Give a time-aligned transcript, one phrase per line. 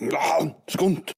[0.00, 0.08] Ja,
[0.68, 1.12] skunt.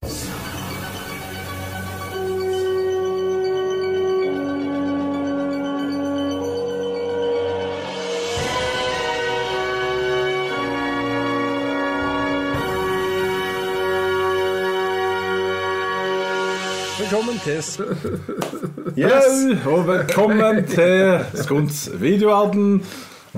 [16.98, 17.62] Velkommen til
[18.98, 19.66] Yes.
[19.66, 22.82] Og velkommen til Skunts videoverden.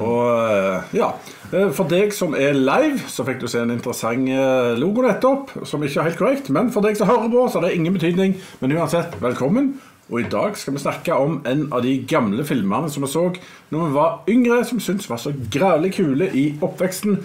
[0.01, 1.11] Og eh, ja,
[1.53, 5.55] eh, for deg som er live, så fikk du se en interessant eh, logo nettopp,
[5.69, 6.51] som ikke er helt korrekt.
[6.55, 8.37] Men for deg som hører på, så har det ingen betydning.
[8.63, 9.75] Men uansett, velkommen.
[10.11, 13.29] Og i dag skal vi snakke om en av de gamle filmene som vi så
[13.71, 17.21] når vi var yngre, som syntes var så grævlig kule i oppveksten,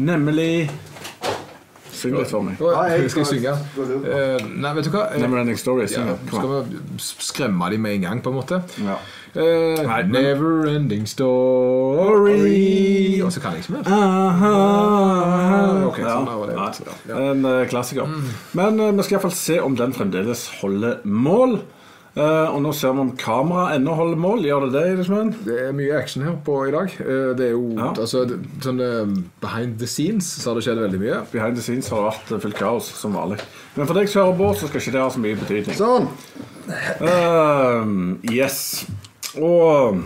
[0.00, 0.70] nemlig
[2.00, 2.60] Syng litt for meg.
[2.62, 3.52] Ja, jeg skal synge.
[3.76, 5.02] Eh, nei, vet du hva?
[5.20, 5.84] Neverending Story.
[5.84, 6.16] ja, Syng det.
[6.30, 8.62] Skal vi skremme dem med en gang, på en måte?
[8.80, 8.96] Ja.
[9.34, 13.82] Eh, Nei, men- never ending story Og så kan jeg ikke mer.
[13.86, 14.54] Aha.
[15.98, 16.16] ja.
[16.16, 16.54] sånn var det.
[16.56, 16.72] Ja,
[17.08, 17.16] Ja.
[17.30, 18.06] En uh, klassiker.
[18.58, 21.60] Men uh, vi skal iallfall se om den fremdeles holder mål.
[22.18, 24.40] Eh, og nå ser vi om kameraet ennå holder mål.
[24.42, 24.96] Gjør det det?
[24.98, 25.28] Liksom?
[25.46, 26.90] Det er mye action her på i dag.
[26.98, 27.92] Eh, Det er jo Ja.
[27.94, 29.06] altså, det- sånn eh,
[29.40, 31.20] Behind the scenes så har det skjedd veldig mye.
[31.30, 33.38] Behind the scenes har det vært eh, fullt kaos, som vanlig.
[33.76, 35.76] Men for deg som hører på, så skal ikke det ha så mye betydning.
[35.78, 36.08] Sånn.
[37.00, 37.84] Eh,
[38.34, 38.86] yes.
[39.38, 40.00] Og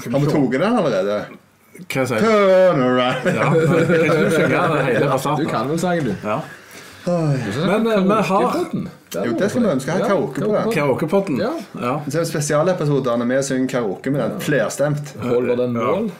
[0.00, 1.20] Har vi tatt den allerede?
[1.80, 2.26] Hva sier du?
[2.26, 3.28] Turn around.
[3.30, 6.14] Ja, kan ikke synge det hele fra Du kan vel sangen, du.
[6.28, 6.40] Ja.
[7.04, 8.56] Men eh, vi har
[9.10, 9.90] Jo, det skal vi ønske.
[9.90, 10.72] Ha karaoke på den.
[10.74, 11.40] Karaokepotten.
[11.40, 11.50] Ja.
[11.80, 11.94] Ja.
[12.06, 15.14] Så er det spesialepisoder når vi synger karaoke med den flerstemt.
[15.24, 16.10] Holder den mål?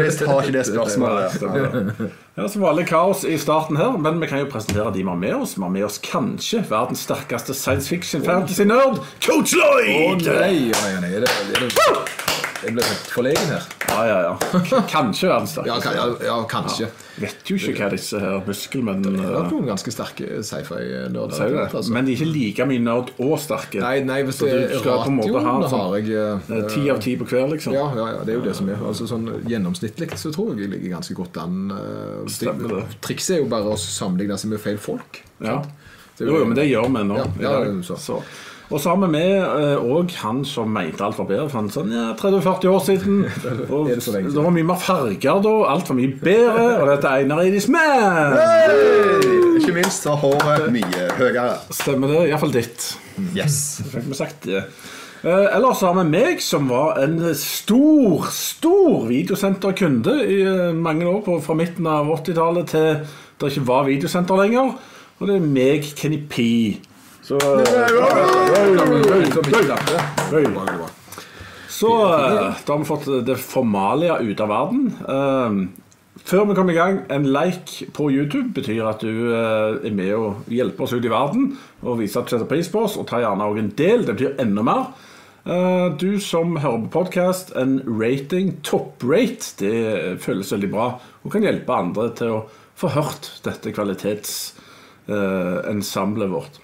[0.00, 2.12] Visst har ikke det spørsmålet.
[2.32, 5.18] Ja, så vanlig kaos i starten her, men vi kan jo presentere de vi har
[5.20, 5.52] med oss.
[5.58, 10.24] Vi har med oss kanskje verdens sterkeste science fiction fantasy-nerd, Coach Lloyd!
[10.24, 12.31] nei, å nei, nei, nei, det, er det,
[12.62, 13.64] Jeg ble forlegen her.
[13.92, 14.34] Ja, ja, ja.
[14.88, 15.94] Kanskje verdens Ja, sterkeste.
[15.96, 16.86] ja, ja kanskje.
[17.20, 21.66] Vet jo ikke hva disse her Det er muskelmennene nok noen ganske sterke sci-fi-nerder.
[21.74, 21.92] altså.
[21.92, 23.82] Men de er ikke like mye nerd og sterke.
[23.82, 26.56] Nei, nei, hvis det er skal på en måte ha radioen, sånn- har jeg Eh,
[26.56, 27.74] eh, Ti av ti på hver, liksom.
[27.74, 28.76] ja, ja, ja, det er jo det som er.
[28.76, 31.70] Altså, sånn Gjennomsnittlig så tror jeg jeg ligger ganske godt an.
[31.72, 32.84] eh, Stemmer det.
[33.02, 35.20] Trikset er jo bare å sammenligne seg med feil folk.
[35.40, 35.60] Ja.
[35.62, 35.68] sant?
[36.20, 37.16] Jo, jo, men det gjør vi nå.
[37.40, 37.96] Ja, ja, så.
[37.98, 38.22] Så.
[38.72, 41.92] Og så har vi med òg han som mente alt var bedre for han sånn
[41.92, 43.18] ja, 30-40 år siden.
[43.72, 47.26] Og det det var mye mer farger da, alt var mye bedre, og dette er
[47.26, 48.38] Einar Eidis Man!
[48.38, 49.42] Hey!
[49.60, 51.58] Ikke minst så håret mye høyere.
[51.70, 52.24] Stemmer det?
[52.30, 52.88] Iallfall ditt.
[53.36, 53.82] Yes.
[53.92, 54.64] Fikk vi sagt det.
[55.22, 61.20] Eh, ellers har vi meg, som var en stor, stor videosenterkunde i eh, mange år,
[61.22, 62.88] på, fra midten av 80-tallet til
[63.38, 64.72] det ikke var videosenter lenger.
[65.20, 66.48] Og det er meg, Kenny P.
[71.72, 74.92] Så Så eh, da har vi fått det formalia ut av verden.
[75.08, 75.50] Eh,
[76.22, 80.14] før vi kommer i gang, en like på YouTube betyr at du eh, er med
[80.14, 81.58] og hjelper oss ut i verden.
[81.82, 84.00] Og viser at du setter pris på oss, og tar gjerne også en del.
[84.06, 84.82] Det betyr enda mer.
[85.42, 89.76] Eh, du som hører på podkast, en rating, top-rate, det
[90.22, 90.86] føles veldig bra.
[91.24, 92.46] Og kan hjelpe andre til å
[92.78, 96.61] få hørt dette kvalitetsensemblet vårt.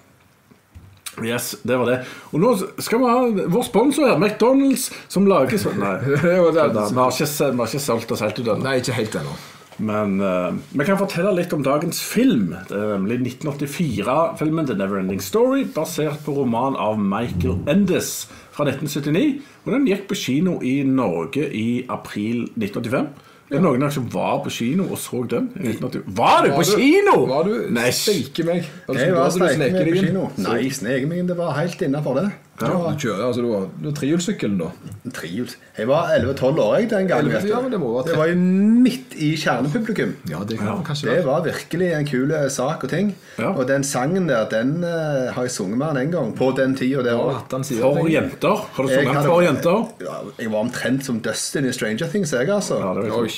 [1.25, 1.99] Yes, det var det.
[2.31, 7.13] Og nå skal vi ha vår sponsor her, McDonald's, som lager sånn Nei, vi har
[7.13, 8.61] ikke, solgt oss helt ut ennå.
[8.65, 9.37] Nei, ikke helt ennå.
[9.79, 12.51] Men uh, vi kan fortelle litt om dagens film.
[12.67, 19.39] Det er nemlig 1984-filmen The Neverending Story, basert på roman av Michael Endes fra 1979.
[19.63, 23.09] Og den gikk på kino i Norge i april 1985.
[23.49, 25.47] Er det noen av dere som var på kino og så den?
[25.57, 26.03] i 1980?
[26.19, 27.15] Var du på kino?!
[27.31, 28.67] Var du Nei, steike meg?
[28.85, 30.27] Altså, Jeg var du steike meg på kino.
[30.45, 31.31] Nei, sneke meg inn.
[31.31, 32.27] Det var helt innafor det.
[32.61, 34.67] Ja, du kjører, altså, du har, du har trehjulssykkelen, da.
[35.15, 35.55] Trihjuls.
[35.79, 37.31] Jeg var 11-12 år jeg, den gangen.
[37.31, 38.35] 11, ja, det det var jo
[38.83, 40.15] midt i kjernepublikum.
[40.29, 43.15] Ja, det kan kanskje Det var virkelig en kul eh, sak og ting.
[43.37, 43.47] Ja.
[43.53, 44.89] Og den sangen der, den uh,
[45.35, 46.35] har jeg sunget med den en gang.
[46.35, 47.35] På den tida der òg.
[47.49, 48.55] For jenter.
[48.75, 49.87] Har du sunget for jenter?
[50.03, 52.75] Ja, jeg var omtrent som Dustin i Stranger Things, jeg, altså.
[52.83, 53.33] Ja, det var Ja,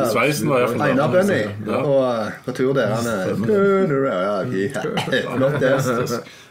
[0.00, 0.06] ja.
[0.10, 1.42] Sveisen var iallfall Einar Bunny.
[1.66, 1.76] Ja.
[1.84, 3.04] Og eh, på tur der han
[5.36, 5.70] Flott, det.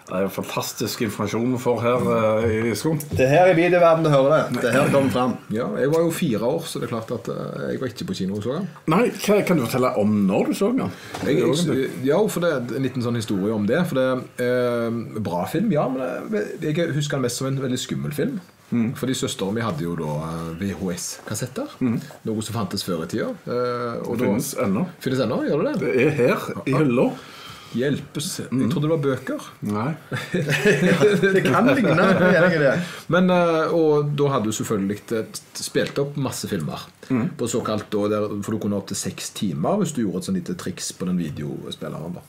[0.06, 3.00] Det er fantastisk informasjon vi får her uh, i skolen.
[3.18, 4.62] Det her i videoverdenen du hører det.
[4.62, 5.34] Det her kommer fram.
[5.54, 8.06] Ja, jeg var jo fire år, så det er klart at uh, jeg var ikke
[8.12, 8.68] på kino og så den.
[8.94, 10.94] Nei, hva, Kan du fortelle om når du så den?
[11.26, 13.82] Jeg, jeg, ja, for det er en liten sånn historie om det.
[13.90, 15.88] For det er uh, Bra film, ja.
[15.90, 18.38] Men det, jeg husker den mest som en veldig skummel film.
[18.98, 20.14] Fordi søsteren mi hadde jo da
[20.60, 21.76] VHS-kassetter.
[22.26, 23.30] Noe som fantes før i tida.
[23.48, 24.86] Uh, og Det finnes ennå.
[25.04, 25.82] finnes ennå, gjør det det?
[25.86, 27.10] Det er her i hylla.
[27.76, 28.30] Hjelpes.
[28.46, 29.48] Jeg trodde det var bøker.
[29.68, 29.90] Nei.
[31.36, 31.96] Det kan ligne.
[31.96, 32.74] det.
[33.12, 35.26] Men, eh, og da hadde du selvfølgelig
[35.60, 36.88] spilt opp masse filmer.
[37.38, 40.40] På såkalt, der, For du kunne opp til seks timer hvis du gjorde et sånt
[40.40, 42.18] lite triks på den videospilleren.
[42.18, 42.26] da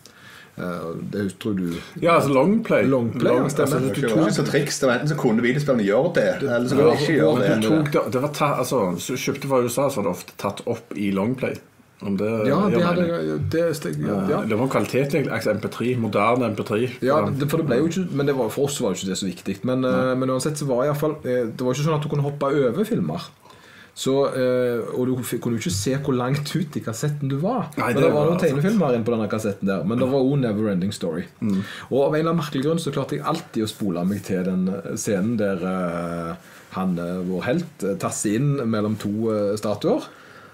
[0.56, 2.86] Eh, Det tror du Ja, altså longplay.
[2.88, 3.76] Longplay, stemmer.
[3.76, 4.78] Altså, det var så triks.
[4.80, 7.56] Det var enten så kunne videospillerne gjøre det, eller så kunne de ikke gjøre det.
[7.62, 10.62] Du tok det, det var ta, altså, kjøpte fra USA, så var det ofte tatt
[10.66, 11.58] opp i longplay.
[12.00, 13.06] Det Ja, det hadde
[13.50, 13.62] det,
[14.04, 14.40] ja, ja.
[14.44, 15.96] Det var kvalitet, altså MP3.
[15.98, 16.90] Moderne MP3.
[17.02, 19.10] Ja, det, for det ble jo ikke Men det var, for oss var jo ikke
[19.14, 19.56] det så viktig.
[19.64, 22.12] Men, eh, men uansett så var i fall, eh, det var ikke sånn at du
[22.12, 23.30] kunne hoppe over filmer.
[23.96, 27.70] Så, eh, og du kunne jo ikke se hvor langt ut i kassetten du var.
[27.78, 29.86] Nei, men det var noen tegnefilmer inne på denne kassetten der.
[29.88, 31.24] Men det var òg Never Ending Story.
[31.88, 34.44] Og av en eller annen merkelig grunn så klarte jeg alltid å spole meg til
[34.44, 39.56] den eh, scenen der eh, han, eh, vår helt, eh, tasser inn mellom to eh,
[39.56, 40.04] statuer.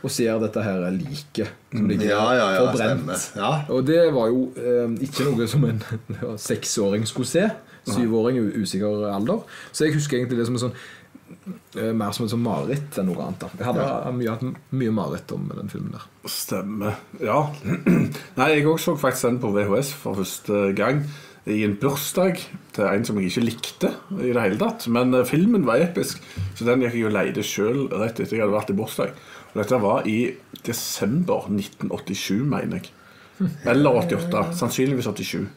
[0.03, 3.29] Og ser dette her liket som ligger Ja, ja, ja, forbrent.
[3.39, 3.53] Ja.
[3.71, 5.79] Og det var jo eh, ikke noe som en
[6.17, 7.47] ja, seksåring skulle se.
[7.87, 9.47] Syvåring i usikker alder.
[9.75, 10.77] Så jeg husker egentlig det som en sånn
[11.79, 13.43] eh, mer som et sånn mareritt enn noe annet.
[13.43, 16.07] da Jeg hadde mye, hatt mye mareritt om den filmen der.
[16.31, 16.99] Stemmer.
[17.23, 17.41] Ja.
[18.39, 21.05] Nei, jeg også så faktisk den på VHS for første gang.
[21.51, 22.39] I en bursdag
[22.71, 24.87] til en som jeg ikke likte i det hele tatt.
[24.95, 26.23] Men eh, filmen var episk,
[26.55, 29.17] så den gikk jeg og leide sjøl rett etter jeg hadde vært i bursdag.
[29.53, 30.33] Dette var i
[30.65, 32.93] desember 1987, mener jeg.
[33.69, 34.53] Eller 88.
[34.57, 35.49] Sannsynligvis 87.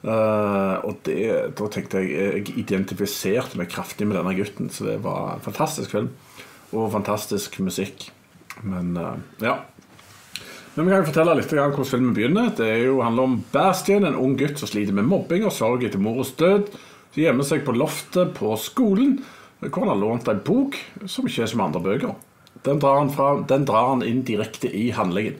[0.00, 1.18] Uh, og det,
[1.58, 2.14] da tenkte jeg
[2.48, 6.08] Jeg identifiserte meg kraftig med denne gutten, så det var en fantastisk film.
[6.72, 8.08] Og fantastisk musikk.
[8.62, 9.58] Men uh, ja.
[10.74, 12.54] Men vi kan fortelle litt om hvordan filmen begynner.
[12.56, 16.02] Det jo, handler om Bastian, en ung gutt som sliter med mobbing og sorg etter
[16.02, 16.70] mors død.
[17.10, 19.18] Som gjemmer seg på loftet på skolen,
[19.60, 20.78] hvor han har lånt en bok
[21.10, 22.14] som ikke er som andre bøker.
[22.66, 25.38] Den drar han, fra, den drar han inn direkte i handlingen.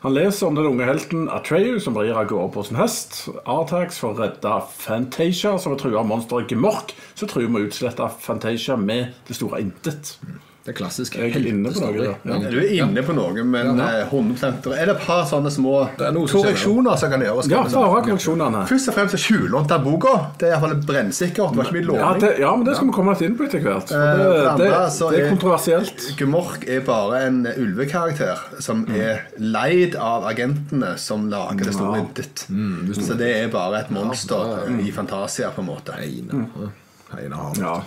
[0.00, 3.16] Han leser om den unge helten Atreyu som rir av gårde på sin hest.
[3.50, 8.06] Artax får redde Fantasia, som er trua av monsteret Gemork, som truer med å utslette
[8.22, 10.14] Fantasia med det store intet.
[10.68, 12.28] Det er klassisk Jeg er inne på noe heltestory.
[12.28, 12.50] ja.
[12.52, 16.16] Du er inne på noe, men ja, 100 Er det et par sånne små er
[16.28, 17.46] korreksjoner som kan gjøres?
[17.48, 18.64] Ja, bare korreksjonene.
[18.68, 20.12] Først og fremst tjuvlånt av boka.
[20.36, 21.54] Det er iallfall brennsikkert.
[21.54, 23.46] Det var ikke mye Ja, det, ja, men det skal vi komme litt inn på
[23.46, 23.92] etter hvert.
[23.96, 26.04] Eh, det, det, det er er- kontroversielt.
[26.18, 32.44] Gumork er bare en ulvekarakter som er leid av agentene som lager det store intet.
[33.00, 35.96] Så det er bare et monster i Fantasia, på en måte.
[37.10, 37.52] Har.
[37.58, 37.82] Ja,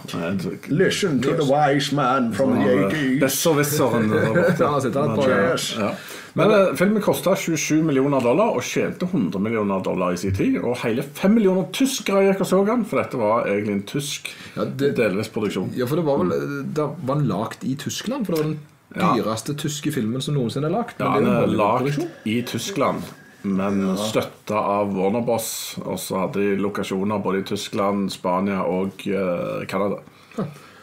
[0.67, 3.19] Listen to the wise man from the 80s.
[3.21, 4.09] Besserwisseren
[4.93, 5.57] der borte.
[5.79, 5.91] Ja.
[6.33, 10.57] Men eh, filmen kosta 27 millioner dollar og tjente 100 millioner dollar i sin tid.
[10.63, 14.31] Og hele 5 millioner tyskere gikk og så den, for dette var egentlig en tysk
[14.55, 15.73] Ja, det- delvis produksjon.
[15.77, 16.31] Ja, for det var vel
[16.73, 18.25] det var den lagd i Tyskland?
[18.25, 18.59] For det var den
[18.95, 19.13] Ja.
[19.15, 20.97] dyreste tyske filmen som noensinne er lagd.
[20.99, 23.03] Ja, den er en lagd i Tyskland,
[23.43, 25.51] men støtta av Warner Bros.
[25.85, 30.01] Og så hadde de lokasjoner både i Tyskland, Spania og uh, Canada.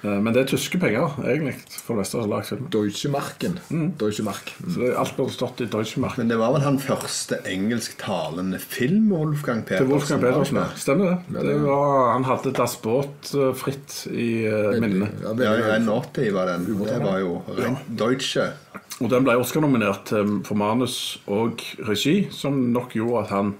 [0.03, 2.67] Eh, Men det er tyske penger, egentlig, for det meste som.
[2.71, 3.57] Deutsche Marken.
[3.99, 4.53] Deutsche Mark.
[4.63, 6.19] Så alt burde stått i Deutsche Mark.
[6.21, 9.87] Men det var vel han første engelsktalende film, Wolfgang Petersen?
[9.87, 10.69] Til Wolfgang Petersen, ja.
[10.79, 11.17] Stemmer det?
[11.27, 11.57] Stemmer det.
[11.57, 15.19] det var, han hadde Das Boot eh, fritt i uh, minnet.
[15.23, 16.71] Ja, Ja, veldig- 81 var den.
[16.85, 18.51] Det var jo rent Deutsche.
[18.99, 20.11] Og den ble Oscar-nominert
[20.47, 23.55] for manus og regi, som nok gjorde at han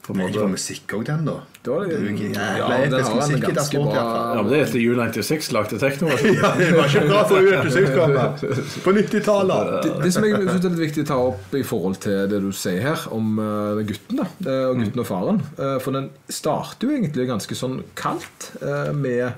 [0.00, 1.34] på en Det var måte musikk òg, den, da.
[1.62, 4.34] Det var det- Det Ja, den har Das ganske bra-.
[4.34, 6.08] Ja, men det er etter U96 lagde tekno.
[6.40, 9.82] Ja, det var ikke bra for U96-kammer på 90-tallet.
[9.84, 12.40] Det, det som jeg synes er litt viktig å ta opp i forhold til det
[12.40, 16.10] du sier her om uh, gutten da, eh, og gutten og faren eh, For den
[16.32, 19.32] starter jo egentlig ganske sånn kaldt eh, med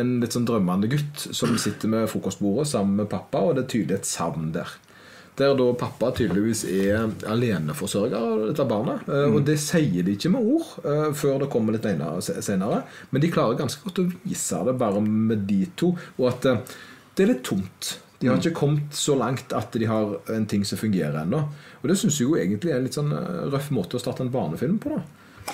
[0.00, 3.72] en litt sånn drømmende gutt som sitter med frokostbordet sammen med pappa, og det er
[3.74, 4.74] tydelig et savn der.
[5.36, 9.02] Der da pappa tydeligvis er aleneforsørger av dette barnet.
[9.08, 12.84] eh, Og det sier de ikke med ord eh, før det kommer litt senere-.
[13.10, 15.92] Men de klarer ganske godt å vise det bare med de to.
[16.16, 16.56] Og at eh,
[17.14, 17.98] det er litt tomt.
[18.18, 21.42] De har ikke kommet så langt at de har en ting som fungerer ennå.
[21.82, 23.12] Og det syns jeg jo egentlig er en litt sånn
[23.52, 24.96] røff måte å starte en barnefilm på.
[24.96, 25.04] da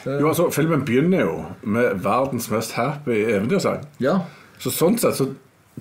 [0.06, 3.84] Jo, altså, Filmen begynner jo med verdens mest happy eventyrsang.
[4.00, 4.20] Ja,
[4.62, 5.26] Så sånn sett så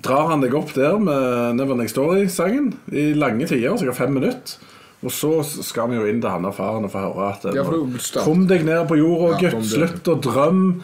[0.02, 4.56] drar han deg opp der med Neverending Story-sangen i lange tider, sikkert fem minutter.
[5.02, 7.62] Og så skal vi jo inn til han og faren og få høre at Ja,
[7.64, 9.64] du starter- Kom deg ned på jorda, Ja, gutt.
[9.66, 10.80] Slutt å drømme.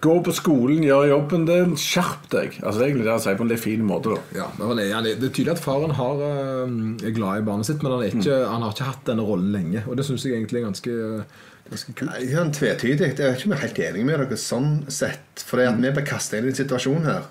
[0.00, 1.72] Gå på skolen, gjør jobben din.
[1.74, 2.60] Skjerp deg.
[2.62, 4.14] Altså Det er egentlig det han sier på en litt fin måte.
[4.14, 7.82] da ja men Det er tydelig at faren har, eh, er glad i barnet sitt,
[7.82, 9.82] men han, er ikke, han har ikke hatt denne rollen lenge.
[9.88, 11.24] Og det syns jeg egentlig er ganske,
[11.70, 12.10] ganske kult.
[12.20, 13.08] Jeg er sånn tvetydig.
[13.18, 15.42] Jeg er ikke helt enig med dere sånn sett.
[15.44, 17.22] For det at vi ble kasta inn i en situasjon her,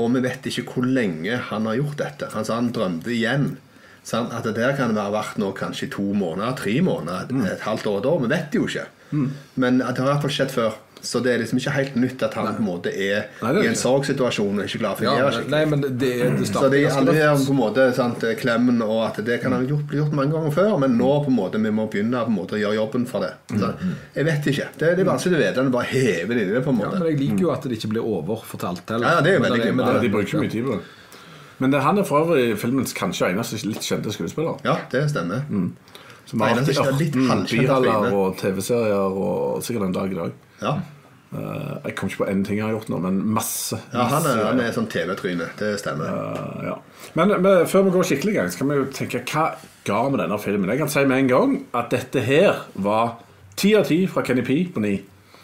[0.00, 2.30] og vi vet ikke hvor lenge han har gjort dette.
[2.32, 3.58] Han sa han drømte igjen.
[4.02, 7.44] Sånn, At det der kan være verdt nå kanskje to måneder, tre måneder, Mm.
[7.52, 8.20] et halvt år, et år.
[8.22, 8.86] Vi vet jo ikke.
[9.56, 10.72] Men at det har i hvert fall skjedd før.
[11.02, 13.62] Så det er liksom ikke helt nytt at han på en måte er Nei, er
[13.64, 15.50] i en sorgsituasjon og ikke klar for å gjøre fungere skikkelig.
[15.50, 18.98] nei, men det, det Så ganske alle her er på en måte sant, klemmen og
[19.06, 21.62] at det kan ha gjort, bli gjort mange ganger før, men nå på en måte
[21.64, 23.32] vi må begynne på en måte å gjøre jobben for det.
[23.56, 23.72] Så,
[24.14, 24.68] jeg vet ikke.
[24.76, 26.64] Det, det er vanskelig å vite du bare hever det i det.
[26.64, 26.94] på en måte.
[26.94, 29.06] Ja, men jeg liker jo at det ikke blir overfortalt heller.
[29.08, 30.82] Ja, ja, det er jo veldig det- de bruker ikke mye tid på det.
[31.60, 34.56] Men det, han er for øvrig filmens kanskje eneste litt kjente skuespiller.
[34.64, 35.42] Ja, det stemmer.
[36.28, 39.86] Som har alltid vært er i litt 18 halvkjent av biroller og TV-serier og sikkert
[39.88, 40.34] en dag i dag.
[40.60, 40.74] Ja.
[41.30, 43.76] Uh, jeg kom ikke på én ting jeg har gjort nå, men masse.
[43.92, 45.46] ja han, er, han er sånn TV-tryne.
[45.60, 46.10] Det stemmer.
[46.10, 46.76] Uh, ja.
[47.18, 49.46] Men, men før vi går skikkelig i gang, så kan vi jo tenke hva
[49.86, 50.72] ga vi denne filmen?
[50.74, 53.20] Jeg kan si med en gang at dette her var
[53.58, 54.96] ti av ti fra Kenny P på ni.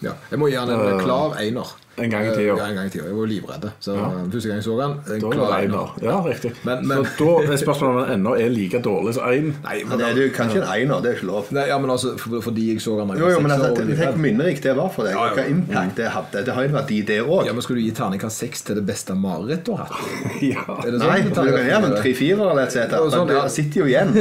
[0.04, 1.70] Ja, jeg må gi han en klar einer.
[1.98, 2.56] En gang i tida.
[2.56, 3.04] Ja, en gang i tida.
[3.08, 3.66] Jeg var livredd.
[3.80, 5.94] Så første gang jeg så han, en Da er klar det einer.
[6.02, 6.52] Ja, riktig.
[6.64, 9.54] Men- men- Så da er spørsmålet om den ennå er like dårlig som én.
[9.64, 11.52] Nei, Men det er jo kanskje en einer, det er ikke lov.
[11.52, 13.50] nei, ja, men altså, for, fordi jeg så han da jeg Jo, jo, var men
[13.50, 15.12] seks altså, år og tenk hvor minnerikt det var for deg.
[15.14, 15.34] Ja, ja.
[15.34, 16.44] Hva impact det hadde.
[16.44, 17.46] Det har jo vært i det òg.
[17.46, 20.42] Ja, men Skal du gi terningkast seks til det beste marerittet du har hatt?
[20.42, 20.64] Ja.
[20.84, 23.00] Er det Nei, sånn du kan gjøre en tre-fire eller et cetera.
[23.04, 23.42] Ja, sånn, Men ja.
[23.42, 24.12] det sitter jo igjen.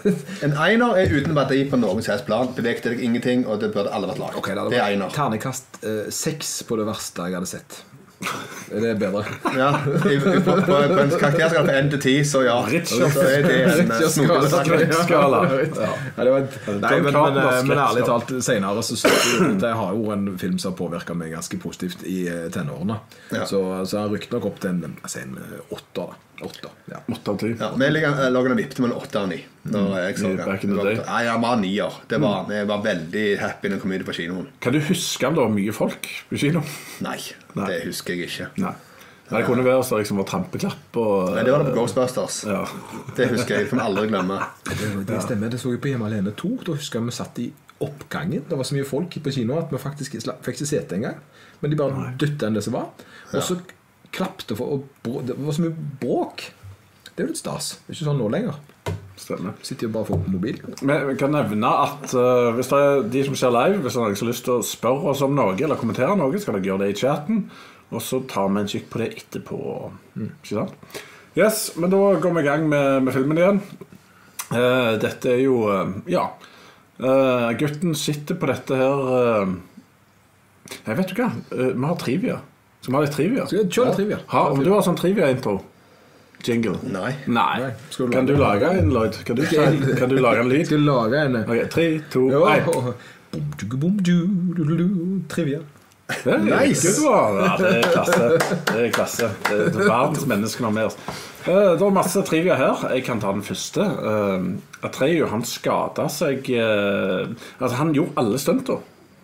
[0.46, 2.48] En einer er uten verdi på noen som helst plan.
[2.54, 4.36] Bevegte deg ingenting, og det burde alle vært lagd.
[4.36, 5.08] Ok, det er einer.
[5.10, 7.82] Terningkast eh, seks på det verste jeg hadde sett.
[8.72, 9.20] Er det bedre?
[9.58, 9.68] Ja,
[10.08, 12.54] i- på, på, på en karakterskala fra 1 til 10, så ja.
[12.64, 14.06] Er en eh,
[14.80, 15.40] Richard-skala.
[15.76, 15.90] Ja.
[16.16, 19.60] Ja, det var et, nei, men, men, eh, men ærlig talt, senere så synes jeg
[19.62, 22.98] Det har jo en film som har påvirka meg ganske positivt i eh, tenårene.
[23.36, 23.44] Ja.
[23.46, 25.36] Så, så jeg rykker nok opp til en, altså en
[25.70, 26.06] åtter.
[26.06, 26.22] da.
[26.44, 26.98] Åtter, ja.
[27.08, 27.54] Åtte av ti.
[27.58, 29.44] Ja, vi ligger- eh, lager en vippte mellom 8 og 9.
[29.64, 30.44] Når jeg så Mm.
[30.44, 30.94] Back in the day.
[31.06, 31.92] Nei, jeg var nier.
[32.08, 34.46] Det var, Jeg var veldig happy når jeg kom ut på kinoen.
[34.60, 36.62] Kan du huske om det var mye folk på kino?
[37.00, 37.18] Nei,
[37.54, 37.66] Nei.
[37.66, 38.48] det husker jeg ikke.
[38.58, 38.74] Nei.
[39.30, 42.44] Men det kunne være så liksom var trampeklapp og Nei, det var det på Ghostbusters.
[42.46, 42.64] Ja.
[43.16, 43.64] Det husker jeg.
[43.64, 44.38] Det kan vi aldri glemme.
[44.64, 45.50] Det, det stemmer.
[45.50, 46.62] Det så jeg på Hjemme alene 2.
[46.64, 48.44] Da husker jeg vi satt i oppgangen.
[48.48, 51.16] Det var så mye folk på kino at vi faktisk fikk ikke sete engang.
[51.60, 52.86] Men de bare dytta enn det som var.
[53.32, 53.75] Og så klappte
[54.18, 56.48] for og og Det var så mye bråk.
[57.16, 57.76] Det er jo litt stas.
[57.80, 58.56] Det er ikke sånn nå lenger.
[59.16, 59.54] Stemmer.
[59.64, 60.58] Sitter jo bare for mobil.
[60.84, 64.00] Men vi kan nevne at uh, hvis det er de som ser live, hvis det
[64.02, 66.58] er noen som har lyst til å spørre oss om noe eller kommentere noe, skal
[66.58, 67.46] dere gjøre det i chatten.
[67.94, 69.60] Og så tar vi en kikk på det etterpå.
[70.20, 70.98] Ikke sant?
[71.36, 73.62] Yes, men da går vi i gang med, med filmen igjen.
[74.50, 76.28] Uh, dette er jo uh, Ja.
[77.60, 79.00] Gutten sitter på dette her
[80.70, 81.26] Jeg vet du hva?
[81.50, 82.38] Vi har trivia.
[82.86, 83.46] Så vi ha litt trivia.
[83.50, 84.18] Skal vi kjøre litt trivia?
[84.30, 85.56] Ha, om du har sånn trivia-intro?
[86.46, 86.76] Jingle?
[86.86, 87.10] Nei.
[87.26, 87.58] Nei.
[87.64, 87.70] Nei.
[87.90, 89.16] Skal du Kan du lage- en, Lloyd?
[89.26, 89.42] Kan du,
[89.98, 90.66] kan du lage en lyd?
[90.68, 92.68] Skal lage en Ok, Tre, to, Ja, én.
[92.70, 92.94] og-
[93.32, 94.12] Bom, du, bom, du,
[94.54, 95.58] du, du, du, Trivia.
[96.06, 96.92] Det er Nice.
[97.02, 98.28] Ja, det er klasse.
[98.70, 99.30] Det er klasse.
[99.48, 100.96] Det er verdens mennesker med oss.
[101.48, 102.86] Eh, Det er masse trivia her.
[102.94, 103.80] Jeg kan ta den første.
[103.82, 107.26] Eh, Atreyu han skada seg eh,
[107.60, 108.78] Altså Han gjorde alle stunter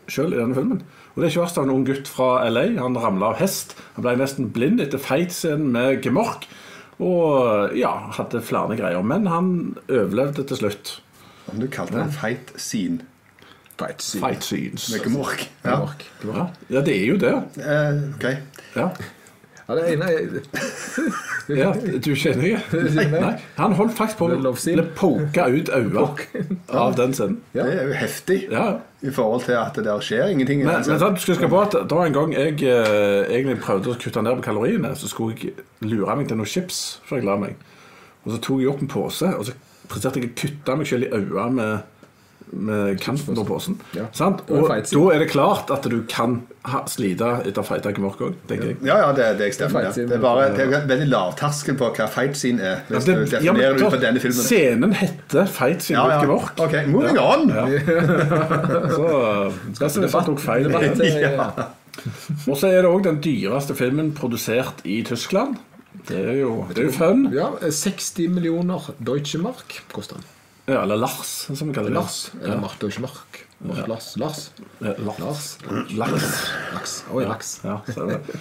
[0.08, 0.82] sjøl i denne filmen.
[1.12, 2.66] Og det er ikke verst av en ung gutt fra LA.
[2.80, 3.76] Han ramla av hest.
[3.96, 6.48] Han ble nesten blind etter fight-scenen med gemork.
[7.02, 9.04] Og ja, hadde flere greier.
[9.04, 9.48] Men han
[9.88, 10.98] overlevde til slutt.
[11.52, 13.02] Om du kalte det en feit scene
[13.82, 14.20] Fight scene.
[14.22, 14.92] Fight scenes.
[14.92, 15.50] med gemork.
[15.64, 15.88] Ja.
[16.22, 17.32] Ja, ja det er jo det.
[17.58, 18.26] Eh, ok.
[18.76, 18.88] Ja.
[19.72, 20.42] Ja, det ene er
[21.58, 22.82] Ja, du kjenner ikke?
[23.10, 23.32] Nei.
[23.56, 26.04] Han holdt faktisk på å poke ut øynene
[26.70, 27.40] av den scenen.
[27.56, 27.64] Ja.
[27.66, 28.66] Det er jo heftig Ja.
[29.02, 30.62] i forhold til at det der skjer ingenting.
[30.62, 30.92] Men, altså.
[30.92, 33.98] men sant, du skal huske på at da en gang jeg eh, egentlig prøvde å
[33.98, 37.36] kutte ned på kaloriene, så skulle jeg lure meg til noen chips før jeg la
[37.42, 37.56] meg.
[38.22, 39.56] Og så tok jeg opp en pose, og så
[39.90, 42.01] presterte jeg å kutte meg selv i øynene med
[43.00, 43.78] kanten på posen.
[43.96, 44.04] Ja.
[44.12, 44.42] Sant?
[44.52, 48.66] Og da er det klart at du kan ha, slite etter feita gemork òg, tenker
[48.72, 48.76] jeg.
[48.86, 49.88] Ja, ja, det, det stemmer.
[49.88, 52.82] fight Det, er bare, det er veldig lavterskel på hva fight scene er.
[52.88, 54.44] Hvis Ja, du det- ja, men definerer det ut fra denne filmen.
[54.44, 56.20] Scenen heter Fight siden Ja, ja, ja.
[56.26, 56.60] gemork.
[56.60, 57.48] Ok, moving on!
[58.96, 60.68] Så det er tok feil.
[60.68, 61.48] Debatt, eh, Ja.
[62.48, 65.56] Og så er det òg den dyreste filmen produsert i Tyskland.
[66.08, 67.26] Det er jo, det er jo fun.
[67.34, 70.24] Ja, 60 millioner Deutsche Mark koster den.
[70.66, 71.98] Ja, eller Lars, som vi kaller det.
[71.98, 72.30] Lars.
[72.42, 74.16] Eller Marte og ikke Mark Lars.
[74.16, 74.50] Lars.
[74.78, 75.22] Ja, Lars.
[75.22, 75.58] Lars.
[75.96, 76.28] Lars.
[76.74, 77.04] Laks.
[77.12, 77.60] Oi, laks.
[77.66, 78.40] Ja, ser er det.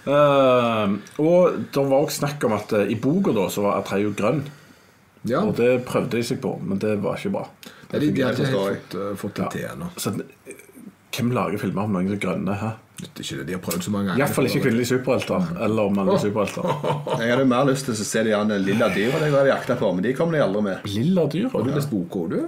[0.00, 4.14] Uh, og det var også snakk om at uh, i boka da så var Atreio
[4.16, 4.44] grønn.
[5.28, 7.42] Ja, Og det prøvde de seg på, men det var ikke bra.
[7.90, 9.90] Nei, de, de har ikke fått, uh, fått det til ennå.
[10.00, 10.62] Så eh,
[11.12, 12.56] hvem lager filmer om noen som er grønne?
[12.62, 12.70] Hæ?
[13.00, 14.22] Det er ikke det de har prøvd så mange ganger.
[14.22, 15.50] Iallfall ikke kvinnelige superhelter.
[15.66, 16.70] Eller mannlige superhelter.
[17.22, 20.04] Jeg hadde mer lyst til å se de andre lilla dyra de jakta på, men
[20.06, 20.88] de kom de aldri med.
[20.90, 21.48] Lilla dyr.
[21.52, 22.40] Har du lest boka, du?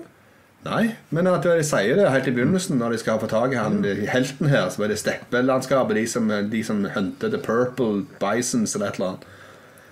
[0.62, 3.58] Nei, men at de sier det helt i begynnelsen, når de skal få tak i
[3.58, 4.04] han mm.
[4.12, 8.92] helten her, så er det steppelandskapet, de som, de som hunter the purple bisons eller
[8.92, 9.26] et eller annet.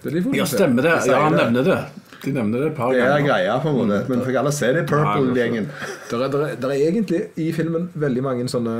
[0.00, 0.94] Det er de Ja, stemmer det.
[1.10, 1.42] Ja, han det.
[1.42, 1.80] nevner det.
[2.24, 4.00] De nevner det et par Det er greia, på en måte.
[4.10, 5.68] Men fikk alle se det Purple-gjengen.
[6.10, 8.74] Det, er, der, er, er egentlig i filmen veldig mange sånne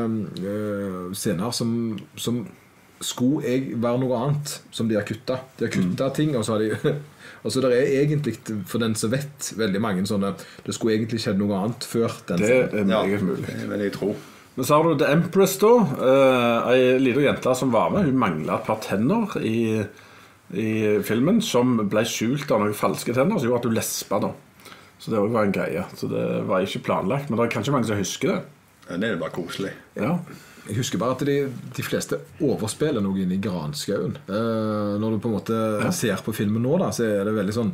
[0.44, 1.70] øh, scener som,
[2.20, 2.42] som
[3.00, 5.38] skulle jeg være noe annet, som de har kutta.
[5.59, 6.97] De har kutta ting, og så har de
[7.40, 8.35] Altså det er egentlig,
[8.68, 10.35] for den som vet, veldig mange sånne
[10.66, 13.47] Det skulle egentlig skjedd noe annet før den Det er Ja, meget mulig.
[13.49, 14.11] det vil jeg tro.
[14.59, 15.70] Men så har du The Empress, da.
[15.97, 18.04] Uh, ei lita jente som var med.
[18.11, 19.87] Hun mangla et par tenner i,
[20.54, 24.19] i filmen, som ble skjult av noen falske tenner, som gjorde at du lespa.
[24.21, 24.30] da
[24.99, 25.85] Så det òg var en greie.
[25.97, 27.30] Så det var ikke planlagt.
[27.30, 28.40] Men det er kanskje mange som husker det.
[28.90, 29.73] Ja, Det er bare koselig.
[29.97, 30.19] Ja,
[30.69, 31.37] Jeg husker bare at de,
[31.76, 34.16] de fleste overspiller noe inne i granskauen.
[34.28, 37.54] Eh, når du på en måte ser på filmen nå, da, så er det veldig
[37.57, 37.73] sånn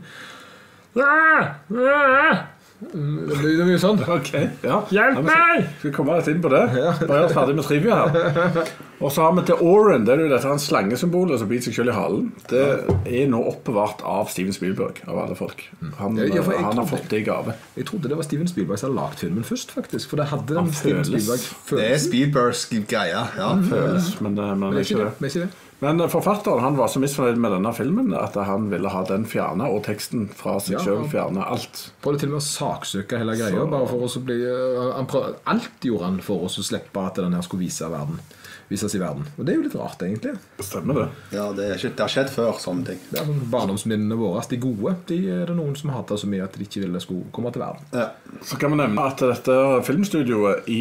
[2.81, 4.01] Det blir mye sånn.
[4.05, 4.83] Okay, ja.
[4.93, 5.63] Hjelp Ja, meg!
[5.79, 6.61] Skal vi komme litt inn på det?
[7.09, 8.69] Bare gjør oss ferdig med trivia her.
[9.05, 10.05] Og så har vi til Oren.
[10.09, 12.29] Det er jo dette slangesymbolet som biter seg selv i halen.
[12.49, 12.63] Det
[13.09, 15.65] er nå oppbevart av Steven Spielberg, av alle folk.
[16.01, 17.57] Han, Ja, ja, han har fått det i gave.
[17.77, 20.09] Jeg trodde det var Steven Spielberg som hadde lagd filmen først, faktisk.
[20.13, 21.77] For det hadde den Steven Spielberg-følelsen.
[21.81, 22.01] Det er.
[22.07, 23.25] Spielbergs greie.
[23.37, 23.51] Ja.
[23.69, 25.13] Føles, men, det- men Men det er ikke det.
[25.21, 25.51] Men ikke det.
[25.87, 29.69] Men forfatteren han var så misfornøyd med denne filmen at han ville ha den fjerna,
[29.71, 31.11] og teksten fra seg Ja, selv ja.
[31.17, 31.47] fjerna.
[31.55, 31.87] Alt.
[32.03, 33.55] Prøvde til og med å saksøke hele greia.
[33.61, 36.67] Så- Bare for oss å bli uh, han prøv, Alt gjorde han for oss å
[36.67, 38.19] slippe at den her skulle vise verden.
[38.67, 39.23] Vises i verden.
[39.39, 40.33] Og det er jo litt rart, egentlig.
[40.59, 41.05] Stemmer det?
[41.37, 42.99] Ja, det, er ikke, det har skjedd før, sånne ting.
[43.13, 46.43] Det er sånn Barndomsminnene våre, de gode, de er det noen som hater så mye
[46.49, 47.87] at de ikke ville skulle komme til verden.
[47.95, 48.09] Ja.
[48.43, 49.55] Så kan vi nevne at dette
[49.87, 50.81] filmstudioet i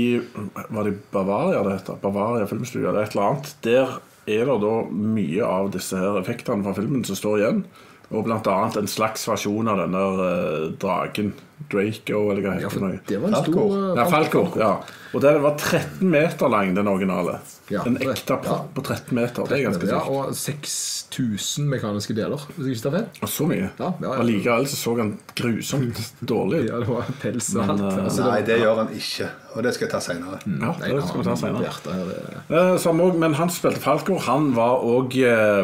[0.73, 2.01] Var det Bavaria det heter?
[2.01, 3.53] Bavaria filmstudio eller et eller annet.
[3.69, 3.93] Der
[4.27, 7.65] er det da mye av disse her effektene fra filmen som står igjen.
[8.13, 11.33] Og annet en slags versjon av denne uh, dragen.
[11.71, 12.97] Draco, eller hva Ja, heter for det?
[13.07, 13.51] det var en Falco.
[13.63, 14.41] stor uh, Ja, Falco.
[14.59, 14.71] ja
[15.15, 17.37] Og den var 13 meter lang, den originale.
[17.71, 18.57] Ja, en ekte ja.
[18.75, 19.47] på 13 meter.
[19.49, 20.01] Det er ganske ja.
[20.03, 23.07] Og 6000 mekaniske deler, hvis jeg ikke tar feil.
[23.23, 23.69] Og så mye.
[23.79, 24.13] Ja, ja, ja.
[24.19, 26.03] Allikevel så så han grusomt
[26.33, 26.69] dårlig ut.
[26.73, 27.87] Ja, det var pels og Men, alt.
[27.87, 29.31] uh, Altså, Nei, det gjør han ikke.
[29.55, 30.37] Og det skal jeg ta senere.
[30.45, 31.69] Ja, Nei, det skal vi ta senere.
[31.71, 34.17] Samme det- Eh, som også- men han spilte Falco.
[34.19, 35.13] Han var òg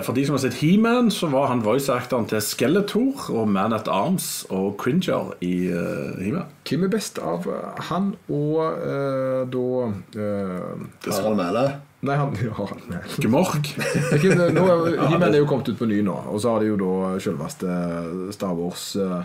[0.06, 3.88] For de som har sett He-Man, så var han voice-actoren til Skeletor og Man at
[3.88, 6.46] Arms og Cringer i uh, He-Man.
[6.70, 7.46] Hvem er best av
[7.90, 10.80] han og uh, da uh,
[11.12, 11.66] Harald Mæhle.
[12.02, 12.98] Nei, han ja.
[13.22, 13.68] Gmork.
[14.16, 16.72] Ikke- nå er- He-Man er jo kommet ut på ny nå, og så har de
[16.72, 19.22] jo da selveste Star Wars uh,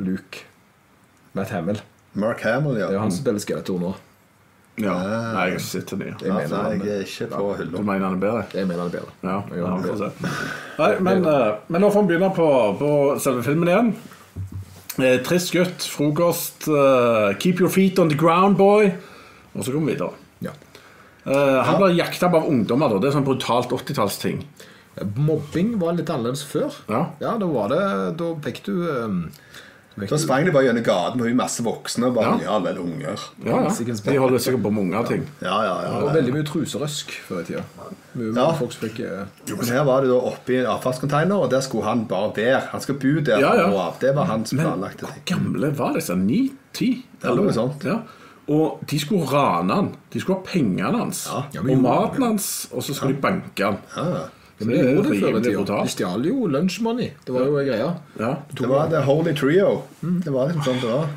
[0.00, 0.44] Luke.
[1.34, 1.80] Matt Hamill.
[2.14, 2.86] Mark Hamill, ja.
[2.86, 3.92] Det er jo han som spiller Skeletor nå.
[4.80, 4.92] Ja.
[4.96, 6.14] Nei, jeg har ikke sett den nye.
[6.22, 8.44] Jeg mener han- jeg er ikke på Du mener han er bedre?
[8.54, 9.12] Jeg mener han er bedre.
[9.22, 10.28] Ja, Jeg ja får se.
[10.78, 13.94] Nei, men, eh, men nå får vi begynne på, på selve filmen igjen.
[14.98, 18.92] Eh, trist gutt, frokost, Uh, keep your feet on the ground, boy.
[19.54, 20.12] Og så går vi videre.
[20.40, 20.50] Ja.
[21.26, 22.88] Uh, han blir jakta av ungdommer.
[22.88, 24.44] da Det er sånn brutalt 80-tallsting.
[25.16, 26.72] Mobbing var litt annerledes før.
[26.88, 27.06] Ja.
[27.20, 28.72] Ja, da var det Da fikk du
[29.04, 29.30] um,
[30.08, 32.52] Da sprang de bare gjennom gaten med masse voksne og bare Ja.
[32.52, 33.18] ja, vel unger.
[33.44, 33.68] Ja, ja.
[33.68, 37.44] De holder sikkert på med ting Ja, ja, Det var veldig mye truserøsk før i
[37.44, 37.62] tida.
[38.14, 38.52] Mye Ja.
[38.52, 41.84] folk som fikk eh, Men her var det da oppi en avfallscontainer, og der skulle
[41.84, 42.60] han bare være.
[42.72, 43.38] Han skal bo der.
[43.38, 43.62] Ja, ja.
[43.64, 43.94] fra nå av.
[44.00, 45.24] Det var hans Men planlagte hvor ting.
[45.26, 46.16] gamle var disse?
[46.16, 47.04] Ni-ti?
[47.22, 47.84] Ja, noe sånt.
[47.84, 47.98] Ja.
[48.48, 49.92] Og de skulle rane han.
[50.12, 51.42] De skulle ha pengene hans Ja.
[51.54, 53.78] Ja, men og jo- maten hans, og så skulle de banke han.
[53.96, 54.28] Ja.
[54.62, 55.78] Ja, men de gjorde det før i tida.
[55.82, 57.10] De stjal jo lunch money.
[57.26, 57.88] Det var jo en greie.
[58.20, 59.82] Ja, Det var The Holy Trio.
[60.02, 61.08] Det var liksom sånn det var.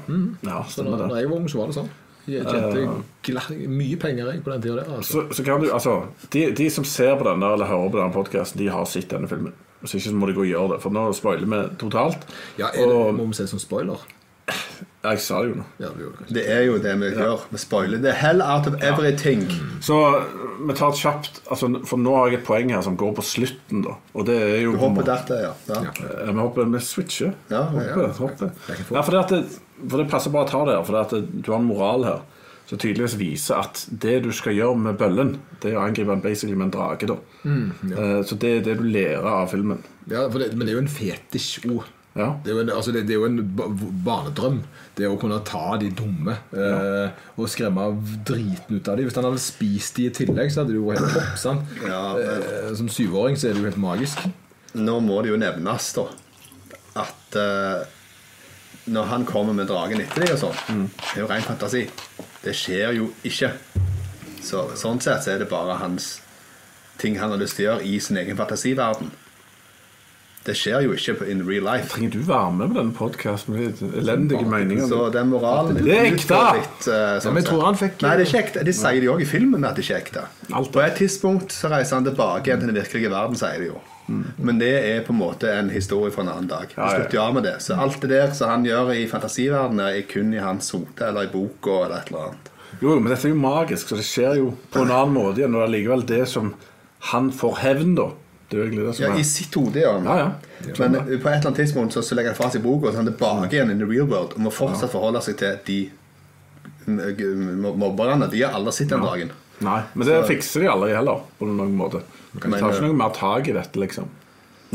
[0.49, 1.21] ja Så stemmer da det.
[1.21, 1.89] jeg var ung, så var det sånn.
[2.25, 4.95] Jeg tjente gla- mye penger jeg på den tida der.
[4.97, 5.11] Altså.
[5.29, 5.91] Så, så kan du, altså
[6.33, 9.29] de, de som ser på denne eller hører på denne podkasten, de har sett denne
[9.29, 9.53] filmen.
[9.83, 12.25] Hvis ikke så må de gå og gjøre det, for nå spoiler vi totalt.
[12.57, 14.01] Ja, er det, og, Må vi se som spoiler?
[15.05, 15.63] Jeg sa det jo nå.
[15.81, 17.43] Ja, det det er jo det vi gjør.
[17.51, 19.43] Vi spoiler the hell out of everything.
[19.81, 19.97] Så
[20.65, 23.25] vi tar et kjapt altså, For nå har jeg et poeng her som går på
[23.25, 23.95] slutten, da.
[24.15, 25.51] Og det er jo Du hopper dertil, ja.
[25.69, 25.81] ja.
[25.81, 27.33] Eh, Vi hopper med switcher.
[27.49, 28.13] Ja, hopper, ja.
[28.19, 28.53] hopper.
[28.69, 31.03] Ja, for, det at det, for det passer bare å ta det her, for det
[31.05, 32.23] at det, du har en moral her
[32.65, 36.23] som tydeligvis viser at det du skal gjøre med bøllen, det er å angripe den
[36.23, 37.05] basically med en drage.
[37.11, 39.83] da Eh, Så det er det du lærer av filmen.
[40.09, 41.85] Ja, for det, men det er jo en fetisj-ord.
[42.15, 42.29] Ja.
[42.43, 43.39] Det er jo en, altså det, det er jo en
[44.05, 44.61] barnedrøm.
[44.95, 47.89] Det å kunne ta de dumme eh, og skremme
[48.27, 49.09] driten ut av dem.
[49.09, 51.73] Hvis han hadde spist de i tillegg, så hadde det jo vært helt topp.
[51.83, 54.23] Ja, men- eh, som syvåring så er det jo helt magisk.
[54.79, 56.05] Nå må det jo nevnes, da,
[57.03, 57.83] at eh,
[58.95, 61.83] når han kommer med dragen etter deg og sånn, det er jo ren fantasi.
[62.43, 63.51] Det skjer jo ikke.
[64.45, 66.19] Så, sånn sett så er det bare hans
[67.01, 69.11] ting han har lyst til å gjøre i sin egen fantasiverden.
[70.45, 71.87] Det skjer jo ikke in real life.
[71.89, 74.85] Trenger du være med på denne podkasten med elendige meninger?
[74.91, 76.37] Så den moralen Det er ekte!
[76.59, 78.63] litt, eh, sånn ja, jeg tror han fikk- Nei, det er ikke ekte.
[78.67, 80.25] De sier det jo også i filmen at det ikke er ekte.
[80.75, 83.81] På et tidspunkt så reiser han tilbake igjen til den virkelige verden, sier de jo.
[84.37, 86.67] Men det er på en måte en historie fra en annen dag.
[86.77, 87.55] Ja, slutter jo av med det.
[87.65, 91.23] Så alt det der som han gjør i fantasiverdenen, er kun i hans hode eller
[91.25, 92.51] i boka eller et eller annet.
[92.83, 95.55] Jo, men dette er jo magisk, så det skjer jo på en annen måte igjen.
[95.55, 96.53] Og det er likevel det som
[97.09, 98.11] han får hevn, da.
[98.55, 99.91] Det er jo egentlig det som Ja, er I sitt hode, ja.
[99.99, 100.29] Ja, ja.
[100.79, 103.01] Men på et eller annet tidspunkt så, så legger han fra seg boka og så
[103.01, 105.79] er han tilbake igjen in the real world og må fortsatt forholde seg til de
[106.87, 108.29] m- mobberne.
[108.31, 109.31] De har aldri sett den dagen.
[109.65, 112.01] Nei, men det fikser de aldri heller, på noen måte.
[112.33, 114.07] De tar Men, ikke noe mer tak i dette, liksom.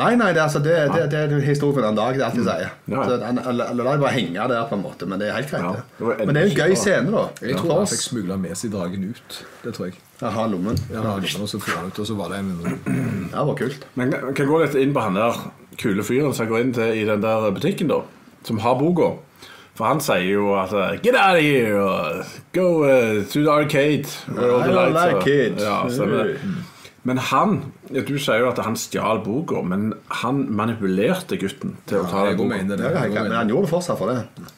[0.00, 2.14] Nei, nei, det, er altså, det, det, det er en historie for den dag.
[2.16, 2.70] Det er alt de sier.
[2.86, 2.92] Mm.
[2.94, 3.08] Ja, ja.
[3.10, 5.06] Så han- eller la det bare henge der, på en måte.
[5.10, 5.62] Men det er helt greit.
[5.66, 5.82] Ja, det.
[5.98, 7.24] det var Men det er jo en gøy enda scene, da.
[7.50, 9.40] Jeg tror han fikk smugla med seg dragen ut.
[9.64, 9.98] Det tror jeg.
[10.20, 10.76] Jeg har lommen.
[10.90, 12.50] Jeg har lommen, og så får han ut, og så var det en
[13.30, 13.86] Det var kult.
[13.96, 15.38] Men kan kan gå litt inn på han der
[15.80, 18.02] kule fyren som går inn til, i den der butikken, da.
[18.44, 19.14] Som har boka.
[19.78, 21.80] For han sier jo at uh, Get out of here!
[21.80, 24.08] og Go uh, to the arcade.
[24.28, 26.36] where all the I don't lights like are." Ja, stemmer.
[27.02, 32.02] Men han ja, Du sier jo at han stjal boka, men han manipulerte gutten til
[32.02, 32.60] å ta den boka.
[32.60, 34.50] Men han gjorde det fortsatt for det.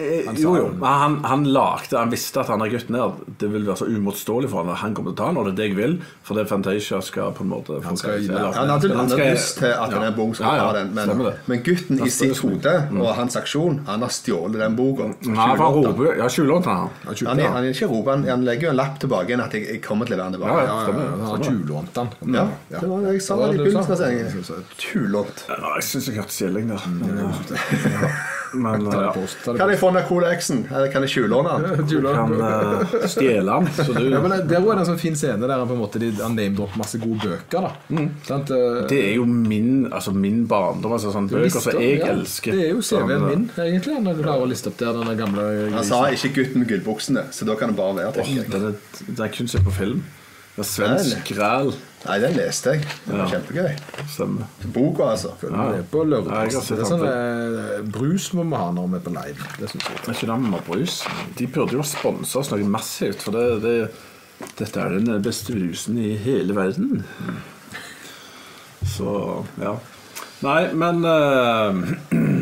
[0.00, 0.66] Eh, Jo, jo.
[0.80, 3.86] Men han, han lagde Han visste at han er gutten her Det vil være så
[3.90, 5.76] uimotståelig for han at han kommer til å ta den, og det er det jeg
[5.76, 5.96] vil.
[6.26, 9.26] For det Fantasia skal på en måte Han skal gi eller- Han hadde, han hadde
[9.34, 9.98] lyst til at Ja.
[9.98, 13.36] denne boka skulle Ja, ja, ta den, men, men gutten i sitt hode og hans
[13.36, 15.10] aksjon, han har stjålet den boka.
[15.26, 16.88] Nei, han roper Ja, tjuvlånt han.
[17.04, 19.44] Han Han, er- han, er ikke roper, han, han legger jo en lapp tilbake igjen
[19.44, 20.66] at jeg, jeg kommer til å levere den Ja, tilbake.
[20.66, 20.80] ja.
[20.80, 22.34] Ja, ja, ja, han har tjuvlånt den.
[22.34, 22.48] Ja,
[22.80, 24.64] det var det jeg sa i begynnelsen av sendingen.
[24.78, 25.44] Tulånt.
[25.48, 28.39] Jeg syns jeg hørte skjelling der.
[28.52, 29.54] Men Ta ja.
[29.56, 30.62] Kan jeg få den kodeksen?
[30.70, 32.02] Eller kan jeg tjuvlåne den?
[32.06, 34.98] kan uh, eh, stjele den, så du Ja, men det- Der er det en sånn
[34.98, 37.68] fin scene der han på en måte de- han name-dropper masse gode bøker.
[37.68, 38.50] da Sant?
[38.50, 40.92] uh, Det er jo min, altså min barndom.
[40.92, 42.52] Altså sånne bøker som jeg ja, elsker.
[42.52, 44.00] Det er jo CV-en min, egentlig.
[44.02, 47.26] Når du klarer å liste opp der den gamle Han sa ikke 'gutten med gullbuksene',
[47.30, 48.08] så da kan det bare være.
[48.08, 48.74] Oh, det,
[49.18, 50.02] er, er kun se på film.
[50.56, 51.74] Det er svensk græl.
[52.00, 52.84] Nei, den leste jeg.
[53.04, 53.74] Det var kjempegøy.
[54.08, 54.46] Stemmer.
[54.72, 55.34] Boka, altså.
[55.44, 56.46] Ja, det er på lørdag.
[56.46, 59.12] Jeg har sett det er sånn eh, Brus må vi ha når vi er på
[59.18, 59.48] live.
[59.58, 59.98] Det synes jeg.
[60.00, 60.96] Er ikke det med brus.
[61.36, 63.76] De burde jo sponse oss noe massivt, for det, det,
[64.62, 67.04] dette er den beste brusen i hele verden.
[68.96, 69.12] Så
[69.60, 69.76] ja.
[70.40, 71.80] Nei, men eh,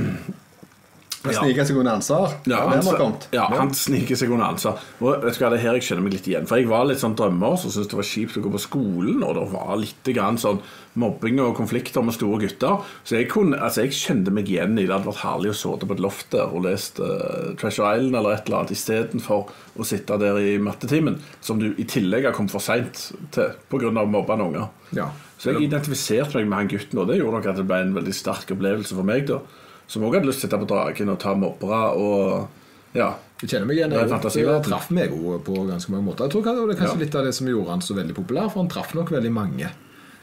[1.25, 2.35] Han sniker seg under ansvar.
[2.47, 4.83] Ja, han, ja, han sniker seg unna ansvar.
[5.03, 6.47] Og vet du hva, det er her jeg kjenner meg litt igjen.
[6.47, 9.25] For jeg var litt sånn drømmer som syntes det var kjipt å gå på skolen,
[9.27, 10.63] og det var litt grann sånn
[10.99, 12.87] mobbing og konflikter med store gutter.
[13.03, 14.89] Så jeg, kunne, altså jeg kjente meg igjen i det.
[14.89, 18.19] Det hadde vært herlig å sitte på et loft der og lest uh, Treasure Island
[18.21, 22.37] eller et eller annet istedenfor å sitte der i mattetimen, som du i tillegg har
[22.37, 23.91] kommet for seint til pga.
[23.99, 24.69] mobbende unger.
[24.95, 25.11] Ja.
[25.39, 27.99] Så jeg identifiserte meg med han gutten, og det gjorde nok at det ble en
[27.99, 29.27] veldig sterk opplevelse for meg.
[29.31, 29.43] da
[29.89, 32.49] Som òg hadde lyst til å sitte på dragen og ta mobbere og
[32.97, 33.15] Ja.
[33.41, 33.91] Jeg kjenner meg igjen.
[33.91, 36.27] Det Jeg, jeg traff meg jo på ganske mange måter.
[36.27, 37.05] Jeg tror det er kanskje Ja.
[37.05, 39.71] litt av det som gjorde han så veldig populær, for han traff nok veldig mange.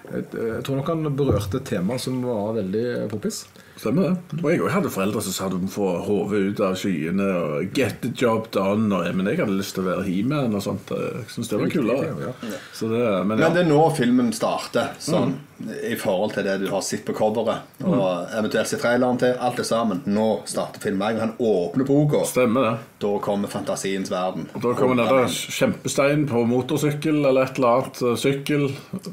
[0.05, 3.45] Jeg, jeg tror nok han berørte et tema som var veldig poppis.
[3.75, 4.43] Stemmer det.
[4.43, 7.73] Og jeg òg hadde foreldre som sa du må få hodet ut av skyene og
[7.73, 8.91] 'get the job done'.
[8.93, 10.93] Og, men jeg hadde lyst til å være He-Man og sånt.
[10.93, 12.13] Jeg syns det var kulere.
[12.21, 12.33] Ja.
[12.41, 12.51] Men
[12.99, 13.23] ja.
[13.23, 15.35] Men det er nå filmen starter, sånn
[15.87, 19.35] i forhold til det du har sett på coveret, og eventuelt sett traileren til.
[19.39, 20.01] Alt det sammen.
[20.05, 21.19] Nå starter filmen.
[21.21, 22.23] Han åpner boka.
[22.27, 22.73] Stemmer det.
[22.99, 24.49] Da kommer fantasiens verden.
[24.55, 28.01] Og da kommer den kjempesteinen kjempestein på motorsykkel eller et eller annet.
[28.01, 28.67] eh, Sykkel.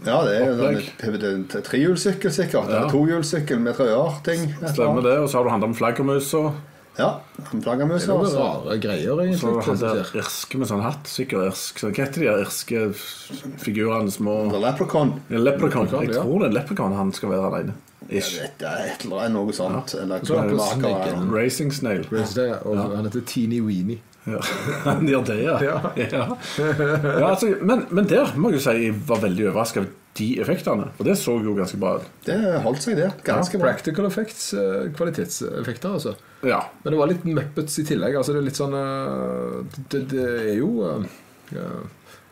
[0.06, 2.70] Ja, det er jo en sånn trehjulssykkel, sikkert.
[2.70, 2.84] Ja.
[2.90, 4.48] Tohjulssykkel med trøyer-ting.
[4.74, 5.18] Stemmer det.
[5.22, 6.44] Og så har du handla om flaggermusa.
[6.98, 7.20] Ja.
[7.50, 8.08] Flaggermus.
[8.08, 8.42] Er altså.
[8.42, 9.40] rare greier, egentlig.
[9.40, 11.08] Så han der irske med sånn hatt.
[11.08, 11.80] Sikkert irsk.
[11.80, 12.82] Så Hva heter de der irske
[13.62, 14.12] figurene?
[14.12, 15.16] Små The Leprechaun.
[15.32, 15.88] Ja, Leprechaun.
[16.02, 17.78] Jeg tror det er Leprechaun han skal være alene.
[18.10, 19.94] Jeg vet, det er et eller annet noe sånt.
[19.96, 21.12] Eller er på klokkemaker.
[21.14, 21.28] Sneggen.
[21.32, 22.08] Racing Snail.
[22.12, 22.58] Ja.
[22.66, 24.02] og han heter Teeny Weenie.
[24.22, 24.38] Ja,
[24.84, 25.56] Han gjør det, ja.
[25.58, 25.78] Ja.
[25.98, 26.26] ja.
[26.58, 30.28] ja altså, men, men der må jeg jo si jeg var veldig overraska over de
[30.42, 30.90] effektene.
[30.98, 32.10] For det så jo ganske bra ut.
[32.26, 33.08] Det holdt seg, det.
[33.24, 33.70] Ganske bra.
[33.70, 36.14] Practical effects, eh, kvalitetseffekter, altså.
[36.44, 36.60] Ja.
[36.82, 38.18] Men det var litt Muppets i tillegg.
[38.18, 41.10] Altså det er litt sånn eh, Det, det er jo eh,
[41.52, 41.66] ja,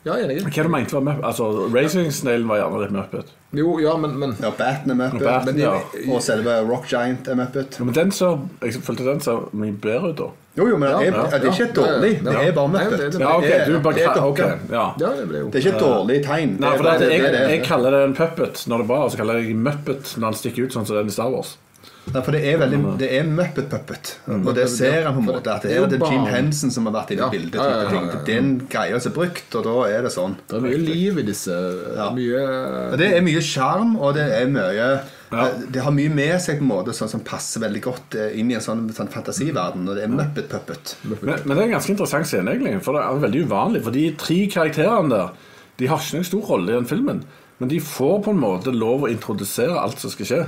[0.01, 0.45] ja, jeg er enig.
[0.49, 1.25] Hva du mente var Muppet?
[1.29, 3.33] Altså, Racing Snail var gjerne litt Muppet.
[3.57, 5.25] Jo, ja, men, men Ja, Baten er Muppet.
[5.27, 5.75] Baten, ja.
[6.09, 7.77] Og selve Rock Giant er Muppet.
[7.81, 8.31] Ja, Men den så,
[8.65, 10.31] jeg følte den så mye bedre ut, da.
[10.59, 12.11] Jo, jo, men det er, Ja, det er ikke dårlig.
[12.25, 14.39] Det er bare det- Ja, ok, Det du bare det er ok,
[14.71, 14.85] ja.
[14.99, 16.57] Ja, det ble jo Det er ikke et dårlig tegn.
[16.61, 18.65] Nei, for det, det jeg, det jeg kaller det en puppet.
[18.67, 20.87] Når det er bra, og så kaller jeg det Muppet når den stikker ut sånn
[20.87, 21.57] som den i Star Wars.
[22.11, 24.09] Ja, for det er veldig Det er Muppet Puppet.
[24.29, 25.53] Og det ser han på en måte.
[25.53, 27.29] At det er, det Jim Henson som har vært inne i Ja.
[27.31, 27.55] bildet.
[27.55, 28.25] Ja, ja, ja, type ja, ja.
[28.27, 30.35] Det er en greie som er brukt, og da er det sånn.
[30.49, 31.55] Det er mye liv i disse.
[31.97, 32.11] Ja.
[32.17, 32.43] Mye
[32.93, 34.91] Og Det er mye sjarm, og det er mye
[35.31, 35.49] Ja.
[35.71, 38.51] Det har mye med seg på en måte sånn som passer veldig godt eh, inn
[38.51, 39.87] i en sånn, sånn fantasiverden.
[39.89, 40.97] Og det er Muppet Puppet.
[41.05, 42.81] Men, men det er en ganske interessant scene, egentlig.
[42.83, 43.85] For det er veldig uvanlig.
[43.85, 45.31] For de tre karakterene der
[45.79, 47.23] De har ikke noen stor rolle i den filmen.
[47.61, 50.41] Men de får på en måte lov å introdusere alt som skal skje.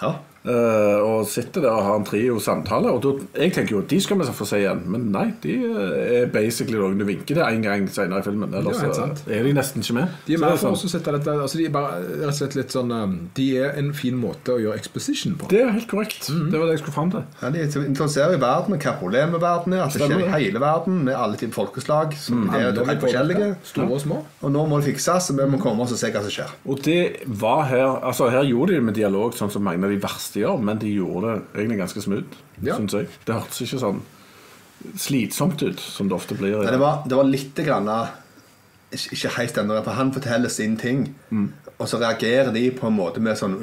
[0.00, 0.14] Ja.
[0.42, 2.96] Eh, og sitter der og har en trio samtaler.
[2.96, 5.28] Og jeg tenker jo at de skal vi få se igjen, men nei.
[5.42, 8.54] De eh, er basically noen du vinker til en gang senere i filmen.
[8.58, 10.16] Ellers Ja, så er de nesten ikke med.
[10.26, 10.74] De er Så mer for sånn.
[10.78, 13.46] oss å sette dette altså De er bare rett og slett litt sånn um, De
[13.62, 15.48] er en fin måte å gjøre exposition på.
[15.52, 16.26] Det er helt korrekt.
[16.30, 16.50] Mm.
[16.50, 17.24] Det var det jeg skulle fram til.
[17.42, 19.84] Ja, de introduserer i verden, hva problemet med verden er.
[19.86, 23.50] At det skjer i hele verden med alle typer folkeslag som er Alle helt forskjellige.
[23.70, 24.20] Store og små.
[24.42, 26.52] Og nå må det fikses, og vi må komme oss og se hva som skjer.
[26.66, 29.92] Og det var her Altså Her gjorde de det med dialog sånn som mange av
[29.92, 32.76] de verste gjør, men de gjorde det egentlig ganske smooth, Ja.
[32.76, 33.08] syns jeg.
[33.26, 34.02] Det hørtes ikke sånn
[34.98, 36.58] slitsomt ut, som det ofte blir.
[36.62, 37.88] Nei, det, var, det var litt grann
[38.92, 41.14] Ikke, helt ennå, for han forteller sin ting.
[41.78, 43.54] Og så reagerer de på en måte med sånn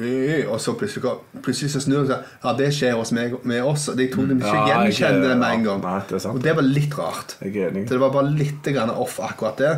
[0.50, 1.12] Og så plutselig,
[1.44, 2.32] plutselig så snur de seg.
[2.42, 3.88] Ja, det skjer hos meg med oss.
[3.92, 5.84] Og de tok de ikke Ja, gjenkjente det med en gang.
[5.84, 7.36] Nei, det og det var litt rart.
[7.38, 9.72] Så det var bare litt grann off akkurat det.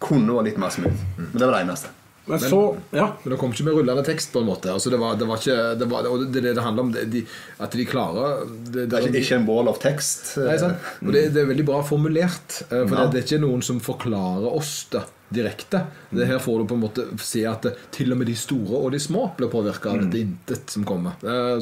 [0.00, 1.06] Kunne vært litt mer smooth.
[1.16, 1.94] Men det var det eneste.
[2.26, 2.58] Men så
[2.92, 3.06] Ja.
[3.24, 4.70] Men det kom ikke med rullende tekst, på en måte.
[4.72, 6.92] Altså, det, var, det var ikke det var, det det det handler om.
[6.92, 7.22] Det, de,
[7.58, 10.36] at de klarer det, Det er ikke, ikke en wall of tekst.
[10.38, 10.76] Nei, sant?
[11.02, 12.60] Og det, det er veldig bra formulert.
[12.70, 13.06] eh, For Ja.
[13.06, 15.84] det, det er ikke noen som forklarer oss det direkte.
[16.10, 18.80] Det her får du på en måte se at det, til og med de store
[18.84, 21.12] og de små blir påvirka av dette intet som kommer.
[21.22, 21.60] Eh,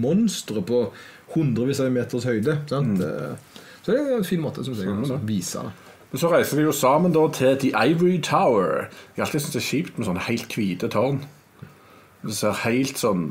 [0.00, 0.82] Monstre på
[1.34, 2.56] hundrevis av meters høyde.
[2.68, 3.00] Sant?
[3.00, 3.36] Mm.
[3.84, 5.72] Så det er en fin måte, som jeg, å vise det.
[6.10, 8.88] Men så reiser de jo sammen da til The Ivory Tower.
[9.14, 11.20] Jeg har alltid syntes det er kjipt med sånne helt hvite tårn.
[12.26, 13.28] Det ser helt sånn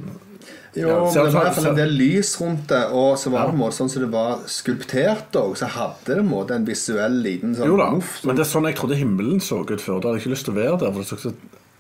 [0.77, 3.29] Jo, Ja, men det var i hvert fall en del lys rundt det, og så
[3.33, 6.55] var det en måte sånn som det var skulptert òg, så hadde det en måte
[6.55, 8.19] en visuell liten sånn Jo da, muff.
[8.23, 9.99] men det er sånn jeg trodde himmelen så ut før.
[9.99, 10.93] Da hadde jeg ikke lyst til å være der.
[10.93, 11.33] For det så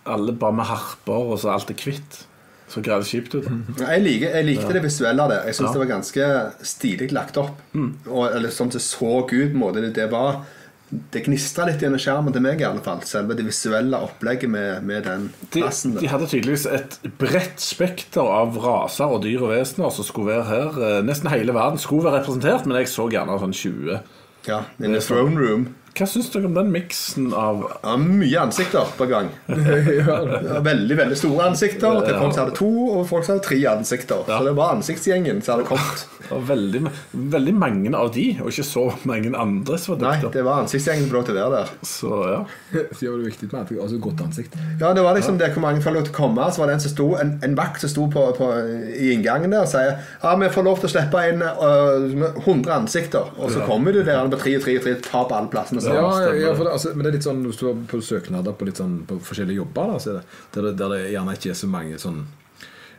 [0.09, 2.23] alle bare med harper, og så alt er hvitt.
[2.69, 3.47] Så greit kjipt ut.
[3.79, 5.39] Jeg, liker, jeg likte det visuelle av det.
[5.47, 5.73] Jeg syns Ja.
[5.73, 6.25] det var ganske
[6.69, 7.57] stilig lagt opp.
[7.73, 10.43] Og, eller sånn det så ut, måte det var
[10.89, 13.03] Det gnistra litt gjennom skjermen til meg, i alle fall.
[13.05, 15.93] Selve det visuelle opplegget med, med den De, plassen.
[15.93, 20.33] de de, hadde tydeligvis et bredt spekter av raser og dyr og vesener som skulle
[20.33, 20.79] være her.
[20.87, 23.99] Eh, Nesten hele verden skulle være representert, men jeg så gjerne sånn 20.
[24.47, 25.67] Ja, in the throne room.
[25.99, 29.33] Hva syns dere om den miksen av Ja, mye ansikter på gang.
[29.99, 31.99] Ja, veldig veldig store ansikter.
[32.05, 34.23] Til folk som hadde to, og folk som hadde tre ansikter.
[34.27, 36.05] Så det var ansiktsgjengen som hadde kommet.
[36.51, 36.81] veldig,
[37.11, 41.07] veldig mange av de, og ikke så mange andre som var Nei, det var ansiktsgjengen
[41.07, 41.73] som lå til å være der.
[41.89, 42.39] Så ja.
[42.71, 44.57] Det var det viktig med det altså, godt ansikt.
[44.79, 46.47] Ja, det var liksom det hvor mange får lov til å komme.
[46.53, 48.49] Så var det en, som sto, en, en vakt som sto på, på,
[48.95, 52.75] i inngangen der og sier Ja, vi får lov til å slippe inn uh, 100
[52.77, 53.33] ansikter.
[53.39, 55.83] Og så kommer du der på tre og tre og tre, tar på alle plassene.
[55.95, 56.51] Ja, ja, det.
[56.57, 58.81] for det, altså, men det er litt sånn hvis du er på søknader på, litt
[58.81, 61.59] sånn, på forskjellige jobber, da, så er det, der, det, der det gjerne ikke er
[61.61, 62.21] så mange sånn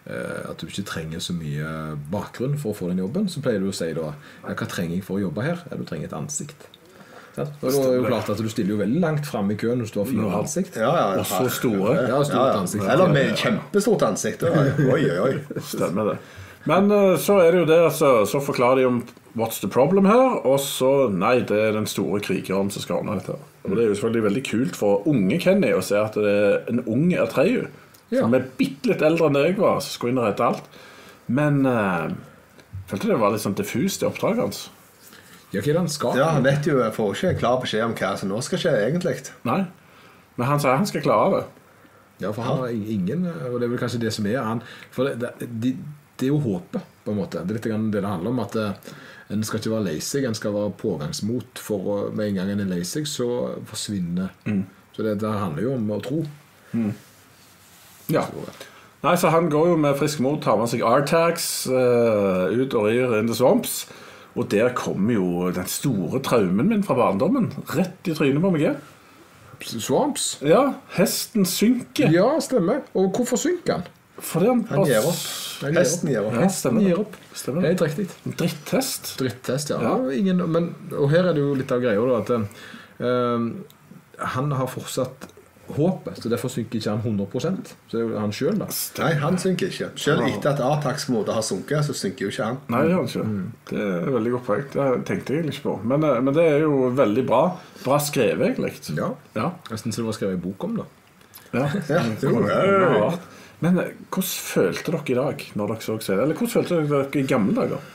[0.06, 1.70] eh, At du ikke trenger så mye
[2.12, 4.98] bakgrunn for å få den jobben, så pleier du å si da ja, Hva trenger
[4.98, 5.64] jeg for å jobbe her?
[5.70, 6.68] Ja, du trenger et ansikt.
[7.36, 9.56] Ja, Og da er det jo klart at Du stiller jo veldig langt fram i
[9.58, 10.76] køen hvis du har fire ansikt.
[10.80, 11.94] Ja, ja, Og så store.
[12.10, 12.84] Ja, stort ansikt.
[12.90, 14.42] Eller med kjempestort ansikt.
[14.50, 15.60] Oi, oi, oi.
[15.62, 16.16] Stemmer det.
[16.68, 18.98] Men eh, så er det jo det, så, så forklarer de om
[19.38, 23.16] what's the problem her, og så nei, det er den store krigeren som skal ordne
[23.20, 23.36] dette.
[23.64, 26.58] Og det er jo selvfølgelig veldig kult for unge Kenny å se at det er
[26.72, 27.68] en ung Atreyu,
[28.10, 28.24] Ja.
[28.24, 30.64] som er bitte litt eldre enn jeg var, som skulle inn og redde alt.
[31.30, 32.10] Men uh,
[32.90, 34.64] følte det var litt sånn diffust i oppdraget hans.
[35.52, 36.18] Ja, hva er det han skal?
[36.18, 38.74] Ja, Han vet jo, jeg får ikke klar beskjed om hva som nå skal skje,
[38.88, 39.14] egentlig.
[39.46, 39.60] Nei.
[40.34, 41.46] Men han sier han skal klare det.
[42.20, 44.58] Ja, for han har ingen Og det er vel kanskje det som er han
[44.92, 45.70] For det, det, de,
[46.20, 47.42] det er jo håpet, på en måte.
[47.44, 48.42] Det er litt det det handler om.
[48.44, 48.90] At eh,
[49.32, 51.62] en skal ikke være lei seg, en skal være pågangsmot.
[51.62, 53.28] For å, med en gang en er lei seg, så
[53.70, 54.34] forsvinner
[54.90, 56.24] Så det, det handler jo om å tro.
[58.10, 58.24] Ja.
[59.00, 62.88] Nei, så Han går jo med frisk mot, tar med seg R-tags eh, ut og
[62.90, 63.84] rir in the swamps.
[64.38, 67.48] Og der kommer jo den store traumen min fra barndommen.
[67.74, 68.76] Rett i trynet på meg.
[69.60, 70.38] Swamps?
[70.46, 72.12] Ja, hesten synker.
[72.12, 72.84] Ja, stemmer.
[72.96, 73.88] Og hvorfor synker han?
[74.20, 75.24] Fordi han, Han gir opp.
[75.76, 76.36] Hesten gir opp.
[76.36, 77.16] Ja, stemmer gir opp.
[77.36, 77.72] Stemmer det.
[77.74, 78.06] Helt riktig.
[78.36, 79.14] Dritthest.
[79.20, 79.80] Drittest, ja.
[79.84, 79.96] Ja.
[80.16, 82.32] Ingen, men, og her er det jo litt av greia, da, at
[83.04, 83.76] uh,
[84.36, 85.28] han har fortsatt
[85.76, 88.66] håpet, så derfor synker ikke han 100% Så det er jo han sjøl, da.
[89.00, 89.90] Nei, han synker ikke.
[90.02, 92.58] Selv etter at A-tax-modet har sunket, så synker jo ikke han.
[92.72, 93.26] Nei, det gjør han ikke.
[93.70, 94.64] Det er veldig godt poeng.
[94.74, 95.76] Det tenkte jeg ikke på.
[95.92, 97.42] Men, eh, men det er jo veldig bra.
[97.84, 98.72] Bra skrevet, egentlig.
[98.98, 99.12] Ja.
[99.38, 99.52] Ja.
[99.70, 100.88] Nesten som det var skrevet en bok om det.
[101.54, 101.68] ja.
[101.90, 103.12] Ja, jo, Ja.
[103.60, 106.22] Men eh, hvordan følte dere i dag når dere så serien?
[106.26, 107.88] Eller hvordan følte dere i gamle dager?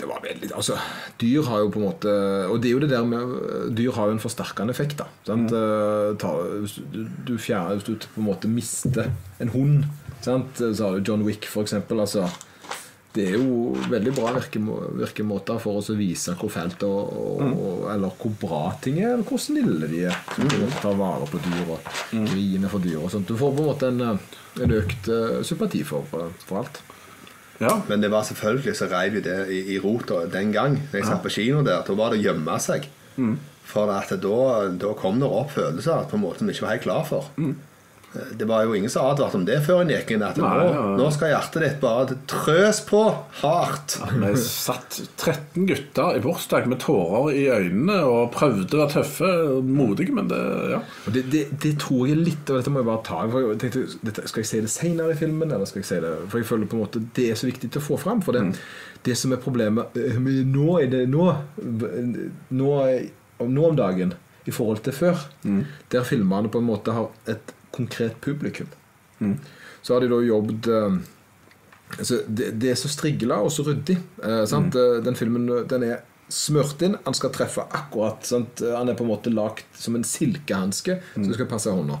[0.00, 0.78] Det var veldig, altså,
[1.20, 2.12] Dyr har jo på en måte
[2.48, 3.34] Og det er jo det der med
[3.76, 4.96] Dyr har jo en forsterkende effekt.
[4.96, 5.52] da sant?
[5.52, 6.16] Mm.
[6.22, 6.30] Ta,
[6.62, 9.10] hvis du, du fjerner Hvis du på en måte mister
[9.44, 9.84] en hund
[10.24, 10.56] sant?
[10.56, 12.00] Så har du John Wick, for eksempel.
[12.00, 12.24] Altså,
[13.14, 17.80] det er jo veldig bra virkemåter for oss å vise hvor fælt og, og, og,
[17.90, 20.20] Eller hvor bra ting er, eller hvor snille de er.
[20.38, 20.70] Mm.
[20.78, 23.26] ta vare på dyr og grine for dyr og sånt.
[23.26, 26.06] Du får på en måte en, eh, en økt eh, sympati for,
[26.46, 26.82] for alt.
[27.60, 27.74] Ja.
[27.90, 30.78] Men det var selvfølgelig så reiv vi det i, i rota den gang.
[30.92, 32.86] Når jeg satt på kino der, Da var det å gjemme seg.
[33.70, 34.38] For at da,
[34.80, 37.28] da kom det opp følelser på en måte vi ikke var helt klar for.
[38.10, 40.22] Det var jo ingen som advarte om det før en gikk inn.
[40.26, 40.94] At Nei, nå, ja, ja.
[40.98, 43.02] nå skal hjertet ditt bare trøs på
[43.38, 43.94] hardt.
[44.10, 49.30] Vi satt 13 gutter i bursdag med tårer i øynene og prøvde å være tøffe
[49.52, 50.40] og modige, men det
[50.72, 50.80] Ja.
[51.06, 53.82] Det, det, det tror jeg litt Og dette må jeg bare ta for jeg tenkte,
[54.06, 56.48] dette, Skal jeg si det senere i filmen Eller skal jeg si det For jeg
[56.50, 58.20] føler på en måte Det er så viktig til å få fram.
[58.26, 58.42] For det,
[59.06, 61.28] det som er problemet eh, Nå er det nå
[62.50, 62.74] Nå,
[63.46, 64.14] nå om dagen
[64.46, 65.24] I forhold til før
[65.94, 68.68] Der filmerne på en måte har et konkret publikum
[69.82, 70.94] Så har de da jobbet eh,
[71.98, 73.98] altså, det, det er så strigla og så ryddig.
[74.24, 74.76] Eh, sant?
[74.76, 76.96] Eh, Den filmen den er smurt inn.
[77.04, 78.24] Han skal treffe akkurat.
[78.26, 78.62] Sant?
[78.62, 81.98] Han er på en måte lagt som en silkehanske som skal passe hånda.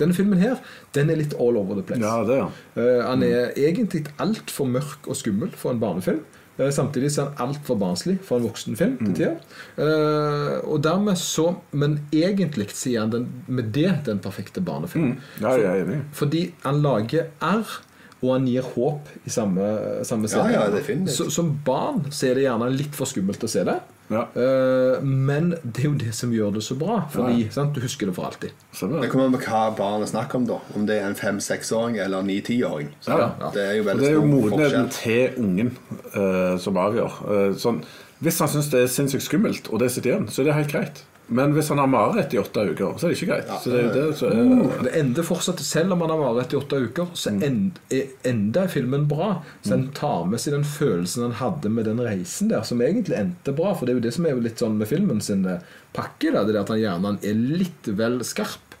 [0.00, 0.60] Denne filmen her
[0.96, 2.02] den er litt all over the place.
[2.04, 2.50] Ja, det, ja.
[2.78, 6.22] Eh, han er egentlig altfor mørk og skummel for en barnefilm.
[6.58, 9.30] Eh, Samtidig så er han altfor barnslig for en voksenfilm til tida.
[9.36, 9.78] Mm.
[9.78, 15.16] Uh, og dermed så Men egentlig sier han den, med det den perfekte barnefilm.
[15.40, 16.02] Ja, jeg er enig.
[16.12, 17.78] Fordi han lager R,
[18.22, 19.64] og han gir håp i samme,
[20.06, 20.52] samme serie.
[20.52, 23.80] ja, ja, som barn så er det gjerne litt for skummelt å se det.
[24.12, 24.26] Ja.
[24.36, 27.00] Uh, men det er jo det som gjør det så bra.
[27.12, 28.54] Fordi sant, du husker det for alltid.
[28.76, 30.60] Det kommer an på hva barnet snakker om, da.
[30.76, 32.92] Om det er en fem-seksåring eller ni-tiåring.
[33.08, 33.30] Ja, ja.
[33.40, 33.52] Ja.
[33.54, 35.72] Det er jo veldig det er jo stor modenheten til ungen
[36.14, 37.22] uh, som avgjør.
[37.24, 37.82] Uh, sånn,
[38.22, 40.76] hvis han syns det er sinnssykt skummelt, og det sitter igjen, så er det helt
[40.76, 41.02] greit.
[41.32, 43.52] Men hvis han har mareritt i åtte uker, så er det ikke greit.
[43.62, 46.80] Så det det så, er Det ender fortsatt, Selv om han har mareritt i åtte
[46.86, 49.34] uker, så end, er enda er filmen bra.
[49.62, 53.18] Så han tar med seg den følelsen han hadde med den reisen der, som egentlig
[53.18, 53.74] endte bra.
[53.76, 55.62] For det er jo det som er litt sånn med filmen sin eh,
[55.96, 56.34] pakke.
[56.34, 58.71] Da, det er at han gjerne er litt vel skarp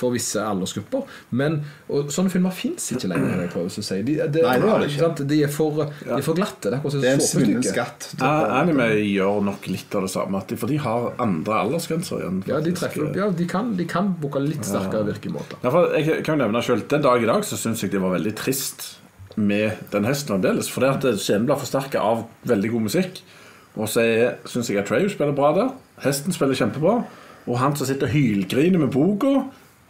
[0.00, 1.02] for visse aldersgrupper.
[1.36, 1.58] Men
[1.92, 3.34] og sånne filmer fins ikke lenger.
[3.34, 3.98] er Jeg prøver å si.
[4.02, 5.00] De, de, Nei, det er det ikke.
[5.04, 5.22] sant?
[5.28, 6.70] de, er for, de er for glatte.
[6.72, 7.44] Det er, Det er en såpestykke.
[7.46, 8.08] svunnen skatt.
[8.24, 12.22] A- Anime gjør nok litt av det samme, at de, for de har andre aldersgrenser
[12.22, 12.42] igjen.
[12.48, 13.10] Ja, de treffer.
[13.18, 15.60] Ja, de kan, de kan booke litt sterkere virkemåter.
[15.64, 18.34] Ja, jeg kan nevne selv, Den dag i dag så syns jeg det var veldig
[18.38, 18.94] trist
[19.38, 20.68] med den hesten fremdeles.
[20.72, 23.20] For det at scenen blir forsterka av veldig god musikk.
[23.78, 24.02] Og så
[24.48, 25.68] syns jeg at Treyu spiller bra der.
[26.02, 26.96] Hesten spiller kjempebra.
[27.48, 29.40] Og han som sitter og hylgriner med boka,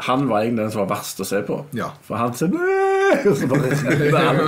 [0.07, 1.62] han var egentlig den som var verst å se på.
[1.77, 1.90] Ja.
[2.07, 2.97] For han sier!
[3.29, 4.40] Og så bare snuller han.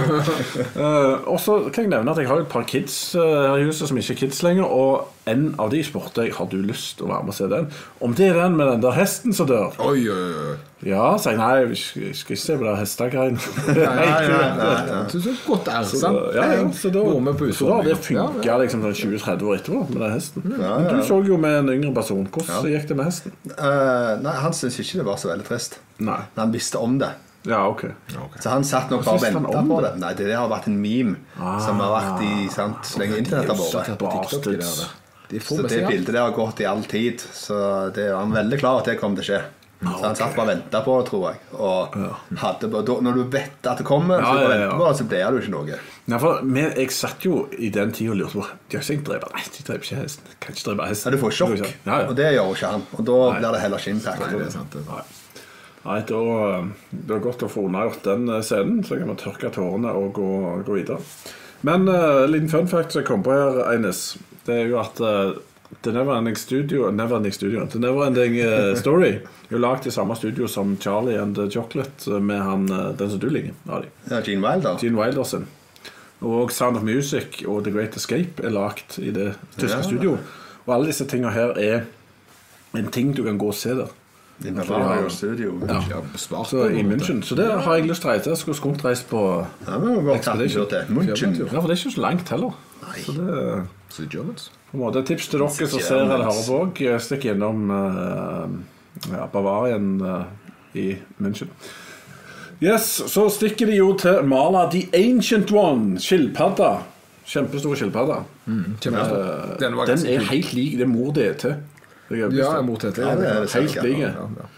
[0.81, 3.21] Eh, Og så kan jeg nevne at jeg har et par kids eh,
[3.51, 4.65] her i huset som ikke er kids lenger.
[4.69, 7.49] Og en av de spurte jeg har du lyst til å være med og se
[7.53, 7.69] den.
[8.03, 9.77] Om det er den med den der hesten som dør.
[9.85, 10.57] Oi, oi, oi.
[10.89, 11.41] Ja, sa jeg.
[11.43, 13.49] Nei, vi skal ikke se på de hestegreiene.
[13.77, 15.09] Nei.
[15.13, 16.21] Så, godt er sant?
[16.35, 17.03] ja, ja, så da,
[17.53, 20.47] så da det funka liksom, sånn 20-30 år etterpå med den hesten.
[20.57, 22.25] Men du så jo med en yngre person.
[22.33, 23.37] Hvordan gikk det med hesten?
[23.57, 25.79] Uh, nei, han syntes ikke det var så veldig trist.
[26.01, 26.23] Nei.
[26.33, 27.13] Men han visste om det.
[27.49, 27.85] Ja, ok.
[28.41, 29.93] Så han satt nok bare og venta på det?
[29.95, 30.01] det.
[30.03, 31.17] Nei, det der har vært en meme
[31.65, 34.91] som har vært i sant, så lenge internett har vært.
[35.31, 37.23] De Så det bildet der har gått i all tid.
[37.23, 37.55] Så
[37.95, 39.43] det er han veldig klar at det kommer til å skje.
[39.81, 41.39] Så han satt bare og venta på det, tror jeg.
[41.57, 41.95] Og
[42.43, 44.75] hadde, da, når du vet at det kommer, så, ja, ja.
[44.77, 45.79] på så blir det jo ikke noe.
[46.11, 49.07] Nei, for men Jeg satt jo i den tida og lurte på De har ikke
[49.07, 50.35] drevet Nei, de dreper ikke hesten.
[50.43, 51.09] Kan ikke drepe hesten.
[51.09, 52.11] Ja, du får sjokk, Ja, ja.
[52.11, 52.87] og det gjør jo ikke han.
[52.99, 54.27] Og da blir det heller ikke impact.
[54.27, 54.85] Det er sant, det.
[54.91, 55.03] Nei.
[55.85, 56.23] Nei, da,
[56.91, 60.13] det er godt å få unnagjort den eh, scenen, så kan vi tørke tårene og
[60.19, 60.31] gå,
[60.67, 60.99] gå videre.
[61.65, 64.17] Men uh, en liten fun fact som jeg kom på her, Eines,
[64.47, 65.37] det er jo at uh,
[65.83, 70.49] The Neverending Studio Neverending Studio The Neverending eh, Story er jo lagd i samme studio
[70.51, 73.55] som Charlie and the Chocolate, eh, med han, eh, den som du liker.
[74.11, 74.79] Ja, Gene Wilder.
[74.83, 75.47] Gene Wilder sin.
[76.21, 79.83] Og Sound of Music og The Great Escape er lagd i det tyske Ja.
[79.83, 80.19] studio.
[80.67, 81.81] Og alle disse tingene her er
[82.75, 83.89] en ting du kan gå og se der.
[84.41, 85.61] Jo.
[85.69, 85.83] Ja.
[85.91, 86.83] Ja, Så i.
[86.83, 87.23] München.
[87.23, 88.31] Så det har jeg lyst til å reise.
[88.31, 89.21] Jeg skulle skumt reist på
[89.67, 90.49] Ja, men bare ta til
[90.89, 91.37] München.
[91.37, 92.57] Ja, for det er ikke så langt heller.
[93.05, 94.51] Så det er Så Germans.
[94.71, 97.01] på en måte tips til dere som ser eller hører på òg.
[97.03, 100.25] Stikk innom eh, ja, Bavarien eh,
[100.79, 101.49] i München.
[102.63, 105.99] Yes, Så stikker de jo til Mala The Ancient One.
[105.99, 106.79] Skilpadda.
[107.27, 108.23] Kjempestor skilpadde.
[108.81, 109.57] Kjempestor.
[109.61, 111.55] Den Den er helt lik det er mor Det er
[112.11, 113.05] Ja, mot dette.
[113.05, 114.49] Ja, det er det Helt like.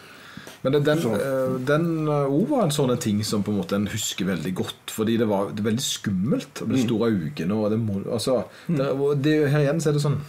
[0.63, 3.89] Men den, eh, den eh, også var en sånn ting som på en måte en
[3.91, 4.93] husker veldig godt.
[4.95, 6.63] Fordi det var det veldig skummelt.
[6.63, 8.87] Og det store øynene og det, altså, det,
[9.25, 10.21] det, Her igjen så er det sånn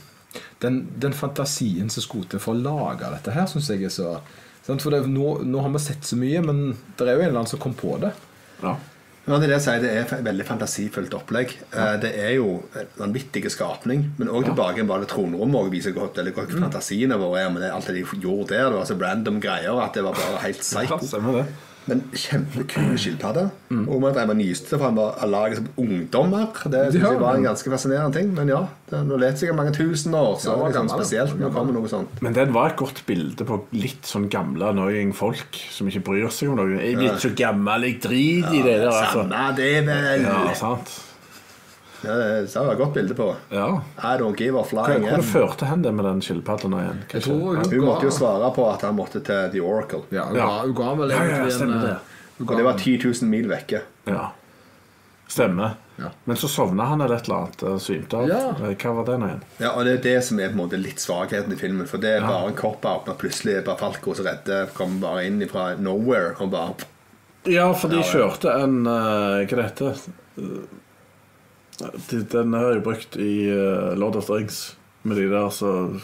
[0.64, 4.16] Den, den fantasien som skulle til for å lage dette her, syns jeg er så?
[4.66, 6.62] For det, nå, nå har vi sett så mye, men
[6.98, 8.14] det er jo en eller annen som kom på det.
[8.64, 8.78] Ja.
[9.24, 11.54] Ja, det, er det, er et veldig fantasifullt opplegg.
[11.72, 11.94] Ja.
[12.02, 14.10] Det er jo en vanvittig skapning.
[14.20, 17.54] Men òg tilbake bare det tronrommet viser godt veldig godt fantasiene våre er.
[17.54, 20.20] Men det alt det de gjorde der, det var så random greier at det var
[20.20, 21.46] bare helt Ja, psycho.
[21.88, 22.00] Det.
[22.24, 23.50] kjempekule skilpadder.
[23.70, 23.86] Mm.
[23.88, 26.48] Og man drev og nyste for han var laget som ungdommer.
[26.64, 28.34] Det synes Ja, jeg var en ganske fascinerende ting.
[28.38, 31.38] Men ja, det, har levd sikkert mange tusen år, så Ja, det er liksom spesielt
[31.40, 32.22] når det kommer noe sånt.
[32.26, 36.30] Men det var et godt bilde på litt sånn gamle annoying folk som ikke bryr
[36.34, 36.78] seg om noe.
[36.78, 39.24] Jeg er blitt så gammel, jeg driter i det der, altså.
[39.24, 40.28] Samme det vel!
[40.28, 40.94] Ja, sant.
[42.04, 43.28] Ja, det jeg et godt bilde på.
[43.52, 43.68] Ja.
[44.04, 47.04] I don't give a flying hvor det førte hen det med den skilpadden igjen?
[47.28, 50.04] Hun, Hun måtte jo svare på at han måtte til The Oracle.
[50.12, 50.46] ja, hun, Ja.
[50.46, 51.98] ga, hun ga vel Ja, ja, egentlig en stemmer eh, det.
[52.38, 53.82] hun Og det var 10 000 mil vekke.
[54.08, 54.26] Ja.
[55.28, 55.78] Stemmer.
[55.98, 56.10] Ja.
[56.26, 58.28] Men så sovna han eller et eller annet og svimte av.
[58.28, 58.50] Ja.
[58.68, 59.44] Eh, Hva var det nå igjen?
[59.62, 61.88] Ja, og Det er det som er på en måte litt svakheten i filmen.
[61.88, 65.26] For det er bare en cop-out når plutselig er bare Falco så redde kommer bare
[65.30, 66.74] inn fra nowhere og bare
[67.46, 68.12] Ja, for de Ja, ja.
[68.12, 70.60] kjørte en uh, Hva det heter det?
[72.32, 76.02] Den har jeg brukt i uh, Lord of the Rings med de der som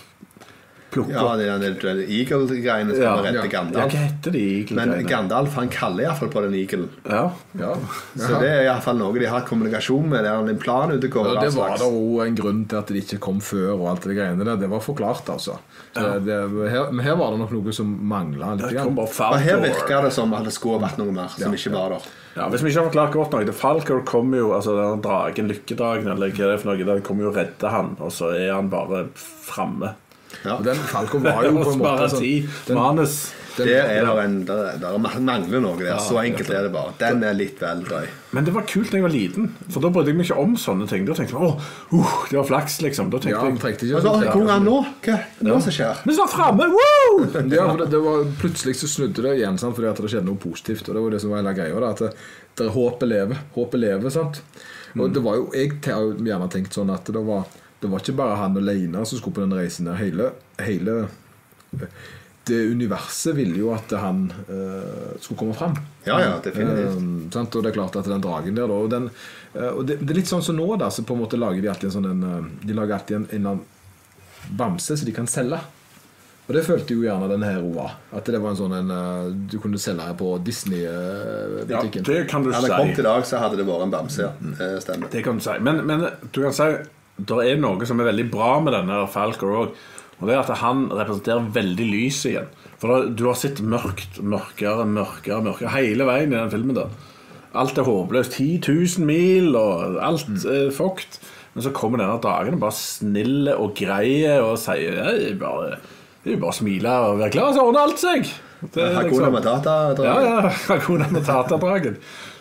[0.94, 3.94] plukker Ja, det er den Eagle-greiene som Ja, redde Gandalf.
[3.94, 4.94] Ja, hva heter de Men?
[5.08, 6.88] Gandalf han kaller iallfall på den eaglen.
[7.06, 7.24] Ja.
[7.60, 7.74] ja.
[8.16, 10.26] Så det er iallfall noe de har kommunikasjon med.
[10.26, 11.34] Det er en plan ute går.
[11.34, 13.74] Ja, det var da òg en grunn til at de ikke kom før.
[13.78, 15.60] og alt Det greiene der Det var forklart, altså.
[15.94, 18.70] Så det, her, men her var det nok noe som mangla litt.
[18.70, 21.54] Det kom bare Og her virka det som at det skulle vært noe mer som
[21.56, 22.10] ikke var der.
[22.40, 25.50] Ja, hvis vi ikke har forklart godt nok det Falcor kommer jo, altså den dragen,
[25.50, 28.32] lykkedragen, eller hva det er for noe, den kommer jo og redder han, og så
[28.38, 29.96] er han bare framme.
[30.46, 30.56] Ja.
[30.60, 33.18] Og Den Falcon var jo på en måte sånn den- Manus.
[33.58, 35.98] den- Der er det en der, der mangler noe der.
[36.00, 36.94] Så enkelt er det bare.
[37.00, 38.06] Den er litt vel drøy.
[38.32, 40.54] Men det var kult da jeg var liten, for da brydde jeg meg ikke om
[40.56, 41.04] sånne ting.
[41.06, 41.60] Da tenkte jeg åh,
[41.92, 43.10] uh, det var flaks, liksom.
[43.12, 44.32] Da tenkte Ja, jeg trengte ikke altså.
[44.32, 44.78] Hvor er han nå?
[45.04, 46.04] Hva er det som skjer?
[46.06, 46.70] Vi er framme!
[46.72, 47.26] Woo!
[47.58, 49.76] Ja, for det, det var, plutselig så snudde det igjen sant?
[49.76, 50.88] fordi at det skjedde noe positivt.
[50.88, 51.80] Og det var det som var hele greia.
[51.84, 52.14] Da, at det,
[52.62, 53.42] det håpet lever.
[53.58, 54.40] Håpet lever, sant.
[54.96, 57.44] Og det var jo, Jeg har jo gjerne tenkt sånn at det var,
[57.80, 59.88] det var ikke bare han alene som skulle på den reisen.
[59.88, 60.00] der.
[60.02, 60.98] Hele, hele
[62.50, 65.76] det universet ville jo at han uh, skulle komme fram.
[66.04, 66.98] Ja, ja, definitivt.
[66.98, 67.56] Uh, sant?
[67.56, 69.10] Og det er klart at den dragen der, da og, den,
[69.56, 71.62] uh, og det, det er litt sånn som nå, da, så på en måte lager
[71.62, 75.14] de alltid en sånn en, De lager alltid en, en eller annen bamse som de
[75.14, 75.60] kan selge.
[76.50, 78.00] Og det følte jo gjerne den her var.
[78.18, 78.94] At det var en sånn en
[79.52, 82.08] du kunne selge her på Ja, Disney-butikken.
[82.08, 83.04] det kan du Hadde det kommet si.
[83.04, 84.24] i dag, så hadde det vært en bamse.
[84.26, 84.32] Ja.
[84.58, 85.12] Det stemmer.
[85.14, 85.60] Det kan du si.
[85.62, 86.72] Men, men du kan si
[87.28, 89.74] det er noe som er veldig bra med denne Falcor òg.
[90.20, 92.50] Og det er at han representerer veldig lys igjen.
[92.80, 96.76] For da, du har sett mørkt, mørkere, mørkere, mørkere hele veien i den filmen.
[96.76, 96.92] der
[97.56, 98.36] Alt er håpløst.
[98.38, 98.60] 10
[99.00, 101.20] 000 mil, og alt er fucked.
[101.56, 105.80] Men så kommer denne dagen og bare snille og greie og sier «Nei, bare,
[106.30, 108.28] bare smile og være klar, så ordner alt seg.
[108.60, 109.76] Det Hakuna liksom- Matata.
[110.04, 110.50] ja, ja.
[110.70, 111.98] Hakuna Matata-dragen.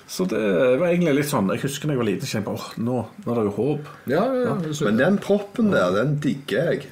[0.08, 0.40] Så det
[0.80, 3.40] var egentlig litt sånn Jeg husker da jeg var liten, kjente jeg nå, nå er
[3.42, 3.90] det jo håp.
[4.08, 4.72] Ja, ja, ja.
[4.88, 6.88] Men den proppen der, den digger jeg.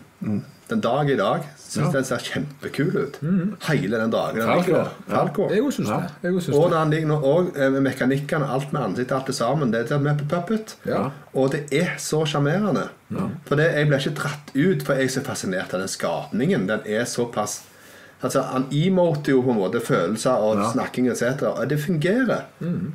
[0.66, 3.18] Den dag i dag syns den ser kjempekul ut.
[3.68, 4.40] Hele den dagen.
[4.40, 4.48] Den
[5.06, 5.46] Falco.
[5.52, 6.56] Jeg òg syns det.
[6.56, 9.70] Og han ligger nå, og eh, med mekanikkene, alt med ansiktet, alt det sammen.
[9.74, 10.74] Det er med på puppet.
[10.88, 11.04] Ja.
[11.38, 12.88] Og det er så sjarmerende.
[13.46, 16.66] For det, jeg blir ikke dratt ut, for jeg er så fascinert av den skapningen.
[16.70, 17.60] Den er såpass
[18.24, 21.42] Altså, Han emoter jo på en måte følelser og snakking etc.
[21.50, 22.46] Og det fungerer.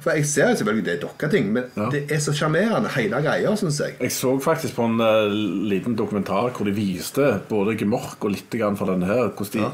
[0.01, 1.89] For jeg ser jo selvfølgelig det er dokketing, men Ja.
[1.93, 3.95] det er så sjarmerende, hele greia, syns jeg.
[4.01, 5.29] Jeg så faktisk på en uh,
[5.69, 9.69] liten dokumentar hvor de viste både Gemork og litt grann fra denne her, hvordan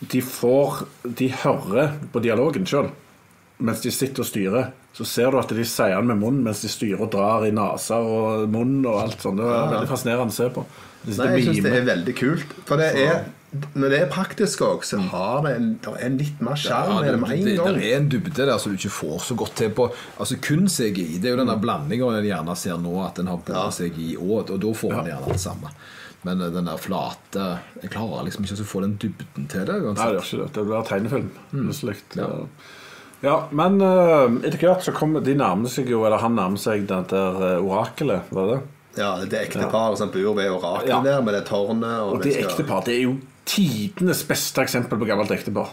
[0.00, 0.86] de, de får
[1.18, 2.88] De hører på dialogen sjøl
[3.58, 4.68] mens de sitter og styrer.
[4.94, 7.50] Så ser du at de sier den med munnen mens de styrer og drar i
[7.50, 9.40] nesa og munn og alt sånt.
[9.42, 10.62] Det er veldig fascinerende å se på.
[11.02, 12.54] De Nei, jeg syns det er veldig kult.
[12.68, 16.40] For det er når det er praktisk òg, så har det en, det er litt
[16.44, 19.36] mer sjarm Ja, med det det, er en dybde der som du ikke får så
[19.40, 19.86] godt til på
[20.20, 21.16] Altså Kun CGI.
[21.18, 23.70] Det er jo den der blandinga en gjerne ser nå, at en har på Ja.
[23.72, 25.72] CGI og, og da får en gjerne det samme.
[26.28, 27.46] Men eh, den der flate
[27.82, 29.78] Jeg klarer liksom ikke å få den dybden til det.
[29.78, 30.12] Nei, det uansett.
[30.12, 30.50] gjør ikke det.
[30.58, 31.30] Det blir tegnefilm.
[31.54, 31.96] Plutselig.
[32.20, 32.28] Ja.
[33.24, 36.84] Ja, men uh, etter hvert så kommer de nærmer seg jo Eller han nærmer seg
[36.86, 38.58] det der eh, orakelet, var det?
[38.98, 41.00] Ja, det er ekteparet som bor ved oraklet Ja.
[41.02, 41.96] der, med det tårnet.
[42.04, 43.16] Og, Og det skal- ekteparet, det er jo
[43.48, 45.72] tidenes beste eksempel på gammelt ektepar.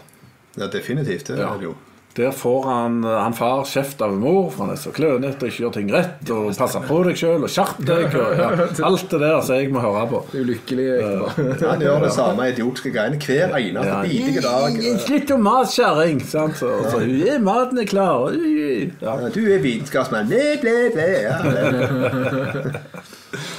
[0.56, 1.28] Ja, definitivt.
[1.28, 1.52] Det Ja.
[1.54, 1.74] er det jo.
[2.16, 5.60] Der får han, han far kjeft av mor, for han er så klønete og ikke
[5.66, 6.30] gjør ting rett.
[6.32, 8.06] Og passer på deg sjøl og skjerp deg.
[8.16, 8.46] Og, ja,
[8.88, 10.22] alt det der som jeg må høre på.
[10.32, 11.34] Ulykkelig ektepar.
[11.74, 13.98] Han gjør det samme idiotiske greiene hver eneste Ja.
[14.00, 14.78] bidige dag.
[15.04, 16.22] Slutt å mase, kjerring!
[16.24, 18.32] Så, så, «Ja, maten er klar.
[18.32, 19.18] Ja.
[19.20, 20.32] Ja, Du er vitenskapsmann.
[20.32, 21.10] Ble, ble, ble.
[21.28, 22.80] Ja, det-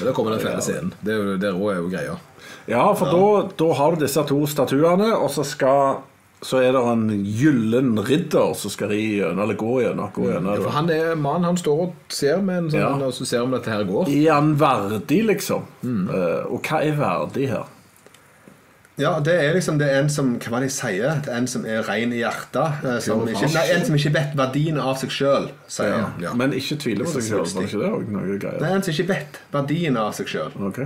[0.01, 0.93] Da kommer den fæle scenen.
[1.05, 2.17] Det er jo, det er jo greia.
[2.67, 5.97] Ja, for da, da har du disse to statuene, og så skal
[6.45, 10.11] så er det en gyllen ridder som skal ri gjennom, eller gå gjennom.
[10.13, 10.51] Gå gjennom.
[10.53, 13.07] Ja, for han er mann, han står og ser med en sånn, Ja.
[13.07, 14.05] og så ser om dette her går.
[14.13, 15.63] Er han verdig, liksom?
[15.81, 17.65] Eh, og hva er verdig her?
[18.97, 21.19] Ja, det er liksom det er en som Hva var det de sier?
[21.25, 22.83] Det er en som er ren i hjertet.
[22.85, 26.07] eh, Som ikke, nei, en som ikke vet verdien av seg sjøl, sier Ja.
[26.21, 26.33] Ja.
[26.33, 28.05] Men ikke tvile på seg så sjøl.
[28.13, 30.51] Var det ikke det er en som ikke vet verdien av seg sjøl.
[30.69, 30.79] Ok.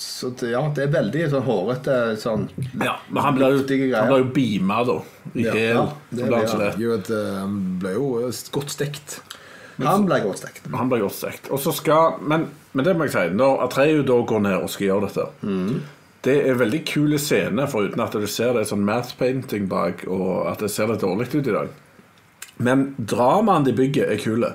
[0.00, 2.48] Så det, ja, det er veldig sånn hårete sånn
[2.82, 3.60] Ja, men han ble jo,
[3.94, 4.96] han ble jo beama, da.
[5.34, 5.92] I Ja, hæl.
[6.18, 6.64] ja, han
[6.98, 9.20] eh, han ble jo eh, godt stekt.
[9.82, 10.66] Han ble godt stekt.
[10.74, 11.50] Han ble godt stekt.
[11.50, 14.70] Og så skal, men, men det må jeg si, når Atreyu da går ned og
[14.70, 15.28] skal gjøre dette
[16.24, 20.06] Det er veldig kule scener, foruten at du ser det er sånn math painting bak,
[20.08, 21.72] og at det ser litt dårlig ut i dag.
[22.62, 24.54] Men dramaen de bygger, er kule.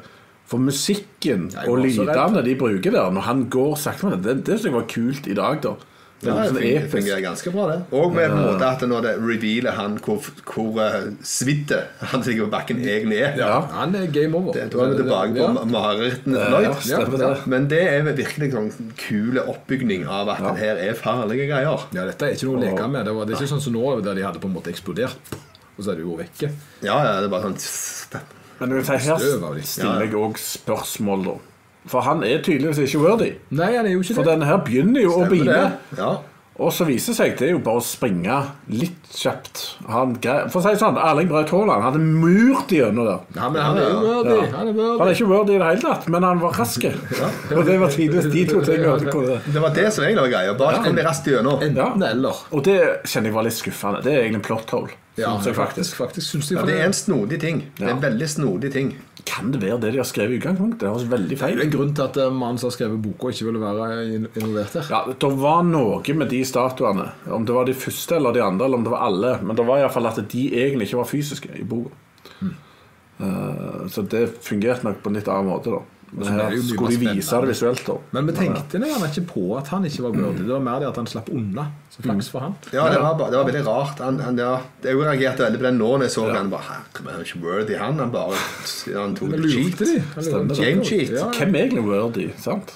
[0.49, 4.57] For musikken og lydene de bruker der, når han går sakte med det, det, det
[4.57, 5.75] synes jeg var kult i dag, da.
[6.19, 7.75] Det Ja, er det sånn fungerer, ganske bra, det.
[7.95, 8.31] Og med ja.
[8.33, 11.77] en måte at når det revealer han hvor, hvor uh, svidde
[12.11, 13.37] han ligger på bakken egentlig er.
[13.39, 13.61] Ja.
[13.77, 14.51] Han er game over.
[14.57, 15.63] Det, da er vi tilbake på Ja.
[15.71, 17.45] marerittene Ja, til Lloyd.
[17.53, 18.67] Men det er virkelig sånn
[18.99, 21.87] kule oppbygning av at det her er farlige greier.
[21.95, 23.07] Ja, dette er ikke noe å leke med.
[23.07, 25.37] Det, var, det er ikke sånn som nå, der de hadde på en måte eksplodert.
[25.77, 26.51] Og så er det jo vekke.
[26.83, 28.27] Ja, ja, det er bare sånn
[28.59, 31.35] Men si, her stiller jeg òg spørsmål, da.
[31.89, 33.29] For han er tydeligvis ikke worthy.
[33.55, 34.33] Nei, han er jo ikke For det.
[34.33, 35.97] denne her begynner jo Stemmer å det.
[35.97, 36.09] Ja.
[36.59, 38.37] Og så viser det seg det er jo bare å springe
[38.67, 39.61] litt kjapt.
[39.87, 40.17] Han,
[40.51, 43.21] for å si sånn, Erling Braut Haaland hadde murt gjennom der.
[43.37, 44.35] Ja, men han er jo worthy.
[44.35, 44.49] Ja.
[44.57, 46.83] Han er Han er ikke worthy i det hele tatt, men han var rask.
[46.85, 49.39] Og det var tidligst de to tingene.
[49.47, 50.57] Det var det som egentlig var greia.
[50.59, 51.63] Bare kom de raskt gjennom.
[51.63, 52.47] Enten eller.
[52.51, 54.03] Og det kjenner jeg var litt skuffende.
[54.03, 54.99] Det er egentlig en plot hole.
[55.19, 55.95] Ja, faktisk.
[55.95, 57.63] faktisk, faktisk Ja, det det, er en snodig ting.
[57.77, 58.93] Det er en veldig snodig ting.
[59.29, 60.81] Kan det være det de har skrevet i utgangspunktet?
[60.81, 62.75] Det høres veldig feil det er jo en grunn til at eh, mannen som har
[62.77, 63.87] skrevet boka, ikke ville være
[64.39, 64.89] involvert her.
[64.89, 67.09] Ja, Det var noe med de statuene.
[67.37, 69.35] Om det var de første eller de andre, eller om det var alle.
[69.43, 71.93] Men det var iallfall at de egentlig ikke var fysiske i boka.
[73.19, 75.83] Eh, så det fungerte nok på en litt annen måte, da.
[76.09, 77.95] Her det skulle de vise det visuelt, da.
[78.15, 80.41] Men vi tenkte gjerne ikke på at han ikke var worthy.
[80.41, 81.65] Det var mer det at han slapp unna.
[81.93, 82.55] Så flaks for han.
[82.73, 83.99] Ja, det var, det var veldig rart.
[84.01, 86.49] Han, han, ja, jeg reagerte veldig på den nå når jeg så han.
[86.49, 87.99] bare, «Hæ, Han er ikke worthy, han.
[87.99, 88.37] Han bare
[88.95, 89.79] han tok Men cheat.
[89.79, 90.03] det.
[90.57, 91.09] Game cheat.
[91.13, 91.31] Ja, ja.
[91.37, 92.73] Hvem er egentlig worthy, sant?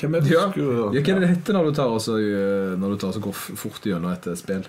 [0.00, 0.46] Hvem er det Ja.
[0.56, 3.20] Ja, hva er det det heter når du tar også, eh, Når du tar så
[3.20, 4.64] går fort gjennom et eh, spill?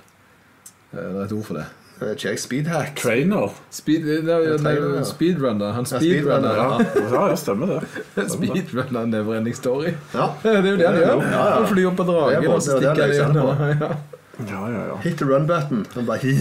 [0.94, 1.66] Eh, Det er et ord for det.
[2.02, 2.96] Eh, Check speedhack.
[3.00, 3.50] Trainer?
[3.70, 5.72] Speed, eh, nei, trenger det, speedrunner.
[5.78, 6.56] Han Ja, speedrunner.
[6.82, 7.36] speedrunner, Ja, ja.
[7.36, 8.30] stemmer det.
[8.36, 9.94] Speedrunner Neverending Story.
[10.14, 10.30] Ja.
[10.44, 11.22] Det er jo det han gjør.
[11.22, 11.54] ja, ja.
[11.60, 13.48] Han flyr opp på dragen, og så er stikker det han gjennom.
[13.84, 14.50] Ja.
[14.50, 14.96] Ja, ja, ja.
[15.04, 15.84] Hit the run-button.
[15.94, 16.34] Han bare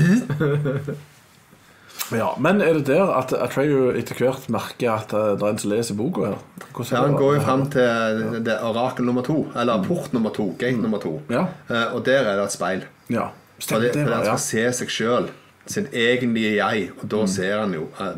[2.13, 2.37] ja.
[2.41, 5.71] Men er det der at Atreyu etter hvert merker at eh, det er en som
[5.73, 6.41] leser boka her?
[6.89, 10.81] Ja, han går jo fram til det orakel nummer to, eller port nummer to, gate
[10.81, 11.19] nummer to.
[11.33, 11.47] Ja.
[11.69, 12.85] Eh, Og der er det et speil.
[13.13, 13.29] Ja,
[13.61, 14.07] stemmer det, det.
[14.07, 14.37] for han ja.
[14.37, 15.31] skal se seg sjøl,
[15.67, 18.15] sin egentlige jeg, og da ser han jo eh,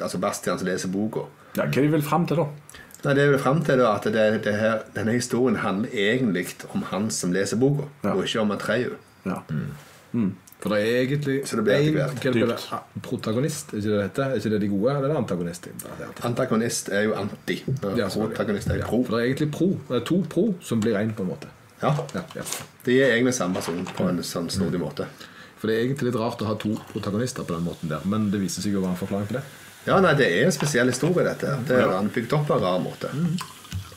[0.00, 1.26] Altså Bastian som leser boka.
[1.56, 2.46] ja, Hva de vil fram til, da?
[3.04, 6.46] Nei, det er vel frem til da, at det, det her, denne historien handler egentlig
[6.74, 8.12] om han som leser boka, Ja.
[8.12, 8.90] og ikke om Atreyu.
[9.24, 9.38] Ja.
[10.60, 13.72] For det er egentlig Så det blir er det ah, protagonist.
[13.72, 14.22] Er ikke det dette?
[14.22, 15.66] Er ikke det de gode, eller er det antagonist?
[15.66, 16.88] Er antagonist.
[16.92, 17.56] Er jo anti.
[17.96, 19.04] Ja, protagonist er jo Ja, pro.
[19.04, 19.68] For det er egentlig pro.
[19.88, 21.48] Det er to pro som blir én, på en måte.
[21.82, 22.42] Ja, Ja, ja.
[22.84, 25.06] De er egentlig samme person på en sånn snodig måte.
[25.60, 28.30] For det er egentlig litt rart å ha to protagonister på den måten der, men
[28.32, 29.44] det viser seg å være en forklaring på det.
[29.86, 31.56] Ja, nei, det er en spesiell historie, dette.
[31.68, 33.12] Det er han bygd opp på en rar måte.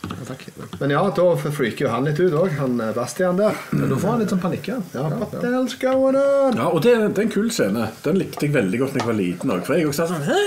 [0.04, 0.44] Ja, takk.
[0.80, 3.58] Men ja, da freaker jo han litt ut òg, han eh, Bastian der.
[3.72, 4.70] Men da får han litt sånn panikk.
[4.72, 4.78] Ja.
[4.96, 6.60] Ja, what the hell's going on?
[6.60, 7.90] Ja, og det, det er en kul scene.
[8.06, 9.66] Den likte jeg veldig godt da jeg var liten òg.
[9.68, 10.40] For jeg også sa sånn Hæ?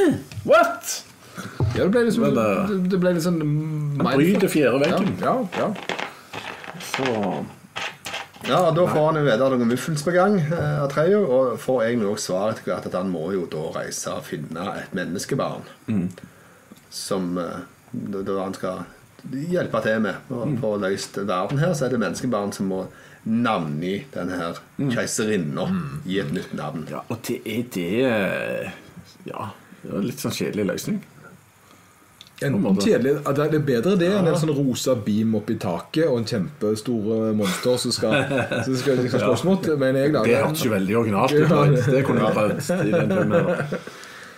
[0.48, 0.96] What?
[1.76, 5.10] Ja, det ble liksom Men, uh, det, det ble litt sånn Han bryter fjerde veggen.
[5.20, 6.00] Ja, ja, ja.
[6.92, 7.10] Så
[8.46, 11.80] Ja, og Da får han jo vite noen muffens på gang, eh, Atreyu, og får
[11.88, 15.66] egentlig også svar etter hvert at han må jo da reise og finne et menneskebarn
[16.90, 18.84] som eh, da, da han skal
[19.50, 22.84] hjelpe til med å løse løst verden her, så er det menneskebarn som må
[23.26, 24.60] navngi denne her
[24.94, 25.66] keiserinna.
[26.06, 26.86] Gi et nytt navn.
[26.92, 28.78] Ja, og det er det eh,
[29.26, 29.50] Ja,
[29.82, 31.02] det er litt sånn kjedelig løsning.
[32.44, 36.26] Enten kjedelig Det er bedre det enn en sånn rosa beam oppi taket og en
[36.28, 38.26] kjempestor monster som skal,
[38.66, 40.16] som skal liksom slåss mot, mener jeg.
[40.16, 41.46] da Det hørtes jo veldig originalt ut.
[41.48, 41.86] Ja.
[41.96, 43.32] Det kunne vi prøvd i den filmen.
[43.40, 43.78] her.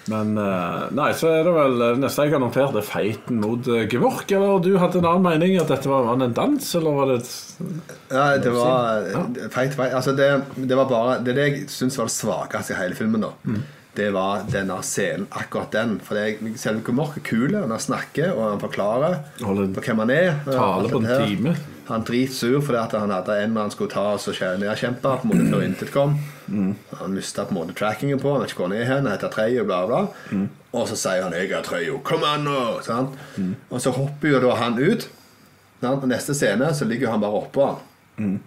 [0.09, 3.90] Men eh, nei, så er det vel neste jeg har notert, er feiten mot Gevork.
[3.92, 4.30] Gemork.
[4.38, 5.59] Eller du hadde en annen mening?
[5.61, 7.34] At dette var, var det en dans, eller var det et
[8.14, 9.11] Ja, det var
[9.53, 9.90] feit feit.
[9.92, 12.96] Altså, det, det var bare Det er det jeg syns var det svakeste i hele
[12.99, 13.26] filmen.
[13.26, 13.34] da
[13.97, 15.97] Det var denne scenen, akkurat den.
[16.05, 19.99] For det, selv om Mork er kul han snakker og han forklarer Holden, på hvem
[20.05, 21.57] han er tale på en time.
[21.89, 25.01] Han er dritsur fordi at han hadde en han skulle ta og så kjære nedkjempe
[25.22, 26.18] på en måte før intet kom.
[27.01, 29.32] Han mista på en måte trackingen på, han vet ikke hvor han er hen, heter
[29.32, 30.03] Treyo, bla, bla.
[30.72, 33.16] Og så sier han 'Jeg er Treyo, kom an nå!' Sant?
[33.70, 35.09] Og så hopper jo da han ut.
[36.07, 37.66] Neste scene så ligger han bare oppå
[38.18, 38.41] han.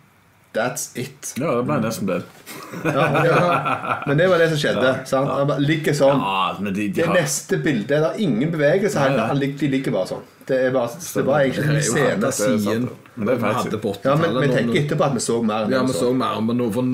[0.53, 1.33] That's it.
[1.39, 2.17] Ja, det ble nesten det.
[2.83, 3.35] Ja, ja.
[4.07, 4.89] Men det var det som skjedde.
[5.07, 5.31] Sant?
[5.31, 6.19] Han ligger sånn.
[6.19, 7.13] Ja, men de, har...
[7.13, 8.99] Det neste bildet Det er ingen bevegelse.
[8.99, 9.27] Nei, nei.
[9.31, 10.25] Han ligger, de ligger bare sånn.
[10.51, 14.41] Det er bare, det var egentlig en fantasien vi hadde på Ja, men 80-tallet.
[14.41, 16.87] vi tenker etterpå at vi så mer Ja, vi så mer, men for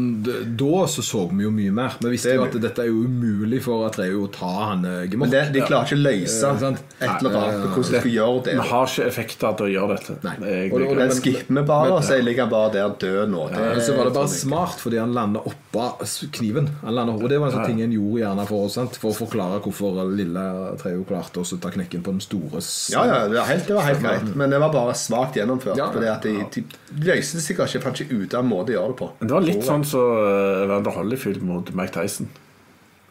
[0.57, 1.93] da så så vi jo mye mer.
[2.01, 5.27] Vi visste Det jo at dette er jo umulig for Atreo å ta han Gemort.
[5.27, 8.15] Men det, de klarer ikke å løse Ja, et eller annet på hvordan de skal
[8.15, 8.55] gjøre det.
[8.57, 10.17] Vi har ikke effekter til å gjøre dette.
[10.25, 10.35] Nei.
[10.41, 13.29] Det er Og- og- Den skipper vi bare, og så ligger han bare der død
[13.29, 13.49] nå.
[13.49, 15.85] Det, ja, så var det bare smart, fordi han landa oppå
[16.33, 16.69] kniven.
[16.83, 18.95] Han landet, og Det var en sånn ting en gjorde gjerne for, oss, sant?
[18.97, 22.57] for å forklare hvorfor lille Treo klarte å ta knekken på den store
[22.91, 25.79] Ja, Ja, ja, helt, det var helt greit, men det var bare svakt gjennomført.
[25.79, 28.73] Ja, fordi at de, de løste det sikkert ikke, fant ikke ut av en måte
[28.73, 29.13] å gjøre det på.
[29.19, 32.29] Men det var litt sånn som uh, Evander Holyfield mot Mike Tyson.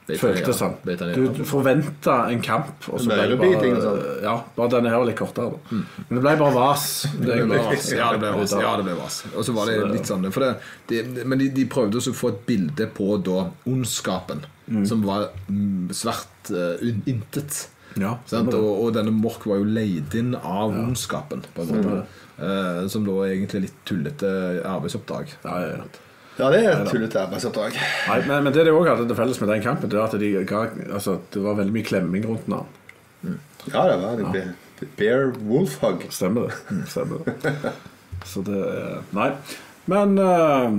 [0.06, 0.20] Følte.
[0.22, 0.74] Føltes sånn.
[1.34, 3.96] Du, forventa en kamp, og så ble det bare sånn.
[4.22, 5.56] Ja, bare denne her var litt kortere.
[5.56, 5.80] da.
[6.06, 6.84] Men det ble bare vas.
[7.26, 7.88] Det ble vas.
[7.90, 8.54] Ja, det ble vas.
[8.54, 9.16] Ja, det ble vas.
[9.32, 10.52] Og så var det litt sånn for det,
[10.92, 14.44] de, Men de, de prøvde også å få et bilde på da ondskapen,
[14.86, 16.78] som var mm, svært uh,
[17.10, 17.64] intet.
[17.96, 18.52] Ja, Sant?
[18.54, 22.00] Og, og denne Mork var jo leid inn av ondskapen, på en måte.
[22.36, 24.32] Eh, som da er egentlig litt tullete
[24.68, 25.32] arbeidsoppdrag.
[25.46, 25.86] Ja, ja, ja.
[26.36, 27.78] Ja, det er et tullete arbeidsoppdrag.
[28.10, 30.20] Nei, men, men det de òg hadde til felles med den kampen, Det var at
[30.20, 33.38] de ga, altså, det var veldig mye klemming rundt den.
[33.72, 34.42] Ja, det var det.
[34.44, 34.88] Ja.
[34.98, 36.04] Bear Wolf Hug.
[36.12, 36.58] Stemmer det.
[36.92, 37.72] Stemmer det.
[38.28, 38.60] Så det
[39.16, 39.30] Nei.
[39.88, 40.76] Men eh,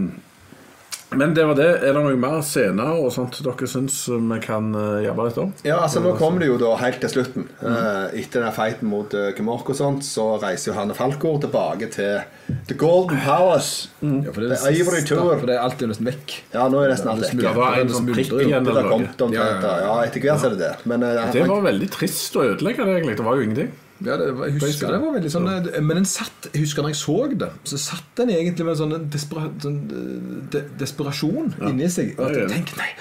[1.12, 1.68] Men det var det.
[1.88, 5.54] Er det noe mer scener og sånt dere syns vi kan uh, jobbe litt om?
[5.68, 7.48] Ja, altså Nå kommer det jo da helt til slutten.
[7.62, 8.18] Mm.
[8.18, 12.20] etter den fighten mot Kemork Gemork og sånt, så reiser jo han Falkor tilbake til
[12.68, 13.90] The Golden Palace.
[14.02, 15.38] Ja, for det, Det er Ivory siste- Tour.
[15.40, 16.36] For det er alltid nesten vekk.
[16.54, 17.42] Ja, nå er det nesten alt vekk.
[17.42, 19.10] Det var en sånn prikk igjen eller noe.
[19.32, 19.76] Ja, ja, ja.
[19.88, 20.74] ja, etter hvert er det det.
[20.86, 23.18] Men eh, Det var veldig trist å ødelegge det, egentlig.
[23.18, 23.72] Det var jo ingenting.
[24.06, 26.86] Ja, det, var- jeg husker det var veldig sånn eh, Men den satt, jeg husker
[26.86, 30.62] når jeg så det, så satt den egentlig med en sånn, despera, sånn eh, de,
[30.84, 32.12] desperasjon inni seg.
[32.20, 32.44] Og at Ja, ja.
[32.46, 32.92] jeg tenkte nei,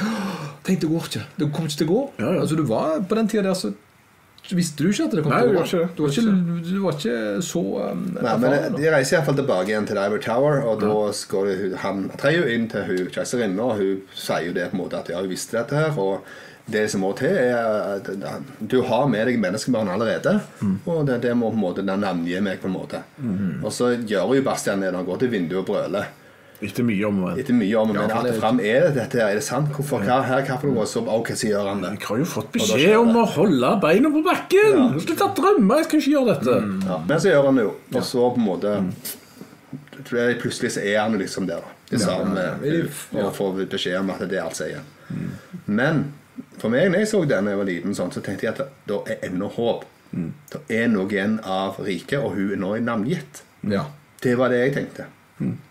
[0.64, 1.24] tenk, det går ikke.
[1.36, 2.04] Det kommer ikke til å gå.
[2.22, 2.40] Ja, ja.
[2.46, 3.72] Altså, du var På den tida der så
[4.54, 5.62] visste du ikke at det kom Nei, til å gå.
[5.66, 5.86] ikke.
[5.96, 6.34] Du var ikke,
[6.70, 8.76] du var ikke så um, Nei, men erfaren.
[8.78, 10.90] De reiser iallfall tilbake igjen til Ivory Tower, og da
[11.32, 14.82] går det, han trer jo inn til hun og hun sier jo det på en
[14.84, 15.98] måte at ja, hun visste dette her.
[15.98, 16.22] og
[16.66, 18.08] det som må til, er at
[18.58, 20.32] du har med deg menneskebarn allerede.
[20.84, 22.58] Og det, det må på en måte navngi meg.
[22.62, 23.02] på en måte
[23.62, 24.94] Og så gjør jo Bastian det.
[24.94, 26.08] Han går til vinduet og brøler.
[26.64, 27.38] Etter mye om og men.
[27.42, 29.28] Etter mye om men ja, alt fram er det dette her.
[29.34, 29.68] Er det sant?
[29.76, 30.00] Hvorfor?
[30.06, 30.86] Hva, her, hva for noe?
[30.88, 31.90] Så, ok, så gjør han det.
[31.98, 34.72] Jeg har jo fått beskjed om å holde beina på bakken!
[34.72, 34.86] Ja.
[35.04, 35.78] Slutt å drømme!
[35.82, 36.56] Jeg skal ikke gjøre dette.
[36.88, 37.74] Ja, men så gjør han det jo.
[37.92, 38.74] Og så på en måte
[40.06, 41.64] tror jeg Plutselig så er han liksom der.
[41.90, 42.86] Det samme ja, ja.
[43.12, 43.26] Ja.
[43.26, 44.80] Og får beskjed om at det er alt sier.
[45.66, 46.06] Men
[46.60, 48.64] for meg når jeg så den da jeg var liten, sånn, så tenkte jeg at
[48.88, 49.84] det er ennå håp.
[50.52, 53.42] Det er noe igjen av riket, og hun er nå navngitt.
[53.68, 53.86] Ja.
[54.22, 55.10] Det var det jeg tenkte.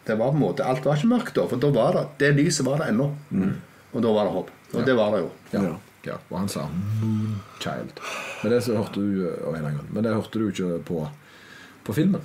[0.06, 2.36] Det var på en måte, Alt var ikke mørkt da, for da var det, det
[2.38, 3.10] lyset var det ennå.
[3.96, 4.54] Og da var det håp.
[4.76, 5.30] Og det var det jo.
[5.54, 5.62] Ja.
[5.64, 5.76] Ja.
[6.12, 6.18] ja.
[6.30, 6.68] Og han sa
[7.60, 8.02] 'child'.
[8.44, 9.32] Men det så hørte du.
[9.90, 11.08] Men det hørte du ikke på,
[11.84, 12.22] på filmen.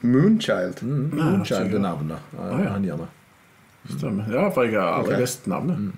[0.00, 0.82] Moonchild.
[0.82, 2.18] Mm, Moonchild er navnet.
[2.36, 2.70] Ja, ja.
[2.76, 3.08] Han gir meg.
[3.88, 4.28] Stemmer.
[4.32, 5.24] Ja, for jeg har aldri okay.
[5.24, 5.92] visst navnet.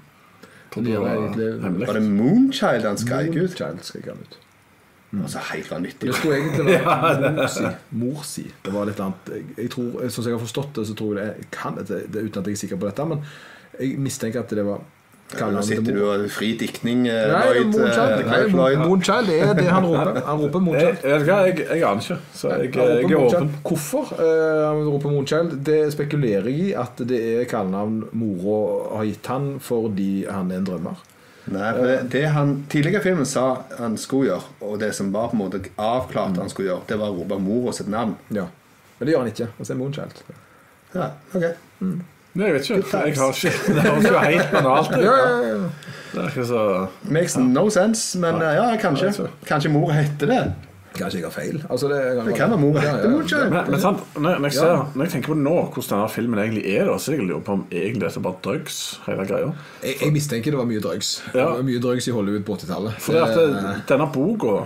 [0.77, 1.87] Det det er var egentlig- hemmelig.
[1.89, 3.37] Var det Moonchild han skrek ut?
[3.37, 4.37] Moonchild skrek han ut.
[5.23, 6.09] Altså helt vanvittig.
[6.11, 7.65] Det skulle egentlig være si.
[7.97, 8.43] Mor si.
[8.65, 9.31] Det var litt annet.
[9.33, 11.87] Jeg, jeg tror, Sånn som jeg har forstått det, så tror jeg det kan det,
[12.13, 13.23] det, uten at jeg er sikker på dette, men
[13.81, 14.81] jeg mistenker at det var
[15.35, 17.73] Nå sitter du og fri diktning, eh, Lloyd.
[18.79, 20.21] Moonchild, eh, er det han roper.
[20.29, 21.03] Han roper Moonchild.
[21.07, 23.51] Jeg, jeg, jeg, aner ikke, så jeg, jeg er åpen.
[23.67, 25.59] Hvorfor han han roper Moonchild?
[25.67, 30.63] Det spekulerer jeg i at det er kallenavn mora har gitt han fordi han er
[30.63, 31.03] en drømmer.
[31.47, 33.47] Nei, for det, det han tidligere filmen sa
[33.79, 36.99] han skulle gjøre, og det som var på en måte avklart han skulle gjøre, det
[37.03, 38.17] var å rope mora sitt navn.
[38.35, 38.49] Ja.
[38.99, 39.49] Men det gjør han ikke.
[39.55, 40.21] Og så er Moonchild.
[40.95, 41.51] Ja, ok.
[42.37, 42.79] Nei, jeg vet ikke.
[42.93, 45.03] Jeg har ikke Det høres jo helt banalt ut.
[45.03, 45.59] Ja, ja, ja.
[46.13, 46.63] Det er ikke så
[47.13, 49.11] Makes no sense, men eh, ja, kanskje.
[49.49, 50.41] Kanskje mor heter det.
[50.97, 51.59] Kanskje jeg har feil?
[51.69, 52.79] Altså, det, Det kan være mor.
[52.81, 55.37] Ja, ja, Det ikke- Men, men sant, når, når, jeg ser, når jeg tenker på
[55.41, 58.41] nå hvordan denne filmen egentlig er, da, så jeg lurer på om egentlig dette bare
[58.45, 59.51] drugs, hele greia.
[59.85, 61.11] Jeg, jeg mistenker det var mye drugs.
[61.35, 61.39] Ja.
[61.41, 62.97] Det var mye drugs i Hollywood på 80-tallet.
[63.05, 64.57] For at Det- det, denne boka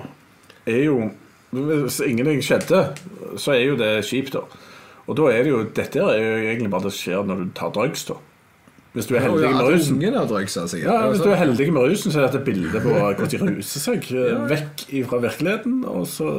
[0.66, 1.10] er jo
[1.50, 2.84] Hvis ingenting skjedde,
[3.36, 4.44] så er jo det kjipt, da.
[5.10, 7.72] Og da er det jo Dette er jo egentlig bare det skjer når du tar
[7.74, 8.14] drugs, da.
[8.94, 9.98] Hvis du er heldig Ja, med rusen.
[10.30, 10.78] Drugs, altså.
[10.82, 13.82] Ja, Hvis du er heldig med rusen, så er dette bildet på hvordan de ruser
[13.84, 14.38] seg ja.
[14.50, 16.30] vekk fra virkeligheten, og så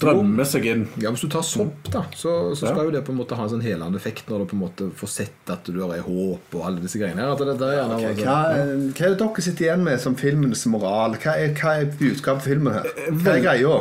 [0.00, 0.82] drømmer seg inn.
[1.02, 2.72] ja, Hvis du tar sopp, da, så, så Ja.
[2.72, 4.62] skal jo det på en måte ha en sånn helende effekt når du på en
[4.64, 7.34] måte får sett at du har håp og alle disse greiene her.
[7.36, 8.24] Det, det er gjerne okay.
[8.24, 11.18] Hva, hva er det dere sitter igjen med som filmens moral?
[11.20, 12.88] Hva er, hva er budskapet filmen her?
[13.12, 13.74] Hva er greia?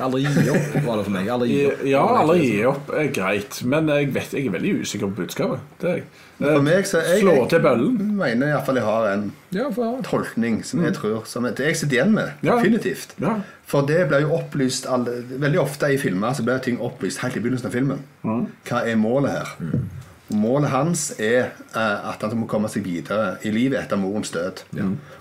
[0.00, 1.26] Aldri gi opp, var det for meg.
[1.28, 1.80] Aldri gi opp.
[1.84, 5.66] Ja, aldri gi opp er greit, men jeg vet jeg er veldig usikker på budskapet.
[5.82, 6.06] Det er jeg.
[6.42, 7.98] For meg så jeg, Slå jeg, til bøllen.
[8.18, 11.98] mener iallfall jeg har en Ja, for, tolkning som jeg tror som jeg, jeg sitter
[11.98, 12.32] igjen med.
[12.42, 12.56] Ja.
[12.56, 13.12] Definitivt.
[13.22, 13.36] Ja.
[13.68, 17.36] For det blir jo opplyst alle, Veldig ofte i filmer så blir ting opplyst helt
[17.36, 18.00] i begynnelsen av filmen.
[18.24, 19.52] Hva er målet her?
[19.60, 24.30] Og Målet hans er eh, at han må komme seg videre i livet etter morens
[24.32, 24.62] død.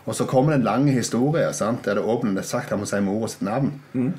[0.05, 1.85] Og så kommer det en lang historie sant?
[1.85, 3.73] der det åpner det sagt han må si mora sitt navn.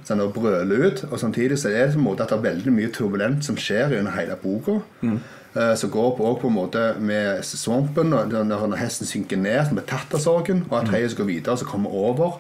[0.05, 1.05] Så han brøler ut.
[1.11, 3.57] Og samtidig så er det på en måte at det er veldig mye turbulent som
[3.57, 4.80] skjer under hele boka.
[5.03, 9.84] Eh, Som går på, på en måte med svampen, når hesten synker ned, som blir
[9.86, 12.38] tatt av sorgen, og at treet skal gå videre, så kommer over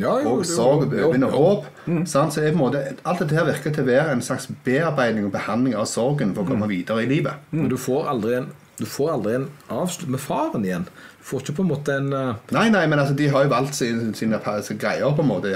[0.00, 1.42] ja, jo, og sorg og overvinne jo.
[1.42, 1.66] håp.
[2.08, 2.34] sant?
[2.34, 5.88] Så måte, alt dette her virker til å være en slags bearbeiding og behandling av
[5.90, 7.44] sorgen for å komme videre i livet.
[7.52, 10.86] Men du får aldri en Du får aldri en avslutt med faren igjen.
[11.20, 12.38] Du får ikke på en måte en uh...
[12.56, 15.52] Nei, nei, men altså, de har jo valgt sine, sine greier, på en måte,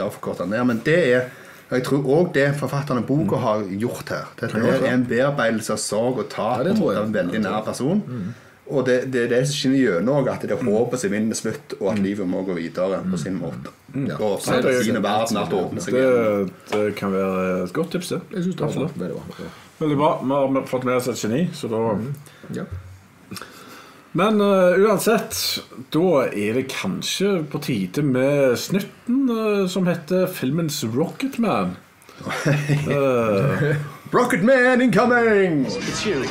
[0.47, 0.63] ned.
[0.69, 1.25] Men det er
[1.67, 4.27] og jeg tror òg det forfatterne av boka har gjort her.
[4.39, 8.05] Dette er en bearbeidelse av sorg og tap Ja, av en veldig nær person.
[8.67, 11.39] Og det, det er det som skinner gjennom òg, at det er håpet som vinner
[11.39, 13.71] slutt, og at livet må gå videre på sin måte.
[13.95, 14.17] Ja.
[14.19, 16.51] Og så er det fine verden at det åpner seg igjen.
[16.73, 18.21] det kan være et godt tips, det.
[18.35, 19.53] Jeg synes det var veldig bra.
[19.79, 20.11] Veldig bra.
[20.25, 21.85] Vi har fått med oss et geni, så da
[22.57, 22.67] Ja.
[24.17, 25.37] Men uh, uansett,
[25.93, 31.77] da er det kanskje på tide med snutten uh, som heter filmens Rocketman.
[32.25, 33.77] uh,
[34.17, 35.67] Rocket Man incoming!
[35.67, 36.25] It's you.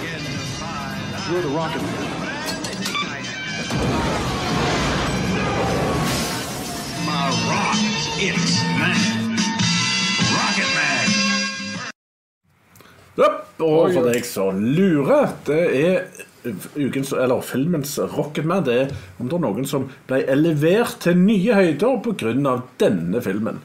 [1.30, 2.15] You're the rocket man.
[7.08, 7.80] My rock,
[8.28, 9.00] it's man.
[10.36, 11.08] Rocket Man.
[13.66, 16.02] og for deg som lurer, det er
[16.78, 18.66] ukens, eller filmens Rocketman.
[18.68, 22.56] Det er om det er noen som ble elevert til nye høyder pga.
[22.80, 23.62] denne filmen.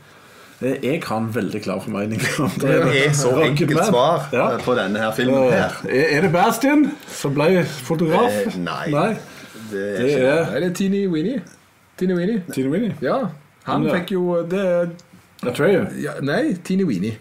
[0.62, 2.68] Eh, Jeg har en veldig klar formening om det.
[2.84, 4.50] Det er så enkelt svar Ja.
[4.54, 5.72] eh, på denne her filmen Eh, her.
[5.88, 8.30] Er er det Bastian som ble fotograf?
[8.46, 8.90] Eh, nei.
[8.92, 9.16] Nei.
[9.70, 11.42] Det er Det ikke er det er Teeny Weenie.
[11.98, 12.42] Teeny Weenie.
[12.54, 12.94] Tine Winnie.
[13.02, 13.18] Ja.
[13.64, 13.94] Han Ja.
[13.94, 14.90] fikk jo det
[15.46, 15.84] Atreyu.
[16.02, 17.16] ja, Nei, Teeny Weenie.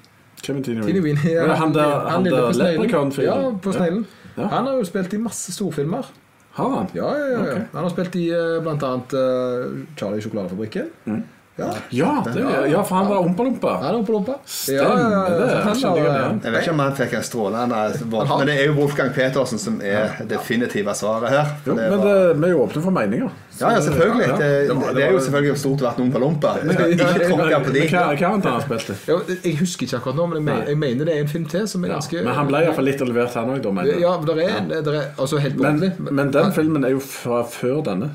[0.45, 1.01] Hvem er Teeny?
[1.03, 2.51] Weenie ja, han der, han der.
[2.53, 3.25] Leprechaun-fyren.
[3.43, 4.05] Ja, på sneglen.
[4.37, 4.47] Ja.
[4.47, 6.05] Han har jo spilt i masse storfilmer.
[6.51, 6.87] Har han?
[6.95, 7.53] Ja, ja, ja.
[7.73, 10.87] Han har spilt i eh, blant annet eh, Charlie sjokoladefabrikken.
[11.05, 11.23] Mm.
[11.59, 11.69] Ja.
[11.91, 14.35] Ja, det, ja, for han var ompa-lumpa Ja, på.
[14.45, 14.95] Stemmer
[15.35, 16.43] det.
[16.43, 16.53] Jeg.
[16.53, 17.81] Vet ikke om han fikk en strålende
[18.11, 21.45] vold, men det er jo Wolfgang Petersen som er definitive svaret her.
[21.65, 23.29] Jo, Det men var- det, vi er jo åpne for meninger.
[23.59, 24.27] ja, ja, selvfølgelig.
[24.27, 26.53] Det, Det var- det det er jo selvfølgelig stort vært noen på lompa.
[26.63, 27.81] Ikke tråkke på de.
[27.89, 29.49] Hva, hva har han spilt i?
[29.49, 31.67] jeg husker ikke akkurat nå, men jeg mener, jeg mener det er en film til
[31.67, 33.71] som er Ja, ganske men han ble iallfall litt levert, han òg, da.
[33.71, 34.01] mener jeg.
[34.01, 37.83] Ja, men det er, er altså helt Men, men den filmen er jo fra før
[37.83, 38.09] denne.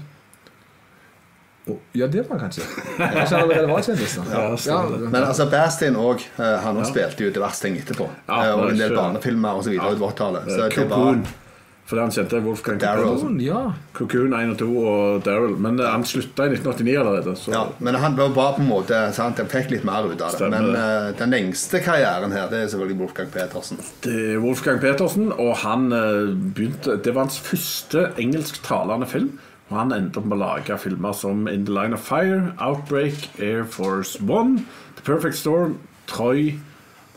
[1.97, 2.65] Ja, det var han kanskje.
[2.99, 4.19] Kanskje han allerede var kjendis.
[4.33, 4.81] Ja, Ja.
[5.01, 8.09] Men altså, Bastin òg, han også spilte jo diverse ting etterpå.
[8.29, 9.73] Ja, Eh, og en del barnefilmer osv.
[9.79, 9.87] Ja.
[9.89, 10.51] utover 80-tallet.
[10.53, 11.23] Så det Cocoon.
[11.25, 11.41] var
[11.87, 12.79] Fordi han kjente Wolfgang.
[12.81, 13.41] Cocoon.
[13.45, 13.63] Ja.
[13.93, 15.57] Cocoon 1 og 2 og Daryl.
[15.61, 17.35] Men eh, han slutta i 1989 allerede.
[17.37, 19.37] Så ja, Men han var bare på en måte sant?
[19.41, 20.39] Han fikk litt mer ut av det.
[20.39, 23.81] Stemmer Men eh, den lengste karrieren her, det er selvfølgelig Wolfgang Petersen.
[24.05, 29.35] det er Wolfgang Petersen, og han uh, begynte Det var hans første engelsktalende film.
[29.75, 33.27] Og han endte opp med å lage filmer som In the Line of Fire, Outbreak,
[33.43, 34.63] Air Force One,
[34.95, 36.53] The Perfect Storm, Troy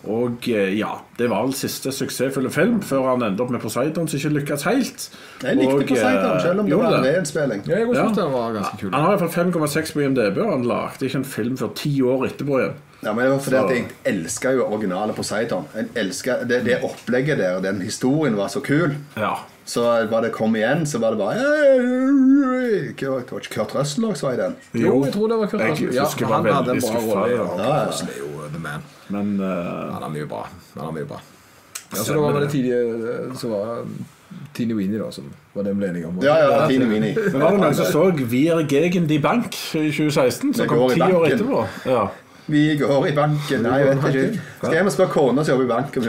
[0.08, 4.08] og eh, ja, det var vel siste suksessfulle film før han endte opp med Poseidon,
[4.08, 5.08] som ikke lykkes helt.
[5.44, 7.64] Jeg likte Og, Poseidon, eh, selv om det var en reinnspilling.
[7.68, 8.06] ja, Ja.
[8.08, 12.28] Han har iallfall 5,6 på IMDb, og han lagde ikke en film før ti år
[12.30, 12.78] etterpå igjen.
[13.04, 15.68] Ja, men det var fordi at Jeg elska jo originale Poseidon.
[15.76, 18.96] Jeg elsker, det, det opplegget der, den historien var så kul.
[19.18, 19.36] Ja.
[19.68, 21.42] Så var det kom igjen, så var det bare
[22.98, 24.54] Det var ikke Kurt Russell også var i den.
[24.74, 25.96] Jo, jeg tror det var Kurt Russell.
[25.96, 27.34] Ja, han hadde en bra rolle.
[27.36, 27.88] ja.
[27.90, 28.86] Russell er jo the man.
[29.10, 30.46] Men eh, Han er mye bra.
[30.78, 31.20] Han er mye bra.
[31.92, 32.42] Ja, så det var det.
[32.42, 33.84] det tidlige Så var
[34.54, 36.18] Tine Weenie, da, som var det vi ble enige om.
[36.24, 39.92] Ja, ja, Tini Winnie Men var det noen som så Wir Gegen die Bank i
[39.92, 41.36] 2016, som kom ti år banken.
[41.36, 41.68] etterpå?
[41.86, 42.08] Ja.
[42.48, 43.64] Vi går i banken.
[43.64, 44.42] Nei, jeg vet ikke.
[44.62, 46.08] Skal jeg spørre kona som jobber i banken?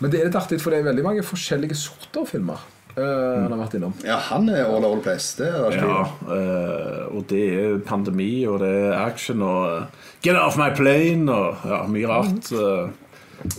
[0.00, 2.60] Men det er litt artig, for det er veldig mange forskjellige sorter filmer
[2.96, 3.92] eh, han har vært innom.
[4.04, 5.36] Ja, han er all over the place.
[5.38, 9.84] Det er Ja, uh, eh, og det er pandemi, og det er action, og uh,
[10.22, 12.52] Get off my plane, og ja, mye rart.
[12.52, 12.90] eh.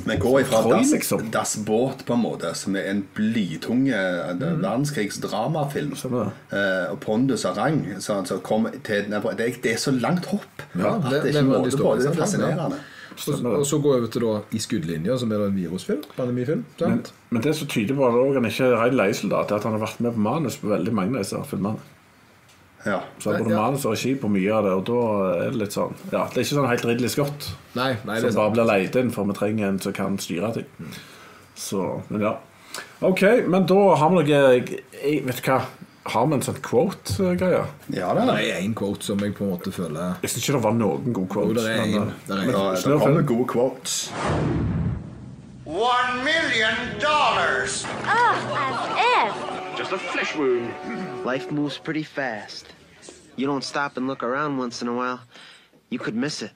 [0.05, 1.31] Men går ifra Troy, Das, liksom.
[1.31, 4.61] das Båt, på en måte, som er en blytung mm.
[4.63, 9.77] verdenskrigsdramafilm, eh, og Pondus og Rang, så, så kom til, nei, det, er, det er
[9.81, 11.95] så langt hopp Ja, det- det, det er ikke måte på.
[11.99, 12.21] Det er fascinerende.
[12.23, 12.79] fascinerende.
[13.13, 16.03] Og, og så går vi over til da I skuddlinja, som er da en virusfilm.
[16.17, 16.63] Pandemifilm.
[16.79, 17.11] Men, sant?
[17.29, 19.83] men det som tyder på at han ikke er ren leiesoldat, er at han har
[19.85, 21.79] vært med på manus på veldig mange av disse filmene.
[22.83, 22.97] Ja.
[23.19, 23.61] Så han har både Ja.
[23.61, 25.01] manus og regi på mye av det, og da
[25.45, 27.45] er det litt sånn Ja, det er ikke sånn helt Ridley Scott
[27.77, 30.65] Nei, nei, som bare blir leid inn, for vi trenger en som kan styre ting.
[31.55, 32.33] Så, men ja.
[33.01, 34.83] OK, men da har vi noe jeg,
[35.23, 35.61] Vet du hva?
[36.05, 37.61] Har vi en sånn quote-greie?
[37.95, 40.43] ja, det Det er er én quote som jeg på en måte føler Jeg syns
[40.49, 41.63] ikke det var noen gode Jo, quotes.
[41.63, 41.93] det er en.
[41.93, 42.51] eh, Det er en.
[42.51, 44.11] Da, Snurr kommer gode quotes.
[45.65, 47.85] One million dollars.
[48.03, 49.79] Ugh, as if.
[49.79, 50.69] Just a flesh wound.
[51.25, 52.65] Life moves pretty fast.
[53.37, 55.19] You don't stop and look around once in a while,
[55.89, 56.51] you could miss it.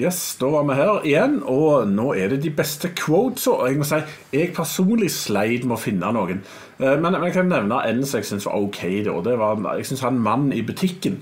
[0.00, 3.44] Yes, da var vi her igjen, og nå er det de beste quotes.
[3.50, 3.98] Og jeg må si,
[4.32, 6.40] jeg personlig sleit med å finne noen.
[6.80, 8.80] Eh, Men jeg kan nevne en som jeg syns var ok.
[9.06, 9.18] Da.
[9.28, 11.20] Det var, jeg synes han mannen i butikken,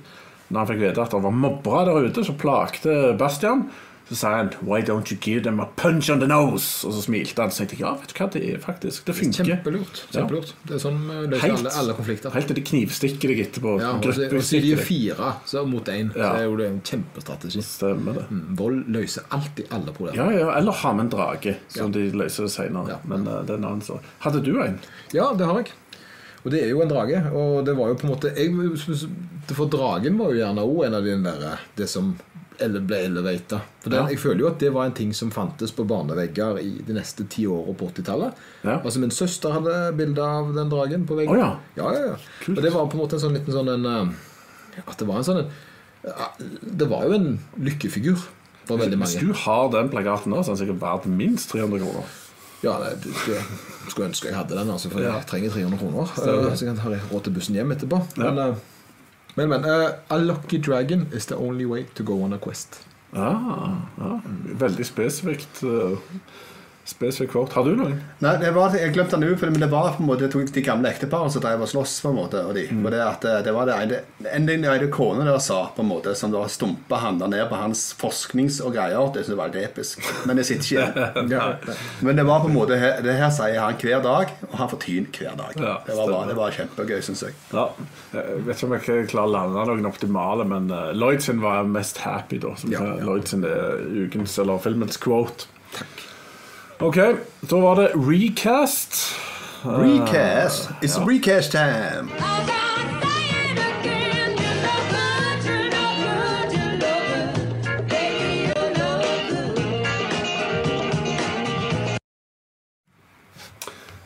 [0.48, 3.66] når han fikk vite at det var mobbere der ute som plagte Bastian,
[4.08, 7.02] så sa han 'Why don't you give them a punch on the nose?' Og så
[7.02, 7.50] smilte han.
[7.50, 9.44] Så tenkte jeg ja, vet du hva, det er faktisk Det funker.
[9.44, 10.02] Kjempelurt.
[10.12, 10.54] kjempelurt.
[10.66, 12.30] Det er sånn vi løser alle, alle konflikter.
[12.30, 13.80] Helt til de knivstikker deg etterpå.
[13.80, 16.12] Ja, og så og så er de jo fire så mot én.
[16.16, 16.32] Ja.
[16.32, 17.62] Det er jo en kjempestrategi.
[17.62, 18.24] Stemmer det.
[18.30, 20.16] Mm, Vold løser alltid alle problemer.
[20.16, 21.98] Ja, ja, Eller ha med en drage, som Ja.
[21.98, 22.88] de løser det senere.
[22.88, 22.96] Ja.
[23.04, 24.00] Men uh, det er en annen sak.
[24.20, 24.78] Hadde du en?
[25.12, 25.72] Ja, det har jeg.
[26.44, 27.18] Og det er jo en drage.
[27.34, 28.52] Og det var jo på en måte jeg,
[29.54, 32.16] For dragen var jo gjerne òg en av de der Det som
[32.60, 33.60] ele- ble elevata.
[33.80, 34.08] For den, Ja.
[34.10, 37.26] Jeg føler jo at det var en ting som fantes på barnevegger i de neste
[37.28, 38.32] ti årene på 80-tallet.
[38.64, 38.78] Ja.
[38.84, 41.34] Altså Min søster hadde bilde av den dragen på veggen.
[41.34, 41.56] Oh, ja.
[41.76, 42.16] Ja, ja, ja.
[42.48, 45.16] Og det var på en måte en sånn liten sånn en eh, At det var
[45.18, 45.50] en sånn en
[46.78, 48.16] Det var jo en lykkefigur
[48.68, 51.78] for veldig Hvis du har den plakaten nå, så er den sikkert verdt minst 300
[51.80, 52.04] kroner.
[52.62, 56.10] Ja, nei, det, det skulle ønske jeg hadde den, altså, for jeg trenger 300 kroner.
[56.18, 58.00] Eh, Så jeg kan ha råd til bussen hjem etterpå.
[58.18, 58.54] Men, eh,
[59.38, 62.80] men, men Uh, A lucky dragon is the only way to go on a quest.
[63.12, 64.20] Ah, ah
[64.58, 65.62] Veldig spesifikt.
[65.62, 65.98] Uh,
[66.88, 67.52] spesifikk quote.
[67.52, 67.98] Har du noen?
[68.24, 70.90] Nei, det var, jeg glemte den ut, men det var på en måte de gamle
[70.90, 71.98] ekteparene som drev og sloss.
[72.04, 72.64] på en måte og de.
[72.70, 74.00] For det, at eh, det var det ene
[74.32, 77.44] En den ene kona der sa, på en måte som da stumpa han der ned
[77.50, 79.12] på hans forsknings- og greier.
[79.14, 80.02] Det var veldig episk.
[80.26, 81.30] Men det sitter ikke igjen.
[81.38, 81.44] Ja.
[82.00, 84.80] Men det var på en måte Det her sier han hver dag, og han får
[84.86, 85.58] tyn hver dag.
[85.60, 87.36] Ja, det, var det var kjempegøy, syns jeg.
[87.52, 87.68] Ja.
[88.14, 91.68] Jeg vet ikke om jeg klarer å lande noen optimale, men uh, Lloyd sin var
[91.68, 92.54] mest happy, da.
[92.58, 93.04] Som Ja, ja.
[93.04, 95.50] Lloyd sin er ukens eller filmens quote.
[96.80, 96.96] Ok,
[97.40, 99.16] da var det recast.
[99.64, 100.68] Recast.
[100.80, 102.08] It's recast time.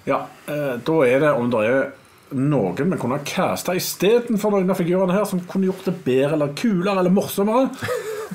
[0.04, 1.92] Ja, eh, da er det om det er
[2.32, 6.38] noen vi kunne ha casta istedenfor noen av figurene her, som kunne gjort det bedre
[6.38, 7.68] eller kulere eller morsommere.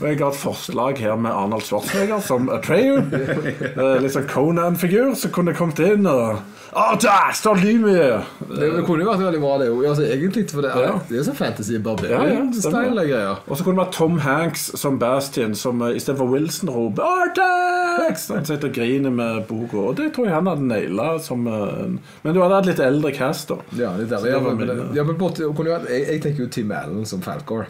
[0.02, 3.00] Jeg har et forslag her med Arnold Schwarzenegger som Atreyu.
[3.02, 6.38] Eh, Litt sånn Conan-figur som kunne kommet inn og
[6.78, 7.94] oh, der står Lymi!
[7.96, 9.82] Det, det kunne jo vært veldig bra, det òg.
[9.90, 10.92] Altså, egentlig, for det er, Ja.
[11.10, 13.42] det er sånn fantasy Ja, ja, barbarian-style ja, greier.
[13.48, 18.28] Og så kunne det vært Tom Hanks som Bastion, som uh, istedenfor Wilson roper Artex!
[18.36, 19.82] Han sitter og griner med boka.
[19.90, 22.84] Og det tror jeg han hadde naila som uh, en- Men du hadde hatt litt
[22.84, 23.58] eldre cast, da.
[23.80, 24.20] Ja, litt eldre.
[24.20, 27.66] Så det ja, men, ja, men jeg, jeg tenker jo Tim Allen som Falcor.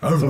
[0.00, 0.20] Vet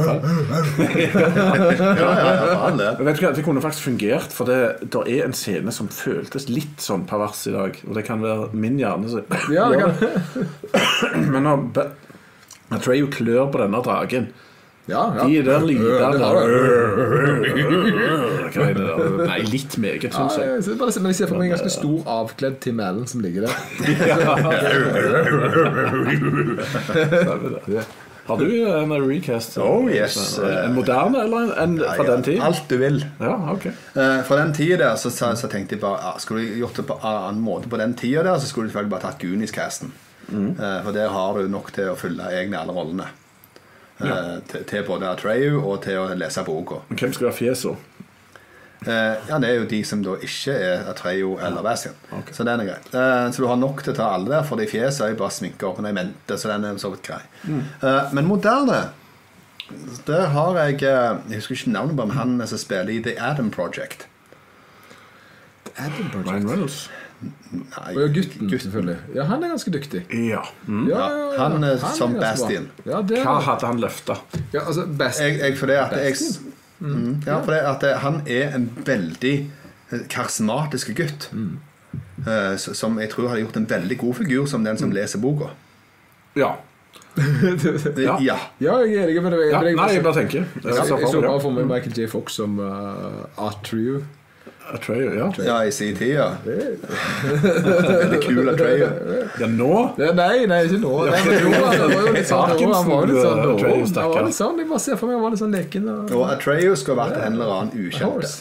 [3.17, 4.59] du hva, Det kunne faktisk fungert, for det
[4.91, 7.79] der er en scene som føltes litt sånn pervers i dag.
[7.87, 9.23] Og det kan være min hjerne som
[9.55, 9.69] Ja.
[11.31, 11.91] Men når Ba-
[12.75, 14.29] Atreyu klør på denne dragen
[14.91, 15.25] Ja, ja.
[15.27, 16.45] De der lydene er?
[19.27, 20.47] Nei, litt meget, syns jeg.
[20.49, 20.55] Ja,
[20.99, 23.55] men jeg ser for meg en ganske stor, avkledd Tim Allen som ligger der.
[28.31, 29.57] Har du en recast?
[29.59, 30.39] Oh, yes.
[30.39, 32.41] En moderne, eller en, en fra den tid?
[32.47, 33.01] Alt du vil.
[33.19, 33.73] Ja, okay.
[33.95, 36.87] Eh, Fra den tida der så, så, tenkte jeg bare ja, Skulle du gjort det
[36.87, 39.91] på en annen måte på den tida der, så skulle du selvfølgelig bare tatt Goonies-casten.
[40.31, 43.11] Eh, For der har du nok til å fylle egne alle rollene.
[44.01, 44.39] Ja.
[44.49, 46.79] til, til både Atreyu og til å lese boka.
[46.89, 47.90] Hvem skal være fjeset?
[48.87, 51.99] Eh, ja, det er jo de som da ikke er Atreyo eller Bastian.
[52.33, 52.79] Så den er grei.
[52.97, 55.21] Eh, så du har nok til å ta alle der, for de fjeset er jo
[55.21, 57.21] bare sminker og jeg mente, så den er så vidt grei.
[57.45, 57.61] Mm.
[58.17, 58.81] men moderne
[60.07, 63.15] det har jeg eh, Jeg husker ikke navnet på men han som spiller i The
[63.23, 64.09] Adam Project.
[65.69, 66.31] The Adam Project.
[66.31, 66.81] Ryan Reynolds.
[67.21, 68.97] Nei, Og gutten, gutten, selvfølgelig.
[69.15, 70.01] Ja, han er ganske dyktig.
[70.09, 70.41] Ja.
[70.67, 70.87] Mm.
[70.89, 71.43] Ja, ja, ja.
[71.43, 72.21] Han Han som Bastion.
[72.21, 72.71] Bastian.
[72.87, 74.17] Ja, Hva hadde han løfta?
[74.55, 75.27] ja, altså, Bastion.
[75.29, 76.17] Jeg, jeg, fordi at jeg?
[76.81, 79.35] Mm, ja, fordi at det, han er en veldig
[79.93, 81.29] eh, karismatisk gutt.
[81.33, 81.59] Mm.
[82.21, 85.51] Uh, som jeg tror hadde gjort en veldig god figur som den som leser boka.
[86.39, 86.53] Ja.
[87.17, 88.17] Eh, Ja.
[88.23, 88.37] ja.
[88.61, 89.51] Ja, jeg er enig med deg.
[89.51, 89.61] ja.
[89.61, 90.45] Nei, jeg bare tenker.
[90.63, 92.07] Jeg Jeg, jeg så bare for meg Michael J.
[92.09, 94.03] Fox som uh, Atreyu.
[94.75, 95.27] Atreyu, ja.
[95.45, 96.29] Ja, i sin tid, ja.
[96.45, 98.87] Veldig kul Atreyu.
[99.41, 99.47] ja.
[99.51, 100.93] Nå Ja, nei, nei, ikke nå.
[101.11, 102.73] Nei, men jo, han var jo litt sånn, nå.
[102.75, 103.53] han var jo litt sånn, jo,
[104.01, 105.89] han var litt sånn, jeg bare ser for meg han var litt sånn leken.
[105.95, 108.41] Og, Og Atreyu skulle vært en eller annen ukjent.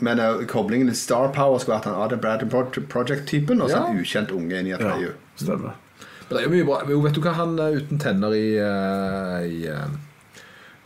[0.00, 3.80] Men uh, koblingen til Star Power skulle vært han Adam Bradley Pro- Project-typen, og så
[3.88, 5.10] en ukjent unge inni Atreyu.
[5.40, 5.74] Stemmer.
[6.28, 6.78] Men det er jo mye bra.
[6.86, 9.88] Men vet du hva, han er uten tenner i, uh, i uh,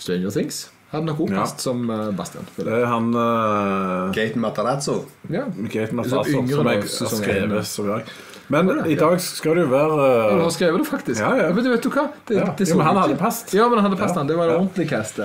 [0.00, 0.62] Stranger Things.
[0.92, 1.46] Hadde har også Ja.
[1.64, 2.44] som uh, Bastian.
[2.56, 4.98] Det er han uh, Gaten Matarazzo.
[5.30, 5.46] Ja.
[5.72, 7.66] Gaten Så som jeg har skrevet.
[7.66, 8.04] som jeg.
[8.52, 11.20] Men i dag skal det jo være Du uh, har skrevet det, faktisk.
[11.22, 11.52] Ja, ja.
[11.54, 12.08] Men du vet du hva?
[12.28, 12.50] Det, Ja.
[12.58, 13.54] det Jo, men han hadde passet.
[13.54, 14.20] Ja, men han hadde passet Ja.
[14.20, 14.26] han.
[14.28, 14.60] Det var det Ja.
[14.60, 15.18] ordentlig cast.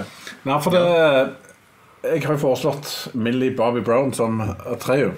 [0.46, 1.30] Nei, for det
[2.08, 5.12] Jeg har jo foreslått Millie Bobby Brown som det jo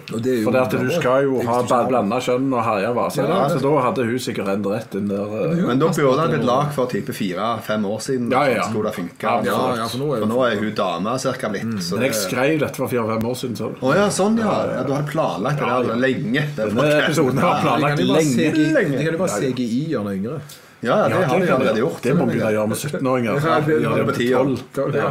[0.45, 3.25] For det at du skal jo ha blanda kjønn og herja vase.
[3.25, 5.35] Ja, så da hadde hun sikkert rent rett inn der.
[5.67, 8.31] Men da burde det han blitt det lagd for type fire-fem år siden.
[8.33, 8.67] Ja, ja.
[8.69, 9.35] Skulle det funke.
[9.49, 11.75] Ja, Ja, for nå er For nå er hun dame cirka blitt.
[11.85, 13.59] Så Men jeg skrev dette for fire-fem år siden.
[13.59, 13.73] Så.
[13.75, 14.55] Å ja, sånn ja.
[14.73, 14.87] ja.
[14.87, 15.99] Du hadde planlagt det der ja.
[16.07, 16.47] lenge.
[16.55, 18.49] Det Denne episoden har planlagt lenge.
[18.55, 20.41] De kan jo bare CGI gjøre noe yngre.
[20.82, 22.01] Ja, ja, det Ja, har de allerede gjort.
[22.01, 23.34] Det må vi begynne å gjøre med 17-åringer.
[23.43, 24.57] Ja, det- det er tide.
[24.73, 24.95] 12.
[24.95, 25.09] Ja.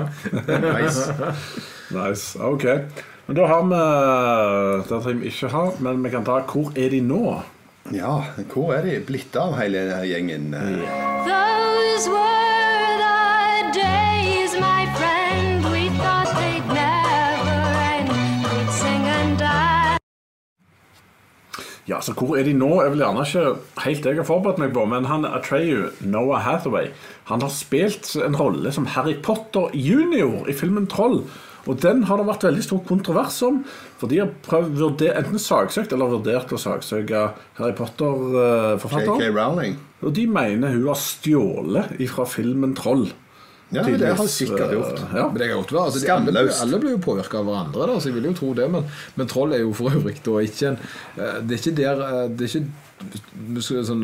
[0.72, 1.12] Nice.
[1.90, 2.64] Nice, ok
[3.26, 3.78] Men da har vi
[4.88, 7.42] Det trenger vi ikke ha, men vi kan ta Hvor er de nå?
[7.92, 8.18] Ja,
[8.52, 10.50] hvor er de blitt av hele gjengen?
[11.24, 12.47] Those were
[21.88, 22.68] Ja, så hvor er de nå?
[22.84, 26.42] Jeg vil gjerne ikke helt det jeg har forberedt meg på, men han Atreyu, Noah
[26.44, 26.90] Hathaway,
[27.30, 31.22] han har spilt en rolle som Harry Potter junior i filmen Troll.
[31.68, 33.62] Og den har det vært veldig stor kontrovers om,
[34.00, 37.24] for de har prøvd, vurder, enten saksøkt eller vurdert å saksøke
[37.58, 39.16] Harry Potter-forfatteren.
[40.04, 43.08] Og de mener hun har stjålet fra filmen Troll.
[43.70, 45.00] Ja, det har jeg sikkert gjort.
[45.04, 45.26] eh, Ja.
[45.28, 45.72] Men det har gjort.
[45.84, 48.54] Altså, de, alle, alle blir jo påvirka av hverandre, da, så jeg vil jo tro
[48.54, 48.70] det.
[48.72, 48.84] Men,
[49.16, 50.78] men troll er jo for øvrig da ikke en
[51.18, 54.00] eh, Det er ikke der eh, Det er ikke sånn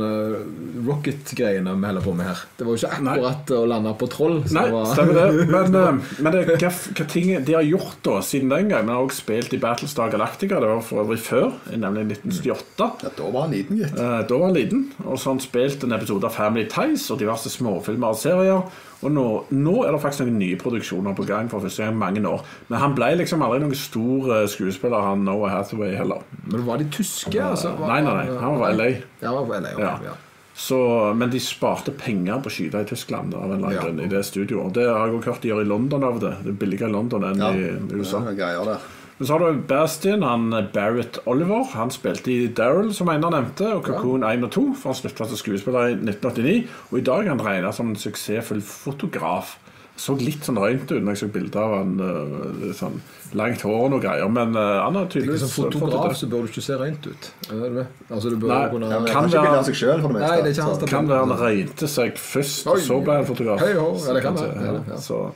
[0.87, 2.43] rocket-greiene vi holder på med her.
[2.59, 3.15] Det var jo ikke Nei.
[3.19, 4.37] akkurat å lande på troll.
[4.55, 5.47] Nei, var- stemmer det.
[5.55, 8.87] Men, men det, hva, hva ting de har gjort da siden den gang?
[8.87, 12.91] Vi har også spilt i Battlestar Galactica, det var for øvrig før, nemlig 1978.
[13.05, 13.99] Ja, da var han liten, gitt.
[13.99, 17.09] Eh, Da var han liten, og så har han spilt en episode av Family Ties
[17.11, 18.63] og diverse småfilmer og serier.
[19.05, 22.23] Og nå, nå er det faktisk noen nye produksjoner på gang for første gang mange
[22.25, 22.45] år.
[22.71, 26.23] Men han ble liksom aldri noen stor eh, skuespiller, han Noah Hathaway heller.
[26.51, 27.37] Men var de tyske?
[27.45, 28.89] Altså, var, Nei, nei, nei, han var fra LA.
[29.21, 29.99] Ja, var fra LA, okay, Ja.
[30.13, 30.21] ja.
[30.55, 30.77] Så,
[31.19, 34.05] men de sparte penger på å skyte i Tyskland av en eller annen Ja.
[34.07, 34.73] i det studioet.
[34.77, 36.31] Det har jeg også hørt de gjør i London av det.
[36.45, 38.21] Det er billigere i London enn Ja, i USA.
[38.23, 38.85] det er greier der.
[39.19, 41.69] Men så har du Bastian, han Barrett Oliver.
[41.77, 44.65] Han spilte i Daryl, som Einar nevnte, og Cocoon 1 og 2.
[44.81, 46.57] For han slutta som skuespiller i 1989.
[46.91, 49.55] Og i dag er han regna som en suksessfull fotograf.
[49.95, 52.97] Så litt sånn røynt ut når jeg så bilde av han øh, sånn
[53.39, 54.27] langt hår og noe greier.
[54.27, 57.29] Men uh, han har tydeligvis som fotograf så bør du ikke se rent ut.
[57.47, 57.87] Det det?
[58.09, 60.33] Altså, du bør Nei, kunne Ja, Kan være- av seg selv, for det meste.
[60.33, 63.21] Nei, det er ikke hans så- Kan være han røynte seg først, og så ble
[63.21, 63.63] han fotograf.
[63.63, 64.65] Hei, ho, Ja, det kan Så, være.
[64.67, 65.31] Ja, ja.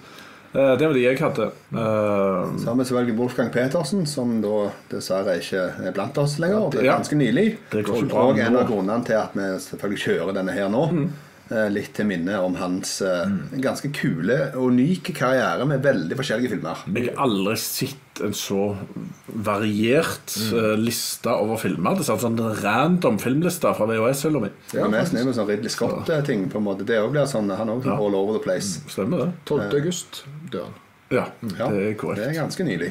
[0.54, 1.50] Øh, det var det jeg hadde.
[1.72, 6.70] Så har vi selvfølgelig Wolfgang Petersen, som da dessverre ikke er blant oss lenger.
[6.72, 7.48] Det er ganske nylig.
[7.72, 10.68] Det går ikke bra Og en av grunnene til at vi selvfølgelig kjører denne her
[10.72, 10.86] nå.
[11.50, 13.28] eh, Litt til minne om hans eh,
[13.60, 16.82] ganske kule, unike karriere med veldig forskjellige filmer.
[16.96, 18.74] Jeg har aldri sett en så
[19.38, 21.94] variert eh, liste over filmer.
[21.98, 24.50] Det er sånn random filmliste fra VHS-hylla mi.
[24.72, 26.48] Det er mest ned med sånn Ridley Scott-ting.
[26.52, 28.80] på en måte Det blir sånn, Han òg all over the place.
[28.90, 29.30] Stemmer det?
[29.46, 29.68] 12.
[29.80, 30.22] august
[30.52, 30.76] dør han.
[31.10, 31.24] Ja,
[31.58, 32.20] Ja, det er korrekt.
[32.20, 32.90] Det er ganske nylig.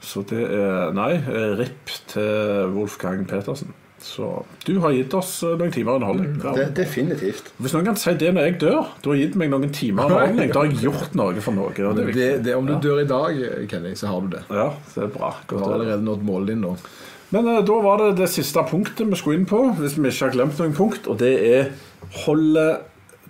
[0.00, 3.74] Så det er Nei, eh, RIP til Wolfgang Petersen.
[4.00, 6.38] Så du har gitt oss eh, noen timer underholdning.
[6.40, 7.50] Mm, Det, definitivt.
[7.60, 10.52] Hvis noen kan si det når jeg dør, du har gitt meg noen timer underholdning,
[10.54, 11.74] da har jeg gjort noe for noe.
[11.76, 14.42] Det Det, det, om du dør i dag, Kenny, så har du det.
[14.48, 15.34] Ja, det er bra.
[15.50, 16.74] Du har allerede nådd målet ditt nå.
[17.30, 20.30] Men eh, da var det det siste punktet vi skulle inn på, hvis vi ikke
[20.30, 21.68] har glemt noen punkt, og det er
[22.24, 22.80] holder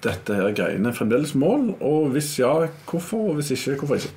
[0.05, 1.75] dette her greiene fremdeles mål?
[1.81, 2.55] Og hvis ja,
[2.91, 3.31] hvorfor?
[3.33, 4.17] Og hvis ikke, hvorfor ikke?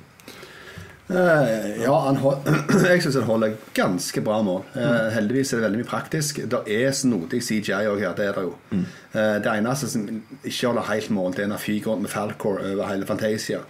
[1.10, 2.46] Eh, ja, han hold,
[2.88, 4.62] jeg syns han holder ganske bra mål.
[4.72, 6.40] Eh, heldigvis er det veldig mye praktisk.
[6.48, 8.54] Det er snodig CGI òg her, det er det jo.
[8.72, 11.52] Eh, det eneste som ikke holder helt mål, det er
[11.84, 13.60] rundt med Falcor over hele Fantasia.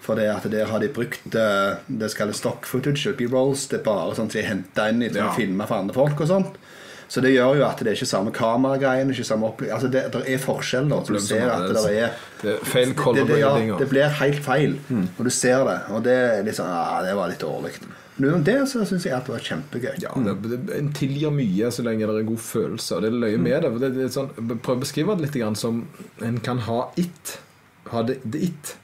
[0.00, 3.66] For det at der har de brukt eh, det skal kalles stock footage, be rolls,
[3.68, 5.28] Det er bare sånn som de henter inn i Ja.
[5.28, 6.56] å filme for andre folk og sånt.
[7.10, 10.04] Så det gjør jo at det er ikke samme kameragreiene, ikke samme opplegg Altså det,
[10.14, 10.86] det er forskjell.
[10.92, 12.12] da, du ser er at det, er
[12.44, 15.78] det feil det, det, ja, det blir helt feil når du ser det.
[15.90, 17.72] Og det er litt sånn ah, det var litt dårlig.
[18.20, 19.94] Men utenom det så syns jeg at det var kjempegøy.
[20.04, 22.96] Ja, det, En tilgir mye så lenge det er en god følelse.
[22.96, 23.70] Og det er løye med det.
[23.82, 25.80] det, det sånn, Prøv å beskrive det litt grann som
[26.26, 27.38] en kan ha it.
[27.90, 28.74] Ha det, det it.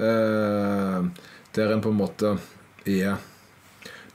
[0.00, 1.06] Uh,
[1.54, 2.36] der en på en måte
[2.88, 3.18] er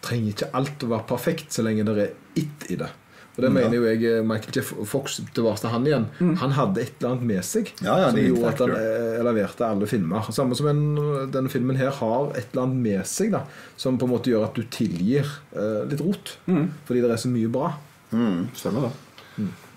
[0.03, 2.89] Trenger ikke alt å være perfekt så lenge det er it i det.
[3.33, 6.03] Og det mener jo jeg eh, Michael Jeff Fox tilbake til han igjen.
[6.37, 9.65] Han hadde et eller annet med seg Ja, ja, som gjorde at han eh, leverte
[9.65, 10.27] alle filmer.
[10.35, 10.83] Samme som en,
[11.33, 13.41] denne filmen her har et eller annet med seg da
[13.79, 15.25] som på en måte gjør at du tilgir
[15.57, 16.35] eh, litt rot.
[16.85, 17.73] Fordi det er så mye bra.
[18.59, 18.93] Stemmer det.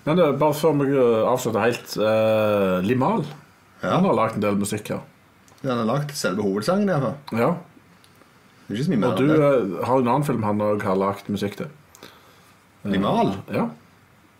[0.07, 3.25] Men det, bare før vi eh, avslutter helt eh, Limal.
[3.81, 5.01] Han har lagd en del musikk her.
[5.65, 6.87] Han har lagd selve hovedsangen.
[6.87, 7.41] i hvert fall.
[7.41, 7.49] Ja.
[9.09, 11.73] Og du eh, har en annen film han òg har lagd musikk til.
[12.91, 13.33] Limal?
[13.53, 13.67] Ja.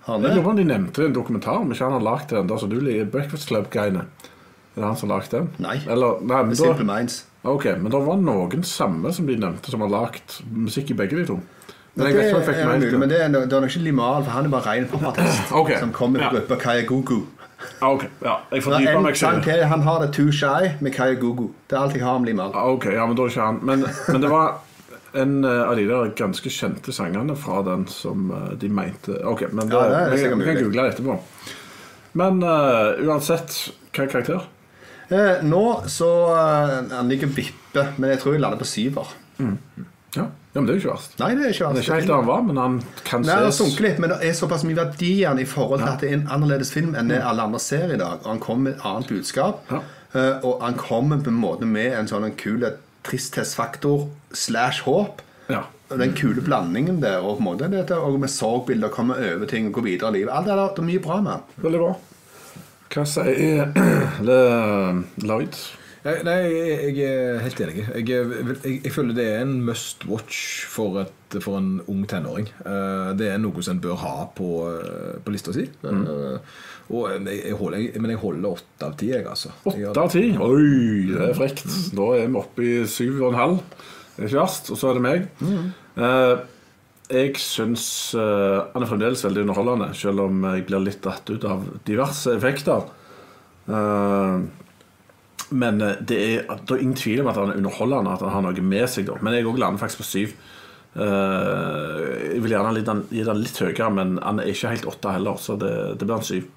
[0.08, 0.28] Han er.
[0.30, 2.30] Jeg lurer på om de nevnte det i en dokumentar, om ikke han har lagd
[2.32, 4.06] den der som du liker, Breakfast Club-greiene.
[4.78, 5.50] Er det han som har lagd den?
[5.60, 5.78] Nei.
[5.90, 7.26] Eller, nei men, Simple da, Minds.
[7.44, 11.18] ok, men det var noen samme som de nevnte, som har lagd musikk i begge
[11.20, 11.40] de to.
[11.98, 13.22] Men Det jeg vet ikke om jeg fikk er med mulig, men det.
[13.22, 15.80] er, det er nok ikke Limal, for han er bare ren pappatest okay.
[15.82, 16.30] Som kommer Ja.
[16.30, 17.18] fra gruppa Kayagugu.
[17.82, 19.48] Okay, ok, ja, jeg Det fordyper er meg selv.
[19.74, 21.48] Han har det Too Shy med Kayagugu.
[21.70, 22.52] Det er alt jeg har om Limal.
[22.54, 23.60] Ah, Ok, ja, men da er ikke han.
[23.64, 24.60] Men, men det var
[25.18, 29.48] en eh, av de der ganske kjente sangene fra den som eh, de mente Ok,
[29.52, 31.18] men det, Ja, det vi, vi kan google det etterpå.
[32.18, 33.54] Men uh, uansett,
[33.94, 34.46] hva er karakter?
[35.14, 39.12] Eh, nå så uh, Han ligger og vipper, men jeg tror jeg lander på syver.
[39.38, 41.20] Ja, ja men det er jo ikke verst.
[41.22, 41.78] Nei, det er ikke verst.
[41.78, 43.86] Det er ikke helt der han var, men han kan Nei, det har ses sunket
[43.86, 46.28] litt, men det er såpass mye verdi i i forhold til at det er en
[46.40, 48.24] annerledes film enn det alle andre ser i dag.
[48.24, 49.62] Og han kommer med et annet budskap.
[49.70, 49.84] Ja.
[50.42, 52.64] Og han kommer på en måte med en sånn en kul
[53.08, 55.24] tristhetsfaktor slash håp.
[55.52, 55.64] Ja.
[55.88, 59.86] Den kule blandingen der, og måte det, og med sorgbilder, komme over ting og gå
[59.88, 60.34] videre i livet.
[60.36, 61.56] Alt det der, det er mye bra med.
[61.64, 61.94] Veldig bra.
[62.92, 63.72] Hva sier
[65.28, 65.60] Lloyd?
[66.08, 67.82] Nei, nei, jeg jeg er helt enig.
[67.84, 70.38] Jeg, jeg, jeg føler det er en must watch
[70.72, 72.48] for, et, for en ung tenåring.
[72.64, 75.66] Eh, Det er noe som en bør ha på, eh, på lista si.
[75.84, 76.06] Mm.
[76.96, 79.52] Og jeg, jeg holder, jeg, men jeg holder åtte av ti, jeg, altså.
[79.68, 80.22] Åtte av ti?
[80.32, 81.66] Oi, det er frekt.
[81.98, 83.58] Da er vi oppe i syv og en halv.
[84.16, 84.72] Det er ikke verst.
[84.72, 85.26] Og så er det meg.
[85.98, 86.36] Eh,
[87.18, 87.84] jeg syns
[88.16, 92.32] eh, han er fremdeles veldig underholdende, selv om jeg blir litt dratt ut av diverse
[92.40, 92.88] effekter.
[93.68, 94.40] Eh,
[95.50, 98.36] men eh, det er, det er ingen tvil om at han er underholdende, at han
[98.36, 99.08] har noe med seg.
[99.10, 99.18] Da.
[99.22, 100.38] Men jeg òg lander faktisk på syv.
[100.98, 105.38] Uh, jeg vil gjerne gi den litt høyere, men han er ikke helt åtte heller,
[105.38, 106.48] så det, det blir en syv.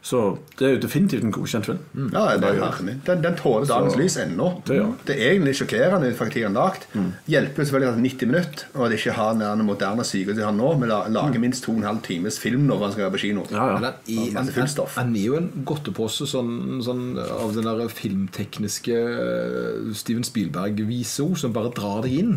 [0.00, 0.20] Så
[0.56, 1.80] det er jo definitivt en godkjent film.
[2.14, 2.94] Ja, det er jo enig.
[3.04, 4.46] Den, den tåler dagens lys ennå.
[4.64, 4.86] Det ja.
[5.06, 6.86] Det er egentlig sjokkerende faktisk fra lagt.
[6.96, 7.10] er.
[7.28, 10.46] Hjelper selvfølgelig at er 90 minutter, og at de ikke har den moderne syke de
[10.46, 10.70] har nå.
[10.80, 11.40] Vi lager mm.
[11.44, 13.44] minst 2 12 times film når han skal være på kino.
[13.52, 13.76] Ja, ja.
[13.76, 19.92] Men han er, han er jo en godtepose sånn, sånn, av den der filmtekniske eh,
[20.00, 22.34] Steven Spielberg-viso som bare drar deg inn.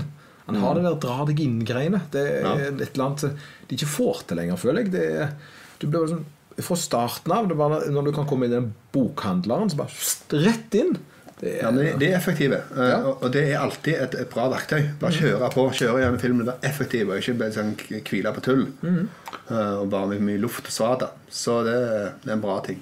[0.49, 2.03] Han har det der dra deg inn-greiene.
[2.11, 2.55] Det er Ja.
[2.67, 3.37] et eller annet
[3.69, 4.91] de ikke får til lenger, føler jeg.
[4.91, 5.35] Det er,
[5.79, 6.25] du blir sånn,
[6.61, 10.43] Fra starten av, det bare når du kan komme inn i den bokhandleren, så bare
[10.45, 10.97] rett inn.
[11.39, 12.97] Det er, Ja, men de- er effektive, eh, Ja.
[13.03, 14.91] og- det er alltid et, et bra verktøy.
[14.99, 18.67] Bare kjøre på, kjøre gjennom filmen, være effektiv og ikke bare sånn hvile på tull.
[18.83, 19.09] Mm.
[19.49, 21.09] Og bare med mye luft og svada.
[21.29, 22.79] Så det, det er en bra ting.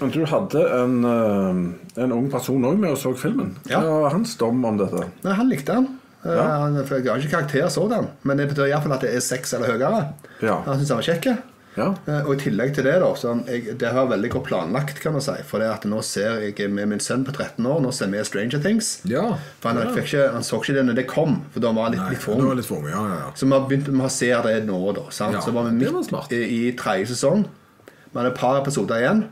[0.00, 3.56] Men du hadde en, eh, en ung person òg med og så filmen.
[3.66, 5.04] Hva var hans dom om dette?
[5.24, 5.98] Nei, han likte den.
[6.24, 6.42] Eh, Ja.
[6.62, 10.12] Han, har ikke karakter sådan, men det betyr iallfall at det er seks eller høyere.
[10.42, 10.62] Ja.
[10.62, 11.38] Han syntes han var kjekk.
[11.78, 11.86] Ja.
[12.10, 15.14] Eh, Og i tillegg til det, da, så jeg, det har veldig godt planlagt, kan
[15.16, 15.36] man si.
[15.48, 18.22] For det at nå ser jeg med min sønn på 13 år, nå ser vi
[18.26, 18.90] Stranger Things.
[19.08, 19.24] Ja.
[19.62, 21.96] For han, fikk ikke, han så ikke det når det kom, for da var han
[21.96, 22.90] litt, Nei, litt for ung.
[22.90, 23.32] ja, ja, ja.
[23.38, 25.06] Så vi har begynt med å se det nå, da.
[25.14, 25.38] Sant?
[25.38, 27.46] Ja, så var vi midt var i, i tredje sesong.
[27.88, 29.24] Vi hadde et par episoder igjen,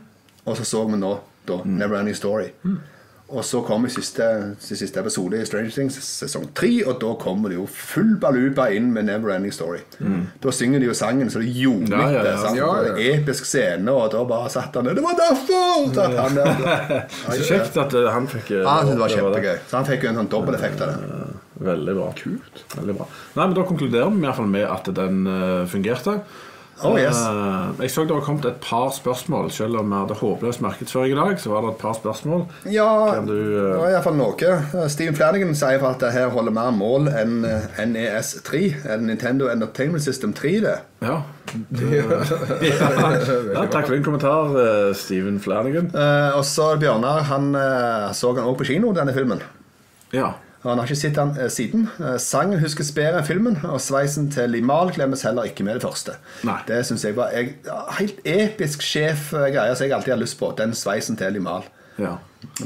[0.45, 1.17] og så så vi nå
[1.47, 1.77] da, Mm.
[1.79, 2.49] Never Ending Story.
[3.27, 4.23] Og så kommer siste,
[4.63, 8.87] siste episode i Stranger Things sesong tre, og da kommer det jo full baluba inn
[8.95, 9.81] med Never Ending Story.
[10.39, 12.31] Da synger de jo sangen så det gjorde Ja, ja, det.
[12.31, 12.53] ja.
[12.53, 12.57] Mm.
[12.61, 12.95] Ja, ja.
[13.17, 14.95] Episk scene, og da bare satt han der.
[14.95, 15.91] Det var derfor!
[15.91, 17.05] Så at han, der,
[17.35, 19.55] Så kjekt at eh, han fikk Ja, det var kjempegøy.
[19.67, 21.21] Så han fikk jo en sånn dobbelteffekt av det.
[21.67, 22.07] Veldig bra.
[22.23, 22.63] Kult.
[22.79, 23.09] Veldig bra.
[23.35, 26.21] Nei, men Da konkluderer vi i hvert fall med at den eh, fungerte.
[26.85, 27.17] Oh, yes.
[27.17, 29.49] uh, jeg så det var kommet et par spørsmål.
[29.51, 32.43] Selv om vi hadde håpløs markedsføring i dag, så var det et par spørsmål.
[32.69, 34.51] Ja, Kan du, det eh, var iallfall noe.
[34.93, 38.61] Steven Flanagan sier at det her holder mer mål enn eh, NES3.
[38.85, 40.53] eller Nintendo Entertainment System 3.
[40.67, 40.77] det.
[41.01, 41.21] Ja.
[43.55, 43.65] ja.
[43.71, 45.89] Takk for din kommentar, eh, Steven Flanagan.
[45.95, 49.41] Uh, og så Bjørnar han eh, så han også på kino, denne filmen.
[50.13, 50.35] Ja.
[50.63, 51.87] Han har ikke sett den eh, siden.
[52.01, 55.85] Eh, sangen huskes bedre enn filmen, og sveisen til Limal glemmes heller ikke med det
[55.85, 56.17] første.
[56.47, 56.57] Nei.
[56.67, 57.55] Det synes jeg var jeg,
[57.99, 60.51] helt episk sjef-greie som jeg alltid har lyst på.
[60.57, 61.67] Den sveisen til Limal.
[62.01, 62.17] Ja.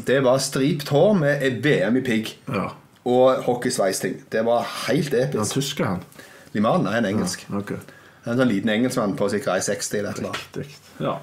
[0.07, 2.69] Det var stript hår med VM i pigg ja.
[3.07, 4.21] og hockeysveisting.
[4.31, 5.59] Det var helt Han episk.
[5.59, 6.05] tysker, han.
[6.55, 7.45] Limal er en engelsk.
[7.55, 7.75] Ok.
[8.27, 10.79] En sånn liten engelskmann på sikkert i 60 eller et eller annet.
[11.01, 11.15] Ja.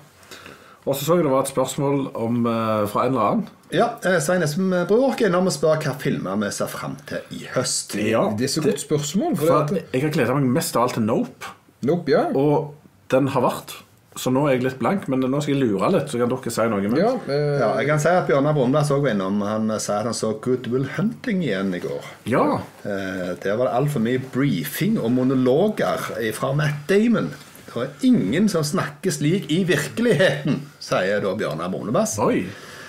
[0.88, 3.48] Og så så jeg det var et spørsmål om, eh, fra en eller annen.
[3.74, 7.20] Ja, eh, Svein Espen Bror er innom og spør hva filmer vi ser fram til
[7.36, 7.94] i høst.
[8.00, 9.36] Ja, Det er så godt spørsmål.
[9.36, 11.52] For For det, jeg har gleda meg mest av alt til Nope.
[11.82, 12.24] nope, ja.
[12.34, 12.74] Og
[13.12, 13.74] den har vært.
[14.18, 16.50] Så nå er jeg litt blank, men nå skal jeg lure litt, så kan dere
[16.50, 16.98] si noe.
[16.98, 19.42] Ja eh, Ja, jeg kan si at Bjørnar Brumlas òg var innom.
[19.46, 22.02] Han sa at han så Good Will Hunting igjen i går.
[22.26, 22.46] ja.
[22.84, 27.30] Eh, Der var det altfor mye briefing og monologer fra Matt Damon.
[27.68, 32.16] Det er ingen som snakker slik i virkeligheten, sier da Bjørnar Brumlebass.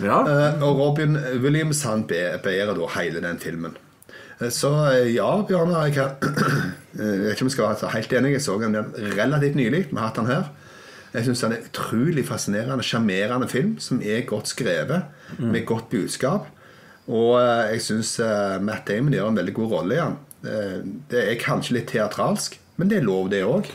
[0.04, 0.20] Ja.
[0.24, 3.76] Eh, Og Robin Williams han be- bærer da hele den filmen.
[4.42, 5.96] Eh, Så eh, ja, Bjørnar, jeg
[7.00, 8.32] jeg vet ikke om jeg skal være helt enig.
[8.38, 8.76] Jeg så den
[9.18, 9.86] relativt nylig.
[9.92, 10.44] Vi har hatt den her.
[11.14, 15.04] Jeg syns den er utrolig fascinerende, sjarmerende film som er godt skrevet,
[15.40, 16.46] med godt budskap.
[17.10, 17.40] Og
[17.72, 18.12] jeg syns
[18.62, 21.00] Matt Damon gjør en veldig god rolle i den.
[21.10, 23.72] Det er kanskje litt teatralsk, men det er lov, det òg.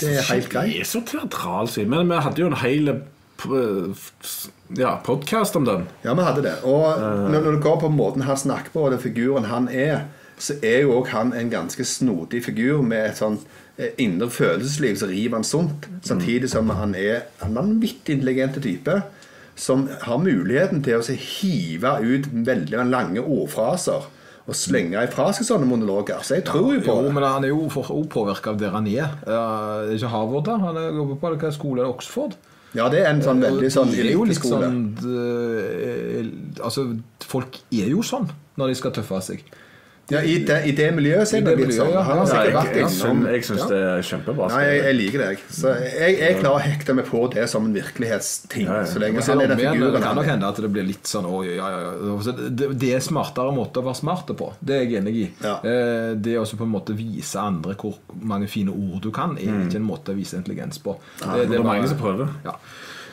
[0.00, 0.72] Det er helt greit.
[0.74, 2.90] Det er så teatralsk, Men vi hadde jo en hel
[4.78, 5.86] ja, podkast om den.
[6.02, 6.54] Ja, vi hadde det.
[6.64, 7.00] Og
[7.30, 10.06] når, det går på måten han snakker på, og den figuren han er,
[10.38, 13.36] så er jo òg han en ganske snodig figur med et sånn
[13.78, 15.86] eh, indre følelsesliv som river han sunt.
[16.06, 19.02] Samtidig som han er en vanvittig intelligent type
[19.54, 24.10] som har muligheten til å hive ut veldig lange ordfraser
[24.44, 26.20] og slenge ifra seg sånne monologer.
[26.26, 27.12] Så jeg tror jo på Jo, det.
[27.14, 27.68] men han er jo
[28.12, 29.14] påvirka av der han er.
[29.24, 30.58] Uh, ikke Harvard, da?
[30.60, 31.94] Han er på skole er det?
[31.94, 32.36] Oxford?
[32.74, 34.66] Ja, det er en sånn veldig sånn eliteskole.
[34.66, 36.30] sånn eh,
[36.64, 36.88] Altså,
[37.22, 38.26] folk er jo sånn
[38.58, 39.44] når de skal tøffe seg.
[40.12, 41.86] Ja, i, det, I det miljøet så er det det sånn.
[41.88, 42.02] miljøet, ja.
[42.04, 44.48] Han har sikkert vært innom jeg syns det er kjempebra.
[44.52, 45.28] Nei, jeg, jeg liker det.
[45.56, 48.68] Så jeg, jeg klarer å hekte meg på det som en virkelighetsting.
[48.90, 51.08] Så lenge han er det, den figuren det kan nok hende at det blir litt
[51.08, 52.36] sånn oi, ja, ja, ja.
[52.50, 54.50] Det, det er smartere måte å være smarte på.
[54.60, 55.26] Det er jeg enig i.
[55.44, 55.56] Ja.
[55.64, 59.64] Eh, Det å på en måte vise andre hvor mange fine ord du kan, er
[59.64, 60.98] ikke en måte å vise intelligens på.
[61.24, 62.28] men det er mange som prøver.
[62.44, 62.58] Ja.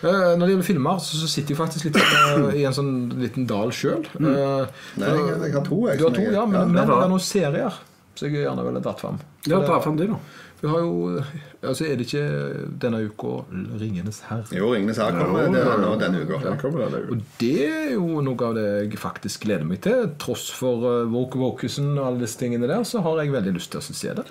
[0.02, 2.94] Eh, Når det gjelder filmer, så så sitter jeg faktisk litt eh, i en sånn
[3.22, 4.06] liten dal sjøl.
[4.20, 5.82] Nei, jeg, jeg har to.
[5.88, 7.82] Jeg, Du har to, ja, men, ja, men det det er noen serier
[8.16, 9.20] som jeg gjerne ville dratt fram.
[9.46, 10.22] Ja, dra det- fram de, da.
[10.62, 11.24] Vi har jo
[11.64, 14.52] Altså, er det ikke denne uka 'Ringenes herre'?
[14.58, 16.56] Jo, Ringenes herre kommer det er nå denne uka.
[16.62, 17.02] Kommer det, det.
[17.12, 20.10] Og det er jo noe av det jeg faktisk gleder meg til.
[20.18, 23.80] Tross for uh, Wokusen og alle disse tingene der, så har jeg veldig lyst til
[23.82, 24.26] å se det.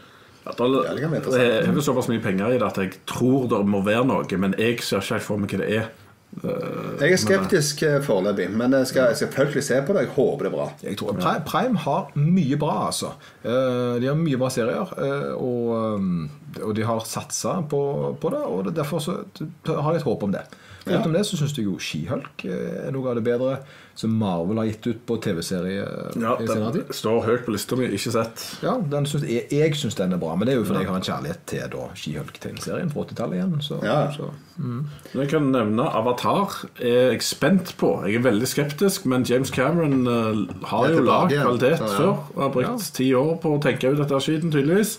[0.46, 3.48] Ja, da, Ja, det jeg har jo såpass mye penger i det at jeg tror
[3.50, 5.90] det må være noe, men jeg ser ikke helt for meg hva det er.
[7.00, 10.04] Jeg er skeptisk eh, foreløpig, men jeg skal, selvfølgelig se på det.
[10.04, 10.66] Jeg håper det er bra.
[10.84, 13.10] Jeg tror Prime, Prime har mye bra, altså.
[13.42, 14.92] Eh, De har mye bra serier.
[14.96, 16.00] eh, Og,
[16.62, 19.18] og de har satsa på, på det, og derfor så
[19.66, 20.44] har jeg et håp om det.
[20.86, 23.58] Foruten det så syns jeg jo Skihulk er noe av det bedre
[23.98, 25.82] som Marvel har gitt ut på TV-serie
[26.16, 26.56] Ja, i tid.
[26.76, 28.44] Den står høyt på lista mi, ikke sett.
[28.64, 30.88] Ja, den synes, jeg, jeg syns den er bra, men det er jo fordi jeg
[30.90, 33.54] har en kjærlighet til da Skihulk-tegneserien fra 80-tallet igjen.
[33.66, 33.98] Så, Ja.
[34.14, 34.30] så.
[34.56, 34.80] mm.
[35.14, 37.92] Jeg kan nevne Avatar er jeg spent på.
[38.06, 41.96] Jeg er veldig skeptisk, men James Cameron uh, har jo lagd kvalitet Så, ja.
[41.98, 44.98] før og har brukt ti år på å tenke ut dette skiten, tydeligvis.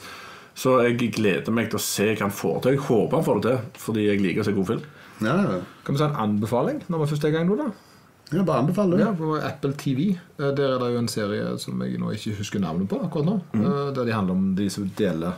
[0.53, 2.75] Så jeg gleder meg til å se hva han får til.
[2.75, 4.83] Jeg håper han får det til, fordi jeg liker å se god film.
[5.21, 5.61] Ja, ja.
[5.85, 7.69] Kan vi ta en anbefaling når vi først er i gang nå, da?
[8.31, 9.05] Jeg bare anbefaler det.
[9.05, 10.11] Ja, på Apple TV.
[10.39, 13.25] Eh, Der er det jo en serie som jeg nå ikke husker navnet på akkurat
[13.27, 13.39] nå.
[13.53, 13.65] Mm.
[13.95, 15.33] Der de handler om de som deler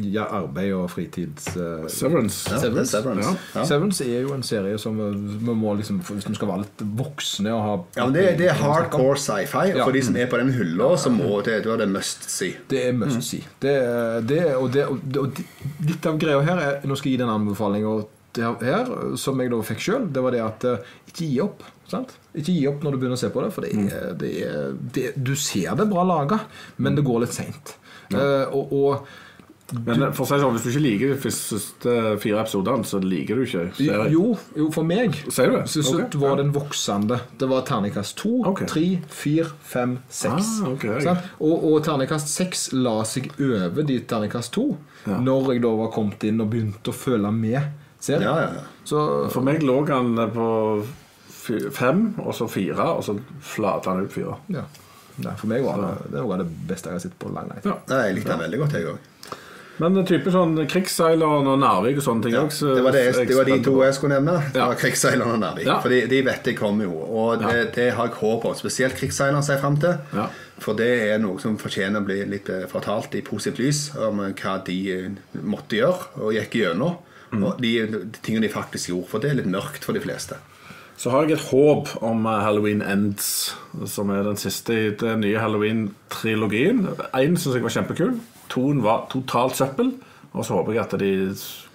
[0.00, 1.50] ja, arbeid og fritids...
[1.58, 2.46] Uh, Severance.
[2.48, 3.32] Ja, er Severance.
[3.54, 3.64] Ja.
[3.68, 6.84] Severance er jo en serie som eh, vi må liksom Hvis vi skal være litt
[6.96, 9.74] voksne og ha Ja, men det, det er hardcore sci-fi.
[9.74, 9.84] Og Ja.
[9.84, 12.54] for de som er på den hylla, så må det, er det must see.
[12.70, 13.42] Det er must see.
[13.60, 16.96] Det, er- det, og, det, og, det, og de- litt av greia her er Nå
[16.96, 17.98] skal jeg gi den anbefalinga
[18.38, 20.08] her, som jeg da fikk sjøl.
[20.14, 21.64] Det var det at eh, ikke gi opp.
[21.90, 22.12] Sant?
[22.38, 24.76] Ikke gi opp når du begynner å se på det, for det er, det er,
[24.94, 26.44] det, du ser det bra laga,
[26.78, 27.74] men det går litt seint.
[28.14, 29.08] og, og
[29.86, 31.92] Men eh, for å si sånn, hvis du ikke liker de første
[32.22, 34.06] fire episodene, så liker du ikke serien.
[34.14, 36.38] Jo, jo, for meg Sier du så, så var ja.
[36.44, 37.20] den voksende.
[37.38, 38.32] Det var terningkast to,
[38.70, 40.56] tre, fire, fem, seks.
[40.66, 44.72] Ah, og terningkast seks la seg over de terningkast to,
[45.06, 45.16] Ja.
[45.22, 48.62] når jeg da var kommet inn og begynte å føle med Ja, ja, ja.
[48.84, 50.46] Så For meg lå han på
[51.72, 54.36] fem, og så fire, og så flata han ut fire.
[54.48, 54.64] ja.
[55.20, 57.66] Nei, for meg var det, det var det beste jeg har sett på lang tid.
[57.68, 57.74] Ja.
[58.06, 59.08] Jeg likte han veldig godt, jeg òg.
[59.80, 63.02] Men en type sånn krigsseileren og Narvik og sånne ting Ja, også, det, var det,
[63.28, 64.38] det var de to jeg skulle nevne.
[64.54, 64.66] Det Ja.
[64.70, 65.66] var Krigsseileren og Narvik.
[65.66, 65.76] Ja.
[65.84, 66.94] For de, de vet jeg kommer jo.
[67.04, 68.54] Og det, det har jeg håp om.
[68.56, 69.98] Spesielt Krigsseileren ser jeg fram til.
[70.16, 70.26] Ja.
[70.60, 74.20] For det er noe som fortjener å bli litt eh, fortalt i positivt lys om
[74.24, 75.08] hva de eh,
[75.42, 76.96] måtte gjøre og gikk gjennom.
[77.30, 77.44] Mm.
[77.46, 79.08] Og de, de tingene de faktisk gjorde.
[79.12, 80.38] For det er litt mørkt for de fleste.
[81.00, 83.54] Så har jeg et håp om eh, Halloween Ends,
[83.88, 86.82] som er den siste i den nye Halloween-trilogien.
[87.16, 88.18] Én syns jeg var kjempekul.
[88.52, 89.94] Toen var totalt søppel.
[90.32, 91.12] Og så håper jeg at de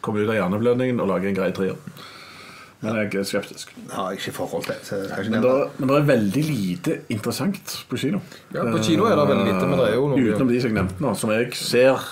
[0.06, 1.80] kommer ut av hjerneblødningen og lager en grei trier.
[2.86, 3.72] Men jeg er skeptisk.
[3.90, 4.77] Ja, ikke i forhold til.
[4.86, 8.19] Så jeg ikke Men det, men det er veldig lite interessant på kino.
[8.53, 10.69] Ja, på kino er det veldig lite, men det er jo noe- Utenom de som
[10.69, 12.06] jeg nevnte nå, som jeg ser er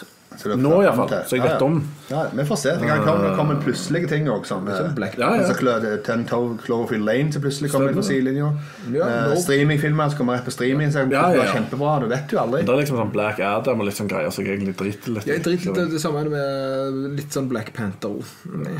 [0.58, 1.10] nå iallfall.
[1.28, 1.66] Så jeg vet ja.
[1.66, 1.78] om.
[2.10, 2.72] Ja, vi får se.
[2.80, 4.46] Det kan komme, komme plutselige ting òg.
[4.46, 4.66] Sånn,
[4.96, 5.44] Black- Ja, ja.
[5.48, 8.52] Altså, Ten Toe Cloverfield Lane som plutselig kommer inn på sidelinja.
[8.92, 10.92] Ja, Eh, Streamingfilmer som kommer rett på streaming.
[10.92, 11.54] Så Ja, det ja, var ja.
[11.54, 12.00] kjempebra.
[12.02, 12.62] Du vet jo aldri.
[12.66, 15.26] Det er liksom sånn Black Adam og litt sånn greier som jeg egentlig driter litt
[15.28, 18.20] Jeg driter litt det, det samme er det med litt sånn Black Panther.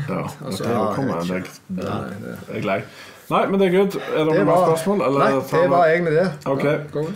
[0.08, 2.82] Ja, Altså, det ja, kommer jeg jeg, er lei.
[3.30, 3.94] Nei, men det er good.
[3.96, 5.06] Er det Det noen var, spørsmål?
[5.06, 6.28] eller nei, det var egentlig det.
[6.46, 7.06] Okay.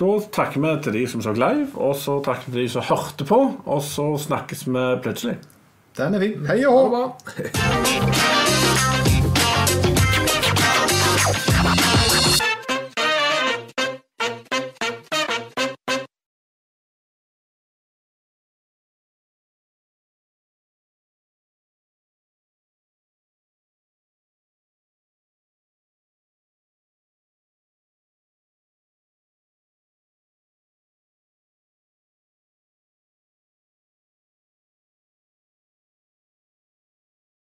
[0.00, 2.82] Da takker vi til de som så live, og så takker vi til de som
[2.88, 5.36] hørte på, og så snakkes vi plutselig.
[5.98, 6.46] Den er fin.
[6.48, 7.02] Hei og Ha hå!